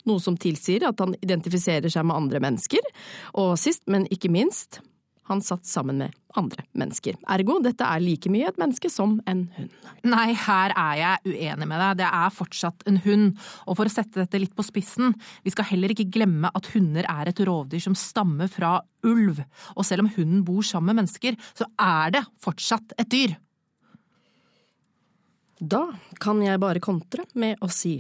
noe 0.09 0.22
som 0.22 0.36
tilsier 0.40 0.86
at 0.88 1.01
han 1.03 1.16
identifiserer 1.18 1.90
seg 1.92 2.07
med 2.09 2.16
andre 2.16 2.42
mennesker. 2.44 2.92
Og 3.40 3.57
sist, 3.61 3.82
men 3.90 4.07
ikke 4.14 4.30
minst, 4.32 4.80
han 5.28 5.42
satt 5.44 5.66
sammen 5.68 5.99
med 6.01 6.14
andre 6.38 6.62
mennesker. 6.78 7.18
Ergo, 7.28 7.59
dette 7.61 7.84
er 7.84 8.01
like 8.01 8.30
mye 8.32 8.49
et 8.49 8.61
menneske 8.61 8.88
som 8.92 9.18
en 9.28 9.42
hund. 9.57 9.74
Nei, 10.09 10.30
her 10.32 10.72
er 10.72 10.94
jeg 11.01 11.34
uenig 11.34 11.68
med 11.68 11.82
deg. 11.82 11.99
Det 12.01 12.09
er 12.09 12.32
fortsatt 12.32 12.86
en 12.88 13.01
hund. 13.05 13.26
Og 13.66 13.76
for 13.76 13.88
å 13.88 13.92
sette 13.92 14.22
dette 14.22 14.40
litt 14.40 14.55
på 14.57 14.64
spissen, 14.64 15.12
vi 15.44 15.53
skal 15.53 15.68
heller 15.72 15.92
ikke 15.92 16.09
glemme 16.14 16.49
at 16.49 16.70
hunder 16.72 17.09
er 17.11 17.28
et 17.28 17.42
rovdyr 17.44 17.82
som 17.84 17.96
stammer 17.99 18.49
fra 18.53 18.78
ulv. 19.05 19.42
Og 19.76 19.84
selv 19.84 20.07
om 20.07 20.12
hunden 20.16 20.46
bor 20.49 20.64
sammen 20.64 20.94
med 20.94 21.03
mennesker, 21.03 21.36
så 21.53 21.68
er 21.76 22.16
det 22.16 22.24
fortsatt 22.44 22.96
et 22.96 23.12
dyr. 23.12 23.36
Da 25.59 25.88
kan 26.22 26.40
jeg 26.44 26.62
bare 26.62 26.80
kontre 26.80 27.26
med 27.34 27.59
å 27.61 27.68
si 27.72 27.99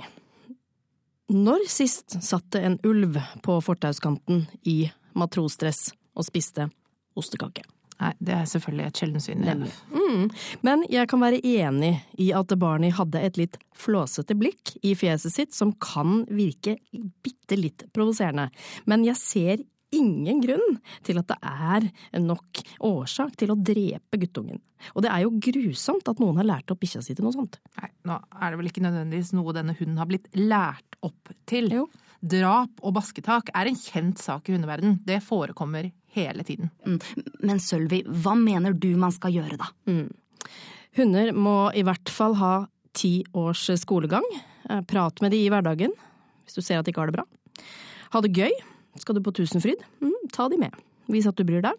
Når 1.28 1.66
sist 1.68 2.18
satt 2.24 2.46
det 2.54 2.62
en 2.64 2.78
ulv 2.88 3.18
på 3.44 3.58
fortauskanten 3.64 4.46
i 4.68 4.78
matrosdress 5.18 5.90
og 6.16 6.24
spiste 6.24 6.70
ostekake? 7.18 7.66
Nei, 7.98 8.12
det 8.22 8.34
er 8.36 8.46
selvfølgelig 8.46 8.86
et 8.86 9.00
sjeldent 9.00 9.24
syn. 9.24 9.48
Mm. 9.90 10.28
Men 10.62 10.84
jeg 10.88 11.08
kan 11.10 11.20
være 11.20 11.40
enig 11.42 11.96
i 12.22 12.30
at 12.36 12.52
Barney 12.60 12.94
hadde 12.94 13.22
et 13.26 13.40
litt 13.40 13.58
flåsete 13.76 14.36
blikk 14.38 14.76
i 14.86 14.94
fjeset 14.98 15.34
sitt 15.34 15.56
som 15.56 15.72
kan 15.82 16.22
virke 16.30 16.76
bitte 16.94 17.58
litt 17.58 17.88
provoserende. 17.92 18.48
Men 18.86 19.04
jeg 19.06 19.18
ser 19.18 19.66
ingen 19.94 20.40
grunn 20.42 20.78
til 21.06 21.20
at 21.20 21.30
det 21.30 21.38
er 21.42 21.88
nok 22.22 22.62
årsak 22.84 23.36
til 23.40 23.52
å 23.52 23.58
drepe 23.58 24.20
guttungen. 24.20 24.60
Og 24.94 25.02
det 25.04 25.10
er 25.12 25.24
jo 25.24 25.32
grusomt 25.42 26.08
at 26.10 26.20
noen 26.22 26.38
har 26.40 26.46
lært 26.46 26.70
opp 26.72 26.82
bikkja 26.82 27.02
si 27.04 27.16
til 27.16 27.26
noe 27.26 27.34
sånt. 27.34 27.58
Nei, 27.80 27.90
nå 28.06 28.18
er 28.38 28.52
det 28.52 28.60
vel 28.60 28.70
ikke 28.70 28.84
nødvendigvis 28.84 29.32
noe 29.36 29.56
denne 29.56 29.74
hunden 29.78 29.98
har 30.00 30.10
blitt 30.10 30.28
lært 30.38 30.98
opp 31.06 31.32
til. 31.48 31.72
Drap 32.18 32.82
og 32.82 32.94
basketak 32.96 33.52
er 33.54 33.70
en 33.70 33.78
kjent 33.78 34.22
sak 34.22 34.48
i 34.48 34.56
hundeverden. 34.56 34.98
Det 35.06 35.20
forekommer 35.24 35.90
hele 36.16 36.46
tiden. 36.46 36.72
Mm. 36.86 36.98
Men 37.46 37.62
Sølvi, 37.62 38.02
hva 38.06 38.34
mener 38.38 38.74
du 38.74 38.90
man 38.98 39.14
skal 39.14 39.34
gjøre 39.34 39.58
da? 39.60 39.70
Mm. 39.90 40.08
Hunder 40.98 41.34
må 41.36 41.58
i 41.78 41.84
hvert 41.86 42.10
fall 42.10 42.34
ha 42.40 42.54
ti 42.96 43.20
års 43.36 43.68
skolegang. 43.78 44.26
Eh, 44.68 44.82
Prat 44.88 45.22
med 45.22 45.34
de 45.34 45.44
i 45.44 45.52
hverdagen, 45.52 45.94
hvis 46.44 46.58
du 46.58 46.64
ser 46.64 46.80
at 46.80 46.86
de 46.86 46.94
ikke 46.94 47.04
har 47.04 47.12
det 47.12 47.20
bra. 47.20 47.26
Ha 48.14 48.22
det 48.24 48.34
gøy. 48.34 48.54
Skal 48.96 49.18
du 49.18 49.22
på 49.24 49.34
Tusenfryd? 49.36 49.82
Mm, 50.00 50.16
ta 50.32 50.48
de 50.48 50.58
med. 50.60 50.74
Vis 51.12 51.28
at 51.28 51.36
du 51.38 51.44
bryr 51.48 51.64
deg. 51.64 51.76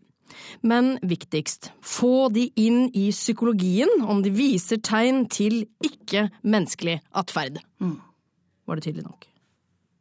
Men 0.61 0.97
viktigst, 1.01 1.71
få 1.81 2.29
de 2.33 2.49
inn 2.59 2.87
i 2.93 3.09
psykologien 3.13 4.05
om 4.05 4.21
de 4.25 4.31
viser 4.33 4.81
tegn 4.85 5.25
til 5.31 5.63
ikke-menneskelig 5.85 6.99
atferd. 7.17 7.57
Var 7.81 8.77
det 8.77 8.85
tydelig 8.85 9.07
nok? 9.07 9.25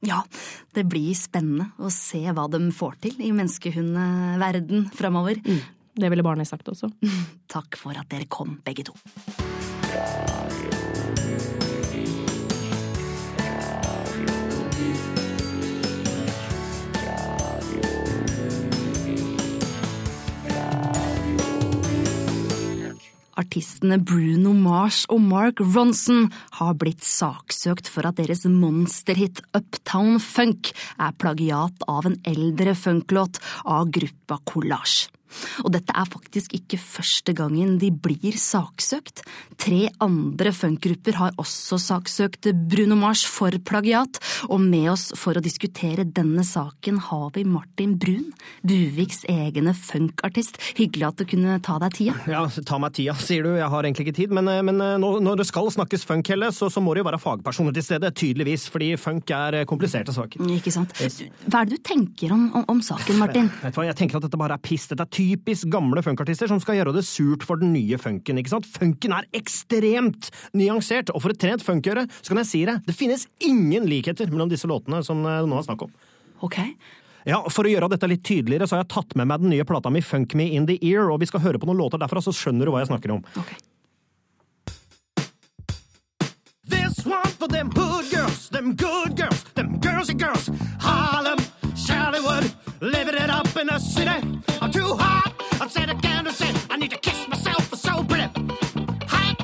Ja, 0.07 0.21
det 0.77 0.85
blir 0.87 1.17
spennende 1.19 1.73
å 1.83 1.91
se 1.91 2.21
hva 2.31 2.47
de 2.53 2.61
får 2.75 3.01
til 3.03 3.19
i 3.25 3.33
menneskehundverden 3.35 4.91
framover. 4.95 5.41
Det 5.99 6.13
ville 6.13 6.27
barnet 6.27 6.51
sagt 6.51 6.71
også. 6.71 6.93
Takk 7.55 7.81
for 7.81 7.99
at 7.99 8.11
dere 8.13 8.31
kom, 8.31 8.61
begge 8.67 8.87
to. 8.87 8.99
Artistene 23.39 24.01
Bruno 24.03 24.53
Mars 24.57 25.05
og 25.13 25.23
Mark 25.23 25.61
Ronson 25.63 26.27
har 26.59 26.75
blitt 26.81 27.05
saksøkt 27.07 27.91
for 27.91 28.09
at 28.09 28.19
deres 28.19 28.45
monsterhit 28.51 29.43
Uptown 29.55 30.19
Funk 30.23 30.73
er 30.99 31.15
plagiat 31.23 31.87
av 31.87 32.09
en 32.11 32.19
eldre 32.27 32.75
funklåt 32.79 33.39
av 33.65 33.93
gruppa 33.95 34.41
Collage. 34.49 35.07
Og 35.65 35.73
dette 35.75 35.95
er 35.95 36.09
faktisk 36.09 36.55
ikke 36.59 36.81
første 36.81 37.35
gangen 37.37 37.77
de 37.83 37.91
blir 37.93 38.37
saksøkt. 38.39 39.25
Tre 39.61 39.89
andre 40.05 40.53
funkgrupper 40.55 41.19
har 41.19 41.39
også 41.41 41.79
saksøkt 41.83 42.51
Bruno 42.71 42.99
Mars 42.99 43.25
for 43.29 43.55
plagiat, 43.69 44.21
og 44.49 44.63
med 44.63 44.91
oss 44.93 45.09
for 45.19 45.39
å 45.39 45.45
diskutere 45.45 46.07
denne 46.07 46.45
saken 46.47 47.01
har 47.09 47.31
vi 47.35 47.45
Martin 47.49 47.97
Brun, 48.01 48.31
Buviks 48.67 49.25
egne 49.29 49.75
funkartist. 49.77 50.61
Hyggelig 50.79 51.09
at 51.11 51.21
du 51.21 51.27
kunne 51.29 51.59
ta 51.65 51.79
deg 51.83 51.97
tida. 51.99 52.17
Ja, 52.31 52.45
ta 52.49 52.79
meg 52.81 52.95
tida, 52.97 53.17
sier 53.21 53.47
du. 53.47 53.53
Jeg 53.59 53.71
har 53.73 53.87
egentlig 53.89 54.09
ikke 54.09 54.19
tid. 54.21 54.35
Men, 54.35 54.49
eh, 54.53 54.63
men 54.65 54.79
når, 54.79 55.21
når 55.25 55.43
det 55.43 55.49
skal 55.49 55.71
snakkes 55.75 56.07
funk, 56.09 56.29
Helle, 56.29 56.51
så, 56.55 56.69
så 56.73 56.83
må 56.85 56.95
det 56.95 57.03
jo 57.03 57.09
være 57.09 57.21
fagpersoner 57.23 57.75
til 57.77 57.87
stede. 57.87 58.13
Tydeligvis, 58.19 58.69
fordi 58.73 58.93
funk 59.01 59.31
er 59.35 59.61
eh, 59.61 59.67
kompliserte 59.69 60.15
saker. 60.15 60.45
Ikke 60.59 60.73
sant. 60.75 60.95
Hva 60.99 61.63
er 61.63 61.71
det 61.71 61.79
du 61.79 61.85
tenker 61.91 62.35
om, 62.35 62.49
om, 62.59 62.67
om 62.75 62.83
saken, 62.85 63.19
Martin? 63.21 63.51
Vet 63.63 63.75
du 63.75 63.81
hva, 63.81 63.89
Jeg 63.89 63.99
tenker 64.03 64.21
at 64.21 64.29
dette 64.29 64.41
bare 64.41 64.59
er 64.59 64.65
piss. 64.65 64.89
Dette 64.91 65.07
er 65.07 65.13
typisk 65.19 65.69
gamle 65.73 66.03
funkartister 66.07 66.51
som 66.51 66.61
skal 66.63 66.79
gjøre 66.79 66.95
det 66.95 67.05
surt 67.07 67.43
for 67.47 67.59
den 67.61 67.73
nye 67.75 67.99
funken. 67.99 68.39
ikke 68.39 68.55
sant? 68.55 68.69
Funken 68.71 69.17
er 69.17 69.27
ekstremt 69.37 70.31
nyansert, 70.57 71.11
og 71.11 71.25
for 71.25 71.35
et 71.35 71.43
trent 71.43 71.65
funkøre 71.67 72.07
så 72.21 72.31
kan 72.31 72.43
jeg 72.45 72.51
si 72.53 72.63
det, 72.69 72.79
det 72.87 72.97
finnes 72.97 73.27
ingen 73.45 73.89
likheter 73.91 74.31
mellom 74.31 74.51
disse 74.53 74.71
låtene 74.71 75.03
som 75.07 75.25
det 75.27 75.41
nå 75.51 75.59
er 75.59 75.67
snakk 75.67 75.87
om. 75.89 75.93
Ok. 76.47 76.61
Ja, 77.29 77.43
For 77.53 77.67
å 77.67 77.71
gjøre 77.73 77.91
dette 77.93 78.09
litt 78.09 78.23
tydeligere, 78.25 78.69
så 78.69 78.77
har 78.77 78.85
jeg 78.85 78.93
tatt 78.95 79.17
med 79.19 79.29
meg 79.29 79.43
den 79.43 79.51
nye 79.53 79.67
plata 79.69 79.91
mi 79.93 80.01
Funk 80.01 80.33
Me 80.39 80.47
In 80.57 80.69
The 80.69 80.79
Ear, 80.87 81.11
og 81.13 81.21
vi 81.21 81.29
skal 81.29 81.43
høre 81.45 81.61
på 81.61 81.69
noen 81.69 81.81
låter 81.83 82.01
derfra, 82.01 82.23
så 82.25 82.33
skjønner 82.33 82.65
du 82.69 82.73
hva 82.73 82.81
jeg 82.85 82.89
snakker 82.93 83.13
om. 83.19 83.25
This 86.69 87.05
one 87.05 87.29
for 87.37 87.49
them 87.49 87.71
hood 87.75 88.09
girls, 88.11 88.49
them 88.49 88.75
good 88.77 89.17
girls, 89.17 89.43
them 89.55 89.79
girls 89.81 90.09
and 90.09 90.21
girls. 90.21 90.49
Harlem, 90.81 91.41
Charliewood, 91.77 92.49
living 92.81 93.15
it 93.15 93.31
up 93.31 93.57
in 93.57 93.67
the 93.67 93.79
city. 93.79 94.19
I'm 94.61 94.71
too 94.71 94.95
hot, 94.97 95.33
I'll 95.61 95.69
said 95.69 95.91
again 95.91 96.27
and 96.27 96.35
say 96.35 96.53
I 96.71 96.77
need 96.77 96.91
to 96.91 96.99
kiss 96.99 97.27
myself, 97.29 97.69
for 97.69 97.77
so 97.77 98.05
pretty. 98.05 98.29
Hot. 99.09 99.37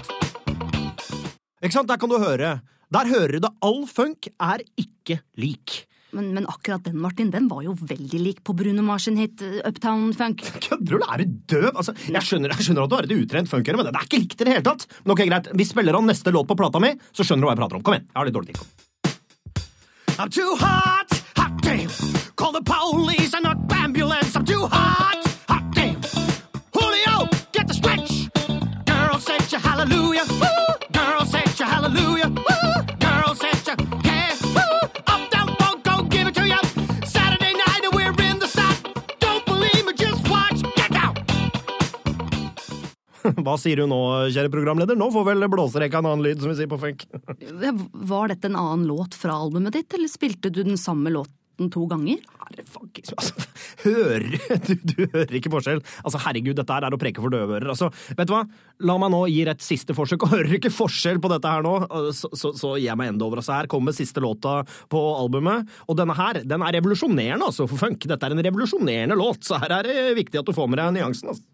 Ikke 1.63 1.73
sant, 1.73 1.89
der 1.89 1.99
kan 1.99 2.09
du 2.13 2.19
høre. 2.19 2.61
Der 2.95 3.11
hører 3.11 3.41
du 3.41 3.49
at 3.49 3.59
All 3.65 3.85
funk 3.91 4.29
er 4.39 4.63
ikke 4.79 5.21
lik. 5.41 5.85
Men, 6.15 6.29
men 6.35 6.47
akkurat 6.47 6.85
den, 6.87 7.01
Martin, 7.03 7.33
den 7.35 7.49
var 7.51 7.65
jo 7.67 7.73
veldig 7.75 8.21
lik 8.23 8.43
på 8.47 8.55
Bruno 8.55 8.85
Mars 8.87 9.09
sin 9.09 9.17
hit 9.19 9.43
uh, 9.43 9.59
Uptown 9.67 10.13
Funk. 10.15 10.45
Kødder 10.69 11.01
du? 11.01 11.03
Er 11.03 11.25
du 11.25 11.35
døv? 11.51 11.71
Altså, 11.73 11.97
jeg, 12.07 12.23
skjønner, 12.23 12.55
jeg 12.55 12.69
skjønner 12.69 12.87
at 12.87 12.93
du 12.93 12.97
har 13.01 13.09
et 13.09 13.17
utrent 13.17 13.51
funkere, 13.51 13.81
men 13.81 13.89
det 13.89 13.97
er 13.99 14.07
ikke 14.07 14.23
likt 14.23 14.39
i 14.39 14.47
det 14.47 14.55
hele 14.55 14.67
tatt. 14.69 14.87
Men 15.03 15.17
ok, 15.17 15.25
greit, 15.27 15.51
Vi 15.59 15.67
spiller 15.67 15.99
av 15.99 16.07
neste 16.07 16.35
låt 16.35 16.47
på 16.47 16.59
plata 16.61 16.83
mi, 16.83 16.95
så 17.11 17.27
skjønner 17.27 17.43
du 17.43 17.51
hva 17.51 17.57
jeg 17.57 17.63
prater 17.65 17.81
om. 17.81 17.87
Kom 17.89 17.99
igjen. 17.99 18.07
Jeg 18.13 18.21
har 18.21 18.31
litt 18.31 18.39
dårlig 18.39 18.55
tid. 18.55 18.67
I'm 20.15 20.31
too 20.31 20.55
hot, 20.61 21.11
hot 21.35 21.59
damn. 21.67 22.14
Call 22.37 22.53
the 22.53 22.63
police 22.63 23.33
and 23.33 23.45
not 23.45 23.59
ambulance. 23.73 24.35
I'm 24.35 24.45
too 24.45 24.67
hot, 24.67 25.23
hot 25.49 25.65
damn. 25.73 26.01
Julio, 26.75 27.29
get 27.53 27.69
the 27.69 27.75
stretch. 27.75 28.29
Girl, 28.87 29.19
set 29.21 29.53
your 29.53 29.61
hallelujah. 29.61 30.25
Woo! 30.43 30.65
Girl, 30.93 31.25
set 31.27 31.59
your 31.59 31.69
hallelujah. 31.69 32.29
Woo! 32.29 32.73
Girl, 32.99 33.35
set 33.37 33.67
your 33.69 33.77
yeah. 34.03 34.35
Woo! 34.57 34.75
Up, 35.07 35.31
down, 35.31 35.55
funk, 35.61 35.85
go 35.85 36.03
give 36.11 36.27
it 36.27 36.35
to 36.35 36.47
you. 36.47 36.59
Saturday 37.07 37.53
night 37.53 37.85
and 37.85 37.95
we're 37.95 38.11
in 38.31 38.39
the 38.41 38.49
south. 38.49 38.83
Don't 39.21 39.47
believe 39.47 39.87
me, 39.87 39.93
just 39.95 40.29
watch. 40.29 40.59
Get 40.75 40.97
out. 40.97 41.19
Hva 43.47 43.57
sier 43.63 43.79
du 43.79 43.87
nå, 43.87 44.01
kjære 44.35 44.51
programleder? 44.51 44.99
Nå 44.99 45.13
får 45.15 45.31
vel 45.31 45.49
blåserekka 45.55 46.03
en 46.03 46.11
annen 46.11 46.27
lyd, 46.27 46.43
som 46.43 46.51
vi 46.51 46.59
sier 46.59 46.73
på 46.73 46.83
funk. 46.83 47.07
Var 48.11 48.35
dette 48.35 48.51
en 48.51 48.59
annen 48.59 48.91
låt 48.91 49.15
fra 49.15 49.39
albumet 49.39 49.79
ditt, 49.79 49.95
eller 49.95 50.11
spilte 50.11 50.51
du 50.51 50.65
den 50.65 50.81
samme 50.81 51.15
låten 51.15 51.39
to 51.71 51.85
ganger? 51.91 52.23
Altså, 52.45 53.47
hører 53.85 54.27
du, 54.67 54.75
du 54.83 54.99
hører 55.15 55.37
ikke 55.39 55.53
forskjell. 55.53 55.81
Altså, 56.03 56.21
herregud, 56.27 56.57
dette 56.59 56.77
her 56.77 56.87
er 56.87 56.97
å 56.97 57.01
preke 57.01 57.23
for 57.23 57.33
døve 57.33 57.59
ører. 57.59 57.71
Altså, 57.73 57.91
vet 58.19 58.29
du 58.29 58.35
hva? 58.35 58.43
La 58.85 58.97
meg 59.01 59.13
nå 59.15 59.23
gi 59.31 59.41
et 59.49 59.65
siste 59.65 59.97
forsøk, 59.97 60.27
og 60.27 60.35
hører 60.35 60.51
du 60.51 60.59
ikke 60.59 60.75
forskjell 60.75 61.21
på 61.23 61.31
dette 61.33 61.51
her 61.51 61.65
nå, 61.65 61.75
så, 62.17 62.31
så, 62.37 62.53
så 62.59 62.75
gir 62.77 62.89
jeg 62.91 63.01
meg 63.01 63.15
enda 63.15 63.27
over. 63.29 63.43
Altså, 63.43 63.57
her 63.57 63.71
kommer 63.71 63.97
siste 63.97 64.23
låta 64.25 64.61
på 64.93 65.03
albumet, 65.15 65.71
og 65.89 65.99
denne 66.01 66.17
her, 66.19 66.43
den 66.45 66.67
er 66.67 66.79
revolusjonerende, 66.79 67.51
altså, 67.51 67.69
for 67.71 67.81
funk. 67.81 68.07
Dette 68.11 68.29
er 68.29 68.37
en 68.37 68.45
revolusjonerende 68.45 69.19
låt, 69.19 69.45
så 69.47 69.61
her 69.63 69.79
er 69.81 69.89
det 69.89 69.99
viktig 70.21 70.43
at 70.43 70.49
du 70.49 70.55
får 70.57 70.71
med 70.71 70.83
deg 70.83 70.97
nyansen, 70.99 71.33
altså. 71.35 71.47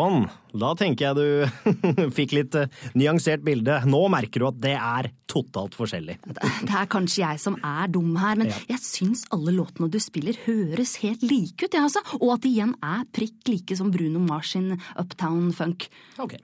Sånn, 0.00 0.22
da 0.56 0.70
tenker 0.78 1.10
jeg 1.10 1.16
du 1.20 2.10
fikk 2.16 2.32
litt 2.32 2.54
eh, 2.56 2.70
nyansert 2.96 3.42
bilde. 3.44 3.76
Nå 3.90 4.00
merker 4.12 4.40
du 4.40 4.46
at 4.48 4.60
det 4.62 4.72
er 4.78 5.10
totalt 5.30 5.76
forskjellig. 5.76 6.16
Det 6.24 6.72
er 6.72 6.88
kanskje 6.90 7.20
jeg 7.22 7.40
som 7.42 7.58
er 7.62 7.90
dum 7.92 8.14
her, 8.18 8.38
men 8.40 8.48
Ja. 8.50 8.56
jeg 8.72 8.80
syns 8.82 9.26
alle 9.36 9.52
låtene 9.54 9.90
du 9.92 9.98
spiller 10.02 10.38
høres 10.46 10.96
helt 11.04 11.22
like 11.22 11.66
ut, 11.68 11.74
jeg 11.76 11.84
altså. 11.84 12.00
Og 12.20 12.32
at 12.38 12.46
de 12.46 12.54
igjen 12.56 12.72
er 12.82 13.04
prikk 13.14 13.52
like 13.52 13.76
som 13.78 13.92
Bruno 13.94 14.22
Mars 14.24 14.54
sin 14.56 14.72
Uptown 14.98 15.52
Funk. 15.52 15.90
Ok. 16.18 16.38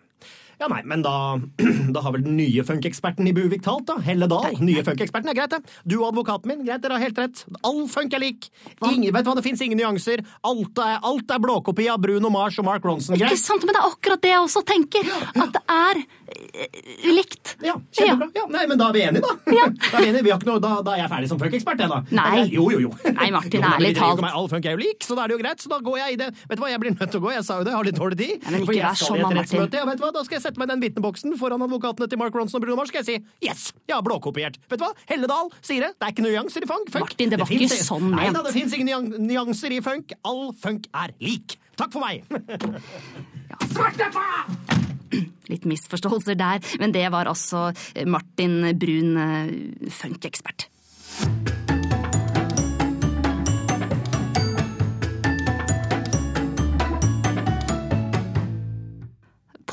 Ja, 0.56 0.68
nei, 0.72 0.80
men 0.88 1.02
da, 1.04 1.36
da 1.94 2.00
har 2.00 2.14
vel 2.14 2.22
den 2.24 2.38
nye 2.38 2.62
funkeksperten 2.64 3.26
i 3.28 3.34
Buvik 3.36 3.60
talt, 3.64 3.84
da. 3.90 3.98
Helle 4.04 4.28
Dahl. 4.30 4.56
Nye 4.64 4.84
funkeksperten 4.86 5.28
er 5.28 5.36
greit, 5.36 5.52
det. 5.52 5.74
Du 5.84 5.98
og 5.98 6.08
advokaten 6.10 6.48
min, 6.48 6.62
greit, 6.64 6.80
dere 6.84 6.96
har 6.96 7.04
helt 7.04 7.18
rett. 7.20 7.42
All 7.66 7.82
funk 7.92 8.16
er 8.16 8.22
lik. 8.22 8.48
Ingen, 8.80 9.10
vet 9.12 9.26
du 9.26 9.30
hva, 9.30 9.36
det 9.36 9.44
fins 9.44 9.60
ingen 9.66 9.76
nyanser. 9.82 10.22
Alt 10.48 10.80
er, 10.80 10.96
alt 11.04 11.34
er 11.36 11.42
blåkopi 11.44 11.90
av 11.92 12.00
Bruno 12.00 12.30
Mars 12.32 12.56
og 12.62 12.68
Mark 12.68 12.86
Ronson. 12.88 13.18
Ikke 13.20 13.36
sant, 13.40 13.66
men 13.68 13.76
det 13.76 13.82
er 13.82 13.90
akkurat 13.90 14.24
det 14.24 14.32
jeg 14.32 14.46
også 14.46 14.64
tenker. 14.70 15.12
At 15.36 15.52
det 15.58 15.62
er 15.76 16.00
eh, 16.00 16.80
likt. 17.12 17.52
Ja, 17.64 17.76
kjempebra. 17.92 18.30
Ja, 18.40 18.46
nei, 18.56 18.64
men 18.70 18.80
da 18.80 18.88
er 18.88 18.96
vi 18.96 19.04
enige, 19.10 19.26
da. 19.28 19.36
Ja. 19.52 19.68
Da 19.86 20.00
er 20.00 20.06
vi 20.06 20.08
enige. 20.08 20.24
Vi 20.26 20.48
noe, 20.48 20.60
da, 20.62 20.72
da 20.84 20.96
er 20.96 21.02
jeg 21.04 21.12
ferdig 21.12 21.28
som 21.30 21.40
funkekspert, 21.40 21.84
jeg, 21.84 21.92
da. 21.92 22.00
Nei. 22.16 22.46
Jo, 22.52 22.66
jo, 22.72 22.80
jo. 22.86 22.94
Nei, 23.04 23.28
Martin, 23.34 23.60
Jo, 23.66 23.74
ærlig 23.76 23.92
talt. 24.00 24.24
All 24.32 24.48
funk 24.50 24.66
er 24.68 24.76
jo 24.76 24.82
lik, 24.82 25.04
så 25.04 25.18
da 25.18 25.26
er 25.26 25.34
det 25.34 25.36
jo 25.36 25.42
greit. 25.44 25.62
Så 25.62 25.72
da 25.72 25.82
går 25.84 26.00
jeg 26.00 26.16
i 26.16 26.20
det. 26.24 26.32
Vet 26.48 26.56
du 26.56 26.64
hva, 26.64 26.72
jeg 26.72 26.82
blir 26.82 26.96
nødt 26.96 27.12
til 27.12 27.20
å 27.20 27.24
gå. 27.28 27.32
Jeg 27.36 27.44
sa 27.46 27.60
jo 27.60 27.68
det, 27.68 27.74
jeg 27.74 27.80
har 27.82 27.88
litt 27.90 28.00
dårlig 28.00 28.18
tid. 28.22 28.48
men 28.48 28.64
ikke 28.64 28.80
vær 28.80 29.00
sånn, 29.02 29.22
Martin. 29.26 29.68
Ja, 29.76 29.84
vet 29.90 30.00
du 30.00 30.06
hva, 30.06 30.12
da 30.16 30.24
skal 30.26 30.38
jeg 30.38 30.45
sette 30.46 30.60
meg 30.60 30.70
i 30.70 30.74
den 30.74 30.84
vitneboksen 30.84 31.36
foran 31.40 31.64
advokatene 31.66 32.08
til 32.10 32.20
Mark 32.20 32.36
Ronson 32.36 32.60
og 32.60 32.64
Bruno 32.64 32.78
Mars, 32.80 32.92
skal 32.92 33.04
jeg 33.04 33.08
si 33.08 33.48
yes, 33.48 33.68
jeg 33.88 33.96
har 33.96 34.04
blåkopiert. 34.06 34.58
Vet 34.70 34.80
du 34.80 34.86
hva, 34.86 34.92
Helledal 35.10 35.52
sier 35.60 35.88
det. 35.88 35.92
Det 35.98 36.08
er 36.08 36.14
ikke 36.14 36.26
nyanser 36.26 36.66
i 36.66 36.70
funk. 36.70 36.90
funk. 36.94 37.10
Martin, 37.10 37.32
det 37.32 37.40
var 37.42 37.52
det 37.52 37.60
ikke 37.68 37.86
sånn 37.86 38.10
Nei 38.14 38.30
da, 38.34 38.42
det 38.46 38.54
fins 38.56 38.74
ingen 38.76 39.12
nyanser 39.26 39.76
i 39.76 39.82
funk. 39.84 40.16
All 40.26 40.50
funk 40.56 40.90
er 40.96 41.14
lik. 41.22 41.58
Takk 41.76 41.92
for 41.92 42.04
meg. 42.04 42.24
Svarte 43.72 44.10
faen! 44.14 44.84
Litt 45.46 45.66
misforståelser 45.68 46.38
der, 46.38 46.64
men 46.82 46.94
det 46.94 47.04
var 47.14 47.30
altså 47.30 47.68
Martin 48.10 48.58
Brun, 48.80 49.14
eh, 49.22 49.90
funkekspert. 49.94 50.66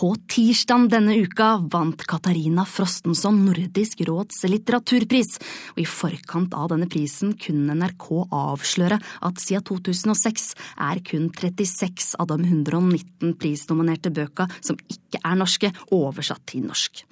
På 0.03 0.09
tirsdag 0.27 0.89
denne 0.91 1.13
uka 1.15 1.45
vant 1.71 2.01
Katarina 2.03 2.65
Frostenson 2.67 3.37
Nordisk 3.45 4.01
råds 4.03 4.41
litteraturpris, 4.51 5.37
og 5.71 5.79
i 5.79 5.85
forkant 5.87 6.51
av 6.59 6.73
denne 6.73 6.89
prisen 6.91 7.31
kunne 7.39 7.71
NRK 7.79 8.09
avsløre 8.35 8.97
at 8.99 9.39
siden 9.39 9.63
2006 9.69 10.49
er 10.83 10.99
kun 11.07 11.29
36 11.31 12.17
av 12.19 12.27
de 12.33 12.35
119 12.49 13.31
prisnominerte 13.39 14.11
bøka 14.11 14.49
som 14.57 14.75
ikke 14.91 15.21
er 15.23 15.39
norske, 15.39 15.71
oversatt 15.95 16.43
til 16.51 16.65
norsk. 16.67 17.05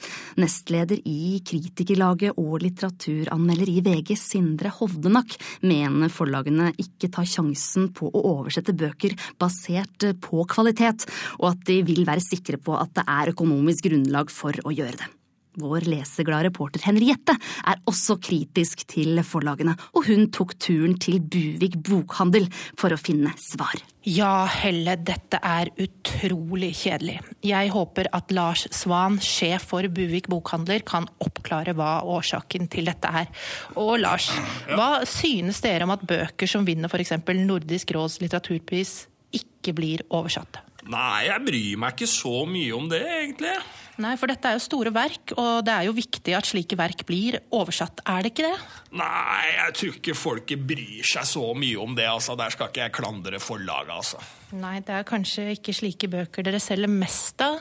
Nestleder 0.44 1.00
i 1.08 1.40
Kritikerlaget 1.48 2.36
og 2.36 2.60
litteraturanmelder 2.66 3.72
i 3.72 3.86
VG, 3.88 4.18
Sindre 4.20 4.74
Hovdenak, 4.82 5.38
mener 5.64 6.12
forlagene 6.12 6.74
ikke 6.76 7.08
tar 7.16 7.30
sjansen 7.38 7.88
på 7.96 8.12
å 8.12 8.28
oversette 8.34 8.76
bøker 8.76 9.16
basert 9.40 10.10
på 10.28 10.44
kvalitet, 10.52 11.08
og 11.40 11.54
at 11.54 11.66
de 11.72 11.80
vil 11.88 12.04
være 12.04 12.28
sikre 12.28 12.60
på 12.60 12.81
at 12.82 12.94
det 12.98 13.08
er 13.08 13.34
økonomisk 13.36 13.90
grunnlag 13.90 14.34
for 14.34 14.58
å 14.66 14.74
gjøre 14.76 15.00
det. 15.04 15.12
Vår 15.60 15.84
leseglade 15.84 16.48
reporter 16.48 16.80
Henriette 16.86 17.34
er 17.68 17.80
også 17.90 18.16
kritisk 18.24 18.86
til 18.88 19.20
forlagene, 19.28 19.74
og 19.92 20.08
hun 20.08 20.30
tok 20.32 20.54
turen 20.64 20.96
til 21.02 21.20
Buvik 21.20 21.76
bokhandel 21.84 22.48
for 22.80 22.96
å 22.96 23.00
finne 23.00 23.34
svar. 23.36 23.82
Ja, 24.08 24.46
Helle, 24.48 24.96
dette 24.96 25.42
er 25.44 25.74
utrolig 25.76 26.72
kjedelig. 26.80 27.18
Jeg 27.44 27.74
håper 27.76 28.08
at 28.16 28.32
Lars 28.32 28.64
Svan, 28.72 29.20
sjef 29.20 29.68
for 29.74 29.92
Buvik 29.92 30.32
bokhandler, 30.32 30.86
kan 30.88 31.10
oppklare 31.20 31.76
hva 31.76 32.00
årsaken 32.08 32.72
til 32.72 32.88
dette 32.88 33.12
er. 33.12 33.28
Og 33.76 33.98
Lars, 34.00 34.32
hva 34.72 35.04
synes 35.04 35.60
dere 35.66 35.84
om 35.84 35.92
at 35.98 36.08
bøker 36.08 36.48
som 36.48 36.64
vinner 36.66 36.88
f.eks. 36.88 37.18
Nordisk 37.44 37.92
råds 37.98 38.22
litteraturpris, 38.24 39.02
ikke 39.36 39.76
blir 39.76 40.08
oversatt? 40.08 40.64
Nei, 40.90 41.28
jeg 41.28 41.46
bryr 41.46 41.80
meg 41.84 41.94
ikke 41.96 42.10
så 42.10 42.42
mye 42.50 42.74
om 42.74 42.90
det, 42.90 43.02
egentlig. 43.06 43.54
Nei, 44.02 44.16
for 44.18 44.32
dette 44.32 44.50
er 44.50 44.56
jo 44.58 44.64
store 44.64 44.92
verk, 44.96 45.34
og 45.38 45.66
det 45.68 45.74
er 45.76 45.86
jo 45.86 45.94
viktig 45.94 46.34
at 46.34 46.48
slike 46.48 46.78
verk 46.80 47.04
blir 47.06 47.38
oversatt, 47.54 48.02
er 48.10 48.24
det 48.24 48.32
ikke 48.32 48.48
det? 48.48 48.78
Nei, 48.98 49.44
jeg 49.58 49.76
tror 49.78 49.98
ikke 50.00 50.16
folket 50.18 50.64
bryr 50.72 51.06
seg 51.06 51.28
så 51.30 51.44
mye 51.54 51.78
om 51.82 51.94
det. 51.98 52.08
altså. 52.10 52.38
Der 52.40 52.54
skal 52.54 52.72
ikke 52.72 52.86
jeg 52.88 52.96
klandre 52.98 53.42
forlaget, 53.44 53.94
altså. 53.94 54.24
Nei, 54.58 54.80
det 54.86 54.96
er 54.98 55.08
kanskje 55.08 55.52
ikke 55.54 55.76
slike 55.76 56.10
bøker 56.12 56.48
dere 56.48 56.62
selger 56.64 56.92
mest 56.92 57.46
av? 57.46 57.60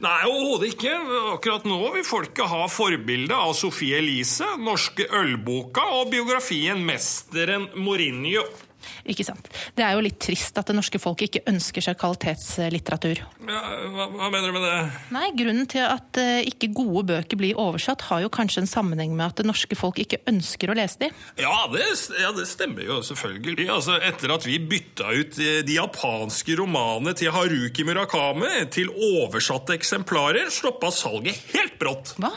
Nei, 0.00 0.18
overhodet 0.24 0.72
ikke. 0.72 0.92
Akkurat 1.34 1.66
nå 1.68 1.78
vil 1.94 2.06
folket 2.06 2.48
ha 2.48 2.62
forbildet 2.72 3.36
av 3.36 3.52
Sofie 3.56 4.00
Elise, 4.00 4.48
norske 4.58 5.06
ølboka 5.20 5.84
og 6.00 6.10
biografien 6.14 6.80
'Mesteren 6.82 7.68
Mourinho'. 7.76 8.46
Ikke 9.08 9.26
sant. 9.26 9.48
Det 9.76 9.84
er 9.84 9.96
jo 9.96 10.04
litt 10.04 10.18
trist 10.22 10.56
at 10.58 10.68
det 10.68 10.76
norske 10.76 11.00
folk 11.02 11.22
ikke 11.26 11.44
ønsker 11.50 11.84
seg 11.84 11.98
kvalitetslitteratur. 12.00 13.22
Ja, 13.46 13.62
hva, 13.92 14.08
hva 14.12 14.30
mener 14.32 14.50
du 14.50 14.56
med 14.56 14.66
det? 14.66 14.76
Nei, 15.14 15.28
Grunnen 15.36 15.68
til 15.70 15.84
at 15.84 16.20
uh, 16.20 16.40
ikke 16.46 16.70
gode 16.76 17.04
bøker 17.10 17.40
blir 17.40 17.60
oversatt, 17.60 18.06
har 18.10 18.24
jo 18.24 18.32
kanskje 18.32 18.64
en 18.64 18.70
sammenheng 18.70 19.14
med 19.16 19.28
at 19.28 19.42
det 19.42 19.48
norske 19.48 19.78
folk 19.78 20.00
ikke 20.02 20.22
ønsker 20.30 20.72
å 20.72 20.76
lese 20.78 21.04
de. 21.04 21.10
Ja, 21.42 21.66
det, 21.72 21.84
ja, 22.20 22.32
det 22.36 22.46
stemmer 22.50 22.86
jo 22.86 23.00
selvfølgelig. 23.06 23.68
Altså, 23.72 23.98
etter 24.06 24.34
at 24.34 24.46
vi 24.48 24.58
bytta 24.62 25.12
ut 25.12 25.40
eh, 25.42 25.62
de 25.66 25.78
japanske 25.78 26.58
romanene 26.60 27.14
til 27.18 27.32
Haruki 27.34 27.86
Murakame 27.86 28.66
til 28.72 28.90
oversatte 28.90 29.76
eksemplarer, 29.76 30.50
stoppa 30.52 30.92
salget 30.94 31.40
helt 31.54 31.78
brått. 31.80 32.14
Hva? 32.20 32.32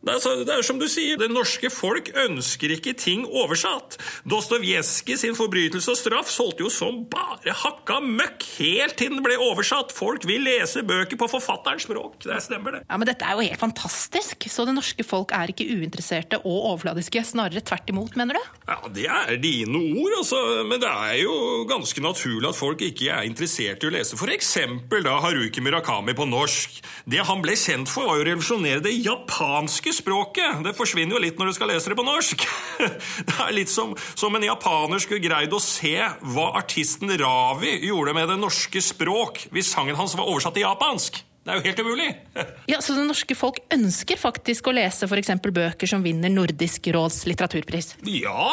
Det 0.00 0.14
er, 0.14 0.20
så, 0.24 0.30
det 0.48 0.54
er 0.54 0.64
som 0.64 0.78
du 0.80 0.86
sier, 0.88 1.18
det 1.20 1.28
norske 1.28 1.68
folk 1.68 2.06
ønsker 2.22 2.72
ikke 2.72 2.94
ting 2.96 3.26
oversatt. 3.28 3.98
Dostojevskij 4.24 5.18
sin 5.20 5.36
forbrytelse 5.36 5.92
og 5.92 5.98
straff 6.00 6.30
solgte 6.32 6.64
jo 6.64 6.70
som 6.72 7.02
bare 7.12 7.52
hakka 7.52 7.98
møkk 8.00 8.46
helt 8.56 8.96
til 8.96 9.12
den 9.12 9.20
ble 9.24 9.36
oversatt. 9.36 9.92
Folk 9.92 10.24
vil 10.24 10.46
lese 10.46 10.80
bøker 10.88 11.20
på 11.20 11.28
forfatterens 11.28 11.84
språk. 11.84 12.16
Det 12.24 12.38
stemmer, 12.40 12.78
det. 12.78 12.80
Ja, 12.86 12.96
men 12.96 13.10
Dette 13.10 13.28
er 13.28 13.36
jo 13.36 13.44
helt 13.44 13.60
fantastisk. 13.60 14.48
Så 14.48 14.64
det 14.64 14.74
norske 14.78 15.04
folk 15.04 15.34
er 15.36 15.52
ikke 15.52 15.68
uinteresserte 15.68 16.40
og 16.40 16.70
overfladiske. 16.70 17.20
Snarere 17.34 17.60
tvert 17.60 17.92
imot, 17.92 18.16
mener 18.16 18.40
du? 18.40 18.48
Ja, 18.70 18.80
Det 18.88 19.04
er 19.04 19.36
dine 19.42 19.84
ord, 20.00 20.16
altså. 20.22 20.40
Men 20.64 20.80
det 20.80 20.88
er 20.88 21.20
jo 21.26 21.36
ganske 21.68 22.00
naturlig 22.00 22.48
at 22.48 22.56
folk 22.56 22.86
ikke 22.88 23.12
er 23.18 23.28
interessert 23.28 23.84
i 23.84 23.90
å 23.90 23.92
lese 23.92 24.16
for 24.16 24.32
eksempel 24.32 25.04
da 25.04 25.18
Haruki 25.20 25.60
Murakami 25.60 26.16
på 26.16 26.24
norsk. 26.32 26.80
Det 27.04 27.20
han 27.28 27.44
ble 27.44 27.52
kjent 27.60 27.92
for, 27.92 28.08
var 28.08 28.16
jo 28.16 28.24
å 28.24 28.28
revolusjonere 28.32 28.84
det 28.88 28.96
japanske 29.04 29.89
språket. 29.94 30.60
Det 30.64 30.74
forsvinner 30.76 31.16
jo 31.16 31.22
litt 31.22 31.40
når 31.40 31.50
du 31.50 31.56
skal 31.56 31.72
lese 31.72 31.92
det 31.92 31.98
på 31.98 32.06
norsk. 32.06 32.46
Det 33.28 33.36
er 33.36 33.54
litt 33.54 33.72
som, 33.72 33.94
som 34.18 34.34
en 34.36 34.46
japaner 34.46 35.02
skulle 35.02 35.22
greid 35.24 35.52
å 35.52 35.62
se 35.62 35.96
hva 36.34 36.50
artisten 36.60 37.12
Ravi 37.20 37.76
gjorde 37.88 38.14
med 38.16 38.30
det 38.32 38.38
norske 38.40 38.82
språk 38.84 39.46
hvis 39.54 39.72
sangen 39.74 39.98
hans 39.98 40.16
var 40.18 40.30
oversatt 40.30 40.56
til 40.56 40.66
japansk. 40.66 41.22
Det 41.40 41.52
er 41.52 41.56
jo 41.56 41.64
helt 41.64 41.80
umulig. 41.80 42.08
Ja, 42.70 42.78
Så 42.84 42.94
det 42.94 43.06
norske 43.08 43.34
folk 43.34 43.58
ønsker 43.72 44.18
faktisk 44.20 44.68
å 44.70 44.74
lese 44.76 45.08
f.eks. 45.08 45.32
bøker 45.40 45.88
som 45.88 46.04
vinner 46.04 46.30
Nordisk 46.30 46.86
råds 46.94 47.24
litteraturpris? 47.26 47.94
Ja, 48.06 48.50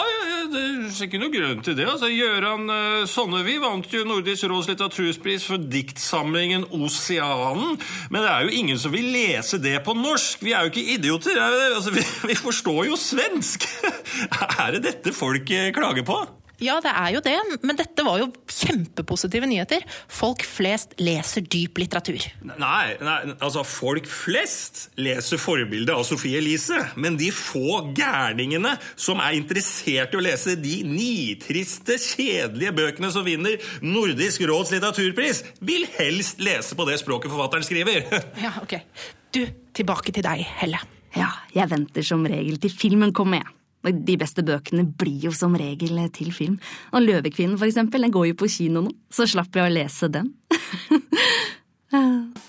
det 0.53 0.61
er 0.63 1.03
ikke 1.05 1.19
noe 1.21 1.33
grunn 1.33 1.61
til 1.65 1.75
det. 1.77 1.85
Altså, 1.91 2.09
Gøran 2.09 2.65
uh, 2.71 3.03
Sonnevi 3.09 3.57
vant 3.61 3.91
jo 3.93 4.05
Nordisk 4.07 4.47
råds 4.49 4.71
litteraturpris 4.71 5.45
for 5.49 5.61
diktsamlingen 5.61 6.65
'Oseanen'. 6.71 7.77
Men 8.09 8.23
det 8.23 8.31
er 8.31 8.47
jo 8.47 8.55
ingen 8.63 8.81
som 8.81 8.95
vil 8.95 9.11
lese 9.13 9.59
det 9.61 9.77
på 9.85 9.93
norsk. 9.97 10.41
Vi 10.47 10.55
er 10.55 10.65
jo 10.65 10.73
ikke 10.73 10.97
idioter. 10.97 11.37
er? 11.37 11.75
Altså, 11.75 11.93
vi, 11.93 12.07
vi 12.31 12.39
forstår 12.39 12.87
jo 12.87 12.97
svensk. 12.97 13.67
er 14.63 14.77
det 14.77 14.85
dette 14.87 15.13
folk 15.13 15.51
eh, 15.51 15.73
klager 15.75 16.07
på? 16.07 16.23
Ja, 16.57 16.79
det 16.81 16.89
er 16.89 17.11
jo 17.13 17.21
det, 17.21 17.35
men 17.61 17.77
dette 17.77 18.01
var 18.05 18.17
jo 18.17 18.31
kjempepositive 18.49 19.45
nyheter. 19.49 19.83
Folk 20.09 20.41
flest 20.47 20.95
leser 20.97 21.45
dyp 21.45 21.77
litteratur. 21.77 22.23
Nei, 22.49 22.95
nei, 22.97 23.17
altså 23.35 23.61
folk 23.67 24.07
flest 24.09 24.87
leser 24.97 25.37
forbildet 25.41 25.93
av 25.93 26.01
Sofie 26.07 26.39
Elise, 26.41 26.79
men 26.97 27.19
de 27.19 27.29
få 27.35 27.83
gærningene 27.97 28.73
som 28.97 29.21
er 29.21 29.37
interessert 29.37 30.15
i 30.15 30.19
å 30.19 30.23
lese 30.25 30.57
de 30.57 30.79
nitriste, 30.87 31.99
kjedelige 32.01 32.73
bøkene 32.77 33.11
som 33.13 33.25
vinner 33.27 33.61
Nordisk 33.85 34.41
råds 34.49 34.73
litteraturpris, 34.73 35.43
vil 35.61 35.85
helst 35.99 36.41
lese 36.41 36.77
på 36.77 36.87
det 36.89 36.97
språket 37.03 37.33
forfatteren 37.33 37.67
skriver. 37.67 38.07
Ja, 38.47 38.51
ok. 38.61 38.75
Du, 39.33 39.41
tilbake 39.75 40.13
til 40.15 40.25
deg, 40.25 40.43
Helle. 40.59 40.79
Ja, 41.17 41.29
jeg 41.55 41.69
venter 41.71 42.05
som 42.05 42.25
regel 42.27 42.59
til 42.61 42.73
filmen 42.73 43.13
kommer, 43.15 43.41
jeg. 43.41 43.56
De 43.91 44.17
beste 44.19 44.43
bøkene 44.45 44.85
blir 44.99 45.29
jo 45.29 45.33
som 45.35 45.55
regel 45.57 45.99
til 46.15 46.33
film. 46.35 46.57
Og 46.93 47.05
Løvekvinnen, 47.05 47.57
for 47.59 47.69
eksempel, 47.69 48.03
den 48.05 48.13
går 48.15 48.31
jo 48.31 48.39
på 48.41 48.51
kino 48.51 48.85
nå, 48.85 48.93
så 49.13 49.27
slapp 49.29 49.55
jeg 49.55 49.67
å 49.67 49.73
lese 49.73 50.11
den. 50.11 50.33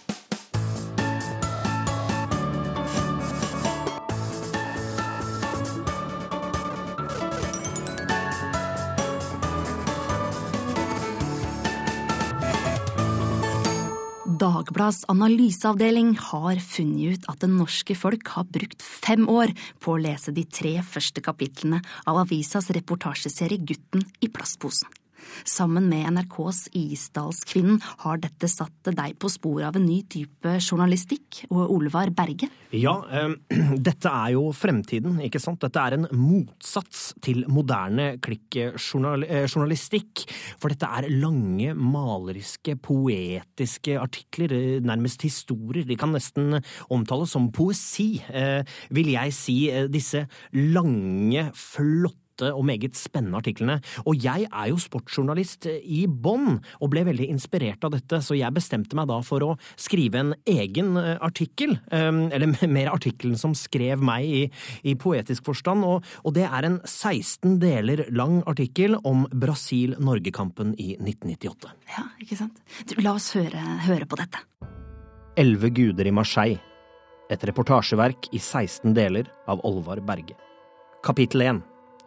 Dagblads 14.38 15.00
analyseavdeling 15.10 16.12
har 16.28 16.60
funnet 16.62 17.16
ut 17.16 17.24
at 17.32 17.40
det 17.42 17.48
norske 17.50 17.96
folk 17.98 18.28
har 18.36 18.46
brukt 18.46 18.84
fem 18.84 19.24
år 19.26 19.50
på 19.82 19.96
å 19.96 20.02
lese 20.02 20.34
de 20.36 20.44
tre 20.46 20.76
første 20.86 21.24
kapitlene 21.24 21.80
av 22.06 22.20
avisas 22.22 22.70
reportasjeserie 22.76 23.58
Gutten 23.66 24.04
i 24.22 24.30
plastposen. 24.30 24.92
Sammen 25.48 25.88
med 25.90 26.06
NRKs 26.14 26.68
Isdalskvinnen 26.76 27.80
har 28.04 28.16
dette 28.22 28.48
satt 28.50 28.90
deg 28.94 29.16
på 29.20 29.28
sporet 29.32 29.66
av 29.68 29.76
en 29.78 29.86
ny 29.86 30.02
type 30.10 30.48
journalistikk, 30.58 31.44
og 31.52 31.70
Olvar 31.76 32.10
Berge. 32.14 32.48
Ja, 32.74 33.04
eh, 33.10 33.28
dette 33.88 34.08
er 34.12 34.30
jo 34.36 34.52
fremtiden, 34.56 35.20
ikke 35.24 35.40
sant? 35.42 35.60
Dette 35.64 35.80
er 35.80 35.92
en 35.98 36.08
motsats 36.12 37.14
til 37.24 37.44
moderne 37.50 38.18
klikkjournalistikk. 38.24 40.24
For 40.60 40.68
dette 40.72 40.86
er 41.00 41.08
lange, 41.12 41.74
maleriske, 41.74 42.76
poetiske 42.84 43.98
artikler, 44.00 44.52
eh, 44.54 44.80
nærmest 44.84 45.22
historier. 45.26 45.84
De 45.88 45.96
kan 45.98 46.12
nesten 46.14 46.60
omtales 46.92 47.30
som 47.34 47.50
poesi, 47.52 48.22
eh, 48.28 48.62
vil 48.90 49.08
jeg 49.14 49.32
si. 49.32 49.70
Eh, 49.70 49.86
Disse 49.88 50.26
lange, 50.52 51.50
flotte 51.54 52.27
og 52.46 52.64
meget 52.68 52.96
spennende 52.98 53.38
artiklene. 53.40 53.78
Og 54.06 54.18
jeg 54.22 54.46
er 54.48 54.70
jo 54.70 54.78
sportsjournalist 54.80 55.68
i 55.68 56.04
bånn, 56.08 56.58
og 56.80 56.92
ble 56.92 57.04
veldig 57.08 57.28
inspirert 57.32 57.84
av 57.86 57.94
dette, 57.96 58.20
så 58.24 58.36
jeg 58.38 58.54
bestemte 58.54 58.98
meg 58.98 59.08
da 59.10 59.20
for 59.26 59.44
å 59.44 59.50
skrive 59.78 60.22
en 60.22 60.34
egen 60.48 60.96
eh, 61.00 61.16
artikkel. 61.24 61.78
eh, 61.90 62.10
Eller 62.34 62.52
mer 62.78 62.92
artikkelen 62.92 63.38
som 63.40 63.56
skrev 63.58 64.02
meg 64.04 64.28
i, 64.28 64.44
i 64.82 64.94
poetisk 64.98 65.48
forstand, 65.48 65.84
og, 65.86 66.06
og 66.24 66.36
det 66.36 66.46
er 66.48 66.68
en 66.68 66.80
16 66.84 67.58
deler 67.62 68.06
lang 68.14 68.40
artikkel 68.48 68.98
om 69.04 69.26
Brasil-Norge-kampen 69.32 70.74
i 70.78 70.94
1998. 70.98 71.74
Ja, 71.96 72.06
ikke 72.22 72.38
sant? 72.38 72.62
Du, 72.88 72.96
la 73.02 73.16
oss 73.18 73.32
høre, 73.36 73.62
høre 73.86 74.08
på 74.08 74.18
dette. 74.20 74.42
Elleve 75.38 75.70
guder 75.70 76.08
i 76.08 76.14
Marseille. 76.14 76.58
Et 77.30 77.42
reportasjeverk 77.44 78.30
i 78.32 78.40
16 78.40 78.94
deler 78.96 79.28
av 79.46 79.60
Olvar 79.68 80.00
Berge. 80.00 80.34
Kapittel 81.04 81.44
1. 81.44 81.60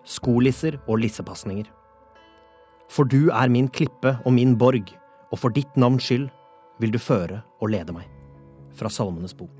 Skolisser 0.07 0.79
og 0.87 0.99
lissepasninger. 1.03 1.67
For 2.91 3.07
du 3.07 3.29
er 3.29 3.51
min 3.53 3.69
klippe 3.69 4.17
og 4.25 4.33
min 4.35 4.57
borg, 4.59 4.89
og 5.31 5.39
for 5.39 5.53
ditt 5.53 5.77
navns 5.79 6.09
skyld 6.09 6.27
vil 6.81 6.91
du 6.91 6.99
føre 6.99 7.43
og 7.61 7.71
lede 7.71 7.93
meg. 7.95 8.07
Fra 8.75 8.89
Salmenes 8.89 9.35
bok. 9.37 9.51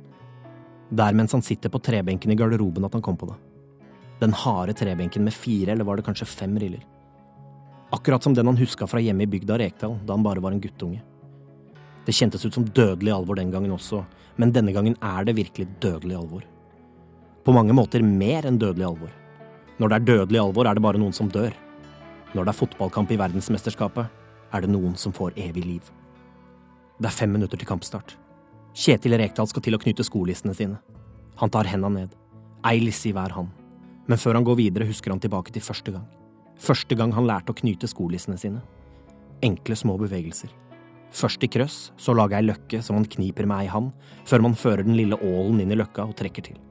Det 0.91 1.05
er 1.05 1.15
mens 1.15 1.31
han 1.31 1.45
sitter 1.45 1.71
på 1.71 1.79
trebenken 1.79 2.33
i 2.33 2.35
garderoben 2.35 2.83
at 2.83 2.97
han 2.97 3.03
kom 3.05 3.19
på 3.19 3.29
det. 3.29 3.37
Den 4.19 4.33
harde 4.35 4.73
trebenken 4.77 5.23
med 5.23 5.33
fire, 5.33 5.71
eller 5.71 5.87
var 5.87 5.97
det 5.97 6.05
kanskje 6.09 6.27
fem 6.27 6.57
riller. 6.59 6.83
Akkurat 7.91 8.23
som 8.23 8.33
den 8.33 8.47
han 8.47 8.59
huska 8.59 8.87
fra 8.87 8.99
hjemme 9.03 9.23
i 9.23 9.29
bygda 9.31 9.57
Rekdal 9.59 9.97
da 10.05 10.17
han 10.17 10.25
bare 10.25 10.43
var 10.43 10.51
en 10.55 10.61
guttunge. 10.63 11.01
Det 12.05 12.15
kjentes 12.17 12.45
ut 12.45 12.53
som 12.53 12.65
dødelig 12.65 13.13
alvor 13.13 13.37
den 13.37 13.51
gangen 13.53 13.71
også, 13.75 14.03
men 14.41 14.51
denne 14.51 14.73
gangen 14.73 14.97
er 15.05 15.25
det 15.27 15.37
virkelig 15.37 15.67
dødelig 15.83 16.17
alvor. 16.17 16.45
På 17.45 17.53
mange 17.53 17.73
måter 17.77 18.03
mer 18.05 18.47
enn 18.49 18.59
dødelig 18.61 18.87
alvor. 18.89 19.11
Når 19.81 19.89
det 19.89 19.97
er 19.97 20.05
dødelig 20.05 20.37
alvor, 20.37 20.67
er 20.69 20.77
det 20.77 20.83
bare 20.85 20.99
noen 21.01 21.15
som 21.15 21.29
dør. 21.31 21.55
Når 22.35 22.45
det 22.45 22.51
er 22.51 22.59
fotballkamp 22.59 23.11
i 23.11 23.17
verdensmesterskapet, 23.17 24.11
er 24.53 24.61
det 24.61 24.69
noen 24.69 24.93
som 24.99 25.13
får 25.15 25.33
evig 25.41 25.63
liv. 25.65 25.87
Det 27.01 27.09
er 27.09 27.15
fem 27.15 27.33
minutter 27.33 27.57
til 27.57 27.65
kampstart. 27.65 28.13
Kjetil 28.77 29.17
Rekdal 29.17 29.49
skal 29.49 29.65
til 29.65 29.73
å 29.73 29.81
knyte 29.81 30.05
skolissene 30.05 30.53
sine. 30.53 30.77
Han 31.41 31.49
tar 31.49 31.65
henda 31.71 31.89
ned. 31.89 32.13
Ei 32.69 32.77
lisse 32.77 33.09
i 33.09 33.15
hver 33.15 33.33
hånd. 33.33 33.49
Men 34.05 34.21
før 34.21 34.37
han 34.37 34.45
går 34.45 34.59
videre, 34.59 34.85
husker 34.85 35.15
han 35.15 35.23
tilbake 35.23 35.49
til 35.55 35.65
første 35.65 35.95
gang. 35.95 36.05
Første 36.61 36.93
gang 36.95 37.15
han 37.17 37.25
lærte 37.25 37.55
å 37.55 37.57
knyte 37.57 37.89
skolissene 37.89 38.37
sine. 38.37 38.61
Enkle, 39.41 39.73
små 39.73 39.97
bevegelser. 39.97 40.53
Først 41.09 41.41
i 41.41 41.49
krøss, 41.49 41.87
så 41.97 42.13
lager 42.13 42.37
ei 42.37 42.51
løkke 42.51 42.83
som 42.85 42.99
han 42.99 43.09
kniper 43.09 43.49
med 43.49 43.65
ei 43.65 43.71
hand, 43.73 43.95
før 44.29 44.45
man 44.45 44.53
fører 44.53 44.85
den 44.85 44.99
lille 44.99 45.17
ålen 45.17 45.63
inn 45.63 45.73
i 45.73 45.79
løkka 45.81 46.05
og 46.05 46.19
trekker 46.21 46.51
til. 46.51 46.67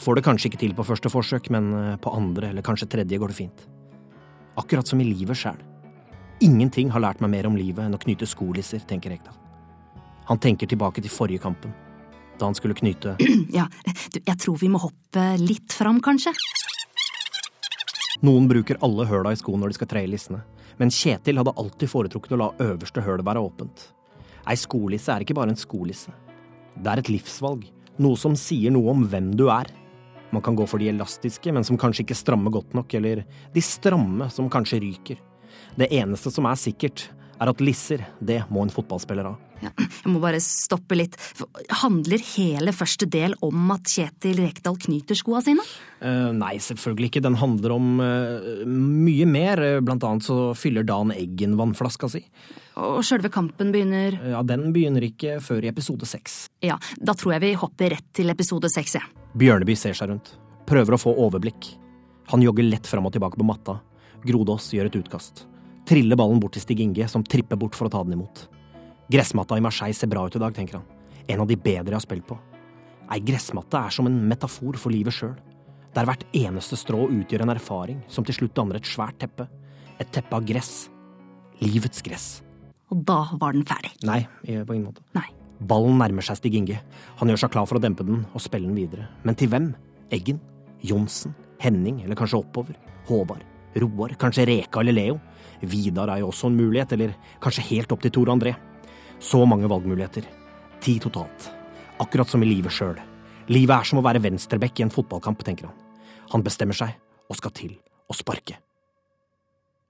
Får 0.00 0.18
det 0.18 0.24
kanskje 0.26 0.50
ikke 0.50 0.60
til 0.60 0.74
på 0.74 0.86
første 0.86 1.10
forsøk, 1.12 1.50
men 1.54 1.70
eh, 1.78 1.94
på 2.02 2.12
andre 2.14 2.50
eller 2.50 2.66
kanskje 2.66 2.90
tredje 2.90 3.18
går 3.20 3.30
det 3.30 3.38
fint. 3.38 3.64
Akkurat 4.58 4.88
som 4.88 5.00
i 5.00 5.06
livet 5.06 5.38
sjæl. 5.38 5.60
Ingenting 6.42 6.90
har 6.90 7.02
lært 7.02 7.22
meg 7.22 7.30
mer 7.30 7.48
om 7.48 7.56
livet 7.58 7.86
enn 7.86 7.94
å 7.94 8.00
knyte 8.02 8.26
skolisser, 8.26 8.82
tenker 8.88 9.14
Ekdal. 9.14 9.36
Han 10.28 10.40
tenker 10.40 10.66
tilbake 10.66 11.02
til 11.04 11.12
forrige 11.12 11.42
kampen, 11.44 11.72
da 12.40 12.48
han 12.48 12.56
skulle 12.56 12.74
knyte 12.74 13.14
Ja, 13.58 13.68
du, 14.10 14.18
jeg 14.18 14.38
tror 14.40 14.58
vi 14.58 14.70
må 14.72 14.80
hoppe 14.82 15.26
litt 15.38 15.74
fram, 15.76 16.00
kanskje? 16.02 16.32
Noen 18.24 18.48
bruker 18.48 18.80
alle 18.82 19.06
høla 19.06 19.34
i 19.34 19.38
skoen 19.38 19.60
når 19.62 19.72
de 19.72 19.78
skal 19.78 19.90
tre 19.90 20.04
i 20.06 20.10
lissene, 20.10 20.40
men 20.80 20.90
Kjetil 20.90 21.38
hadde 21.38 21.54
alltid 21.60 21.90
foretrukket 21.92 22.34
å 22.34 22.40
la 22.40 22.50
øverste 22.66 23.04
høl 23.04 23.22
være 23.26 23.42
åpent. 23.44 23.88
Ei 24.48 24.56
skolisse 24.58 25.12
er 25.12 25.24
ikke 25.24 25.36
bare 25.36 25.54
en 25.54 25.60
skolisse. 25.60 26.12
Det 26.74 26.90
er 26.90 27.00
et 27.00 27.10
livsvalg, 27.12 27.66
noe 28.02 28.18
som 28.18 28.34
sier 28.38 28.74
noe 28.74 28.90
om 28.92 29.04
hvem 29.08 29.30
du 29.38 29.46
er. 29.52 29.70
Man 30.34 30.44
kan 30.44 30.56
gå 30.58 30.66
for 30.68 30.82
de 30.82 30.90
elastiske, 30.92 31.52
men 31.54 31.66
som 31.66 31.78
kanskje 31.80 32.04
ikke 32.04 32.18
strammer 32.18 32.54
godt 32.54 32.74
nok, 32.76 32.94
eller 32.98 33.24
de 33.54 33.62
stramme, 33.64 34.28
som 34.34 34.50
kanskje 34.52 34.82
ryker. 34.82 35.20
Det 35.78 35.90
eneste 35.94 36.32
som 36.34 36.46
er 36.50 36.58
sikkert, 36.58 37.08
er 37.40 37.50
at 37.50 37.62
lisser, 37.62 38.04
det 38.22 38.44
må 38.52 38.62
en 38.64 38.72
fotballspiller 38.72 39.26
ha. 39.30 39.34
Ja, 39.62 39.70
jeg 39.78 40.10
må 40.12 40.20
bare 40.20 40.40
stoppe 40.42 40.96
litt. 40.98 41.16
Handler 41.82 42.22
hele 42.34 42.74
første 42.74 43.06
del 43.10 43.36
om 43.44 43.70
at 43.72 43.88
Kjetil 43.88 44.42
Rekdal 44.42 44.76
knyter 44.82 45.18
skoa 45.18 45.40
sine? 45.44 45.64
Eh, 46.04 46.30
nei, 46.36 46.56
selvfølgelig 46.62 47.12
ikke. 47.12 47.24
Den 47.24 47.38
handler 47.40 47.76
om 47.76 48.02
eh, 48.04 48.66
mye 48.68 49.28
mer. 49.30 49.62
Blant 49.86 50.04
annet 50.04 50.26
så 50.26 50.38
fyller 50.58 50.86
Dan 50.86 51.14
Eggen 51.14 51.56
vannflaska 51.60 52.10
si. 52.12 52.24
Og 52.80 53.04
sjølve 53.06 53.30
kampen 53.30 53.70
begynner 53.74 54.16
Ja, 54.32 54.42
Den 54.42 54.72
begynner 54.74 55.04
ikke 55.06 55.38
før 55.44 55.64
i 55.64 55.70
episode 55.70 56.06
seks. 56.10 56.48
Ja, 56.64 56.78
da 56.98 57.14
tror 57.14 57.36
jeg 57.36 57.44
vi 57.44 57.52
hopper 57.58 57.94
rett 57.94 58.08
til 58.16 58.32
episode 58.32 58.70
seks, 58.72 58.96
jeg. 58.98 59.10
Bjørneby 59.38 59.76
ser 59.78 59.94
seg 59.94 60.10
rundt. 60.10 60.34
Prøver 60.66 60.96
å 60.96 61.00
få 61.00 61.12
overblikk. 61.26 61.74
Han 62.32 62.42
jogger 62.42 62.66
lett 62.66 62.86
fram 62.88 63.06
og 63.06 63.14
tilbake 63.14 63.38
på 63.38 63.46
matta. 63.46 63.78
Grodås 64.24 64.70
gjør 64.74 64.88
et 64.88 64.98
utkast. 64.98 65.44
Triller 65.86 66.16
ballen 66.16 66.40
bort 66.40 66.56
til 66.56 66.64
Stig 66.64 66.80
Inge, 66.80 67.06
som 67.12 67.22
tripper 67.22 67.58
bort 67.60 67.76
for 67.76 67.86
å 67.86 67.92
ta 67.92 68.00
den 68.06 68.16
imot. 68.16 68.46
Gressmatta 69.12 69.58
i 69.58 69.64
Marseille 69.64 69.96
ser 69.96 70.08
bra 70.08 70.24
ut 70.24 70.36
i 70.36 70.40
dag, 70.40 70.54
tenker 70.56 70.80
han. 70.80 70.86
En 71.28 71.44
av 71.44 71.48
de 71.48 71.58
bedre 71.60 71.92
jeg 71.92 71.98
har 71.98 72.06
spilt 72.06 72.26
på. 72.28 72.38
Ei 73.12 73.20
gressmatte 73.20 73.76
er 73.76 73.92
som 73.92 74.08
en 74.08 74.16
metafor 74.30 74.78
for 74.80 74.94
livet 74.94 75.12
sjøl. 75.12 75.34
Der 75.94 76.08
hvert 76.08 76.24
eneste 76.34 76.78
strå 76.80 77.04
utgjør 77.06 77.44
en 77.44 77.52
erfaring 77.54 78.00
som 78.10 78.24
til 78.24 78.38
slutt 78.38 78.56
danner 78.56 78.80
et 78.80 78.88
svært 78.88 79.20
teppe. 79.20 79.46
Et 80.00 80.10
teppe 80.10 80.34
av 80.34 80.48
gress. 80.48 80.88
Livets 81.60 82.02
gress. 82.02 82.43
Og 82.94 83.00
da 83.08 83.24
var 83.40 83.56
den 83.56 83.64
ferdig. 83.66 83.90
Nei, 84.06 84.22
på 84.44 84.76
ingen 84.76 84.86
måte. 84.86 85.02
Nei. 85.16 85.26
Ballen 85.64 85.98
nærmer 85.98 86.22
seg 86.22 86.38
Stig 86.38 86.54
Inge. 86.58 86.80
Han 87.18 87.30
gjør 87.30 87.44
seg 87.44 87.54
klar 87.54 87.66
for 87.66 87.78
å 87.78 87.82
dempe 87.82 88.06
den 88.06 88.22
og 88.30 88.42
spille 88.42 88.68
den 88.68 88.78
videre. 88.78 89.08
Men 89.26 89.38
til 89.38 89.50
hvem? 89.50 89.72
Eggen? 90.14 90.38
Johnsen? 90.84 91.34
Henning? 91.62 92.02
Eller 92.04 92.18
kanskje 92.18 92.42
oppover? 92.42 92.76
Håvard? 93.08 93.42
Roar? 93.82 94.14
Kanskje 94.20 94.46
Reka 94.46 94.82
eller 94.82 94.94
Leo? 94.94 95.18
Vidar 95.64 96.12
er 96.12 96.22
jo 96.22 96.30
også 96.30 96.50
en 96.50 96.58
mulighet, 96.58 96.92
eller 96.94 97.14
kanskje 97.42 97.66
helt 97.72 97.92
opp 97.94 98.02
til 98.04 98.12
Tor 98.14 98.30
André. 98.34 98.54
Så 99.18 99.42
mange 99.48 99.70
valgmuligheter. 99.70 100.26
Ti 100.84 100.98
totalt. 101.02 101.48
Akkurat 102.02 102.30
som 102.30 102.42
i 102.44 102.50
livet 102.50 102.74
sjøl. 102.74 102.98
Livet 103.50 103.74
er 103.76 103.88
som 103.88 104.00
å 104.00 104.04
være 104.04 104.22
venstreback 104.24 104.80
i 104.80 104.86
en 104.86 104.92
fotballkamp, 104.94 105.42
tenker 105.46 105.70
han. 105.70 105.78
Han 106.34 106.44
bestemmer 106.44 106.76
seg 106.76 106.94
og 107.30 107.38
skal 107.40 107.54
til 107.56 107.74
å 108.10 108.16
sparke. 108.16 108.58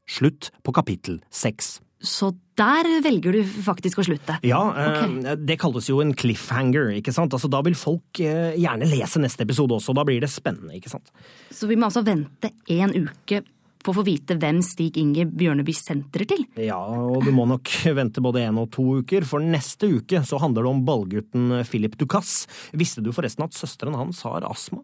Slutt 0.07 0.53
på 0.63 0.73
kapittel 0.77 1.21
seks. 1.33 1.79
Så 2.05 2.31
der 2.59 2.87
velger 3.03 3.35
du 3.35 3.41
faktisk 3.65 3.99
å 3.99 4.05
slutte? 4.07 4.37
Ja, 4.47 4.61
okay. 4.71 5.35
det 5.41 5.57
kalles 5.63 5.89
jo 5.91 5.99
en 6.05 6.13
cliffhanger, 6.19 6.93
ikke 7.01 7.15
sant? 7.15 7.35
Altså, 7.35 7.51
da 7.51 7.63
vil 7.67 7.77
folk 7.79 8.21
eh, 8.23 8.55
gjerne 8.61 8.89
lese 8.91 9.23
neste 9.23 9.47
episode 9.47 9.75
også, 9.79 9.97
da 9.97 10.05
blir 10.07 10.23
det 10.23 10.31
spennende, 10.33 10.77
ikke 10.79 10.93
sant? 10.93 11.11
Så 11.51 11.71
vi 11.71 11.79
må 11.81 11.89
altså 11.89 12.05
vente 12.07 12.53
en 12.77 12.95
uke 12.95 13.43
på 13.85 13.93
å 13.93 13.99
få 13.99 14.05
vite 14.07 14.37
hvem 14.41 14.63
Stig 14.65 14.97
Inge 15.01 15.27
Bjørneby 15.29 15.75
sentrer 15.77 16.25
til? 16.29 16.47
Ja, 16.61 16.79
og 16.79 17.27
du 17.27 17.33
må 17.37 17.45
nok 17.49 17.69
vente 17.99 18.23
både 18.25 18.47
én 18.47 18.61
og 18.61 18.71
to 18.75 19.01
uker, 19.03 19.27
for 19.29 19.45
neste 19.45 19.91
uke 19.99 20.23
så 20.25 20.41
handler 20.41 20.65
det 20.65 20.73
om 20.73 20.83
ballgutten 20.87 21.61
Philip 21.69 21.99
Ducasse. 22.01 22.49
Visste 22.77 23.05
du 23.05 23.13
forresten 23.17 23.45
at 23.47 23.57
søsteren 23.57 23.99
hans 23.99 24.23
har 24.29 24.47
astma? 24.49 24.83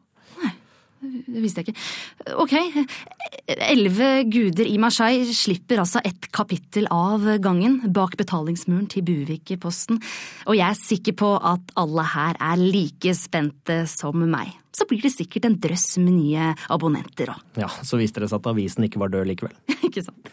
Det 1.00 1.40
visste 1.40 1.62
jeg 1.62 1.70
ikke. 1.70 1.82
Ok, 2.42 2.54
elleve 3.56 4.08
guder 4.28 4.68
i 4.68 4.76
Marseille 4.82 5.32
slipper 5.32 5.80
altså 5.80 6.02
et 6.04 6.28
kapittel 6.34 6.88
av 6.92 7.24
gangen 7.40 7.78
bak 7.94 8.18
betalingsmuren 8.20 8.88
til 8.90 9.06
Buvik-posten, 9.08 10.00
og 10.46 10.58
jeg 10.58 10.66
er 10.66 10.80
sikker 10.80 11.16
på 11.16 11.32
at 11.36 11.72
alle 11.80 12.04
her 12.14 12.36
er 12.36 12.60
like 12.60 13.14
spente 13.16 13.82
som 13.90 14.20
meg. 14.28 14.52
Så 14.76 14.86
blir 14.86 15.00
det 15.02 15.14
sikkert 15.14 15.48
en 15.48 15.56
drøss 15.60 15.96
med 15.98 16.14
nye 16.14 16.52
abonnenter 16.70 17.32
òg. 17.32 17.40
Ja, 17.58 17.70
så 17.82 17.98
viste 17.98 18.22
det 18.22 18.30
seg 18.30 18.42
at 18.42 18.52
avisen 18.52 18.86
ikke 18.86 19.00
var 19.02 19.10
død 19.14 19.32
likevel. 19.32 19.56
ikke 19.88 20.04
sant? 20.04 20.30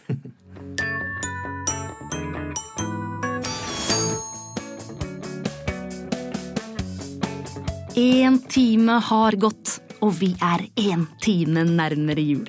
En 7.98 8.38
time 8.46 9.00
har 9.02 9.34
gått, 9.42 9.80
og 10.04 10.14
vi 10.20 10.30
er 10.44 10.64
en 10.88 11.06
time 11.22 11.64
nærmere 11.66 12.22
jul. 12.22 12.46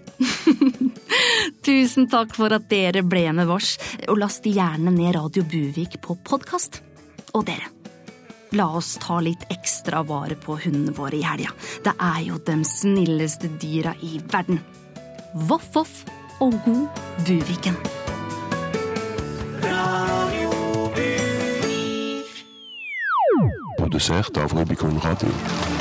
Tusen 1.66 2.08
takk 2.12 2.36
for 2.38 2.54
at 2.56 2.70
dere 2.72 3.04
ble 3.06 3.26
med 3.36 3.50
vårs, 3.50 3.76
og 4.08 4.20
last 4.22 4.46
gjerne 4.46 4.94
ned 4.94 5.16
Radio 5.18 5.46
Buvik 5.50 6.00
på 6.04 6.18
podkast. 6.26 6.82
Og 7.38 7.46
dere, 7.50 7.70
la 8.58 8.70
oss 8.80 8.96
ta 9.02 9.20
litt 9.24 9.46
ekstra 9.54 10.04
vare 10.08 10.38
på 10.40 10.58
hundene 10.64 10.96
våre 10.98 11.20
i 11.20 11.26
helga. 11.26 11.54
Det 11.86 11.96
er 11.96 12.22
jo 12.28 12.40
de 12.46 12.60
snilleste 12.66 13.52
dyra 13.62 13.96
i 14.06 14.18
verden. 14.32 14.62
Voff, 15.50 15.70
voff 15.74 16.04
og 16.42 16.56
god 16.66 17.02
Buviken. 17.28 17.78
Produsert 23.80 24.38
av 24.38 24.54
Rubicon 24.54 25.00
Radio. 25.04 25.79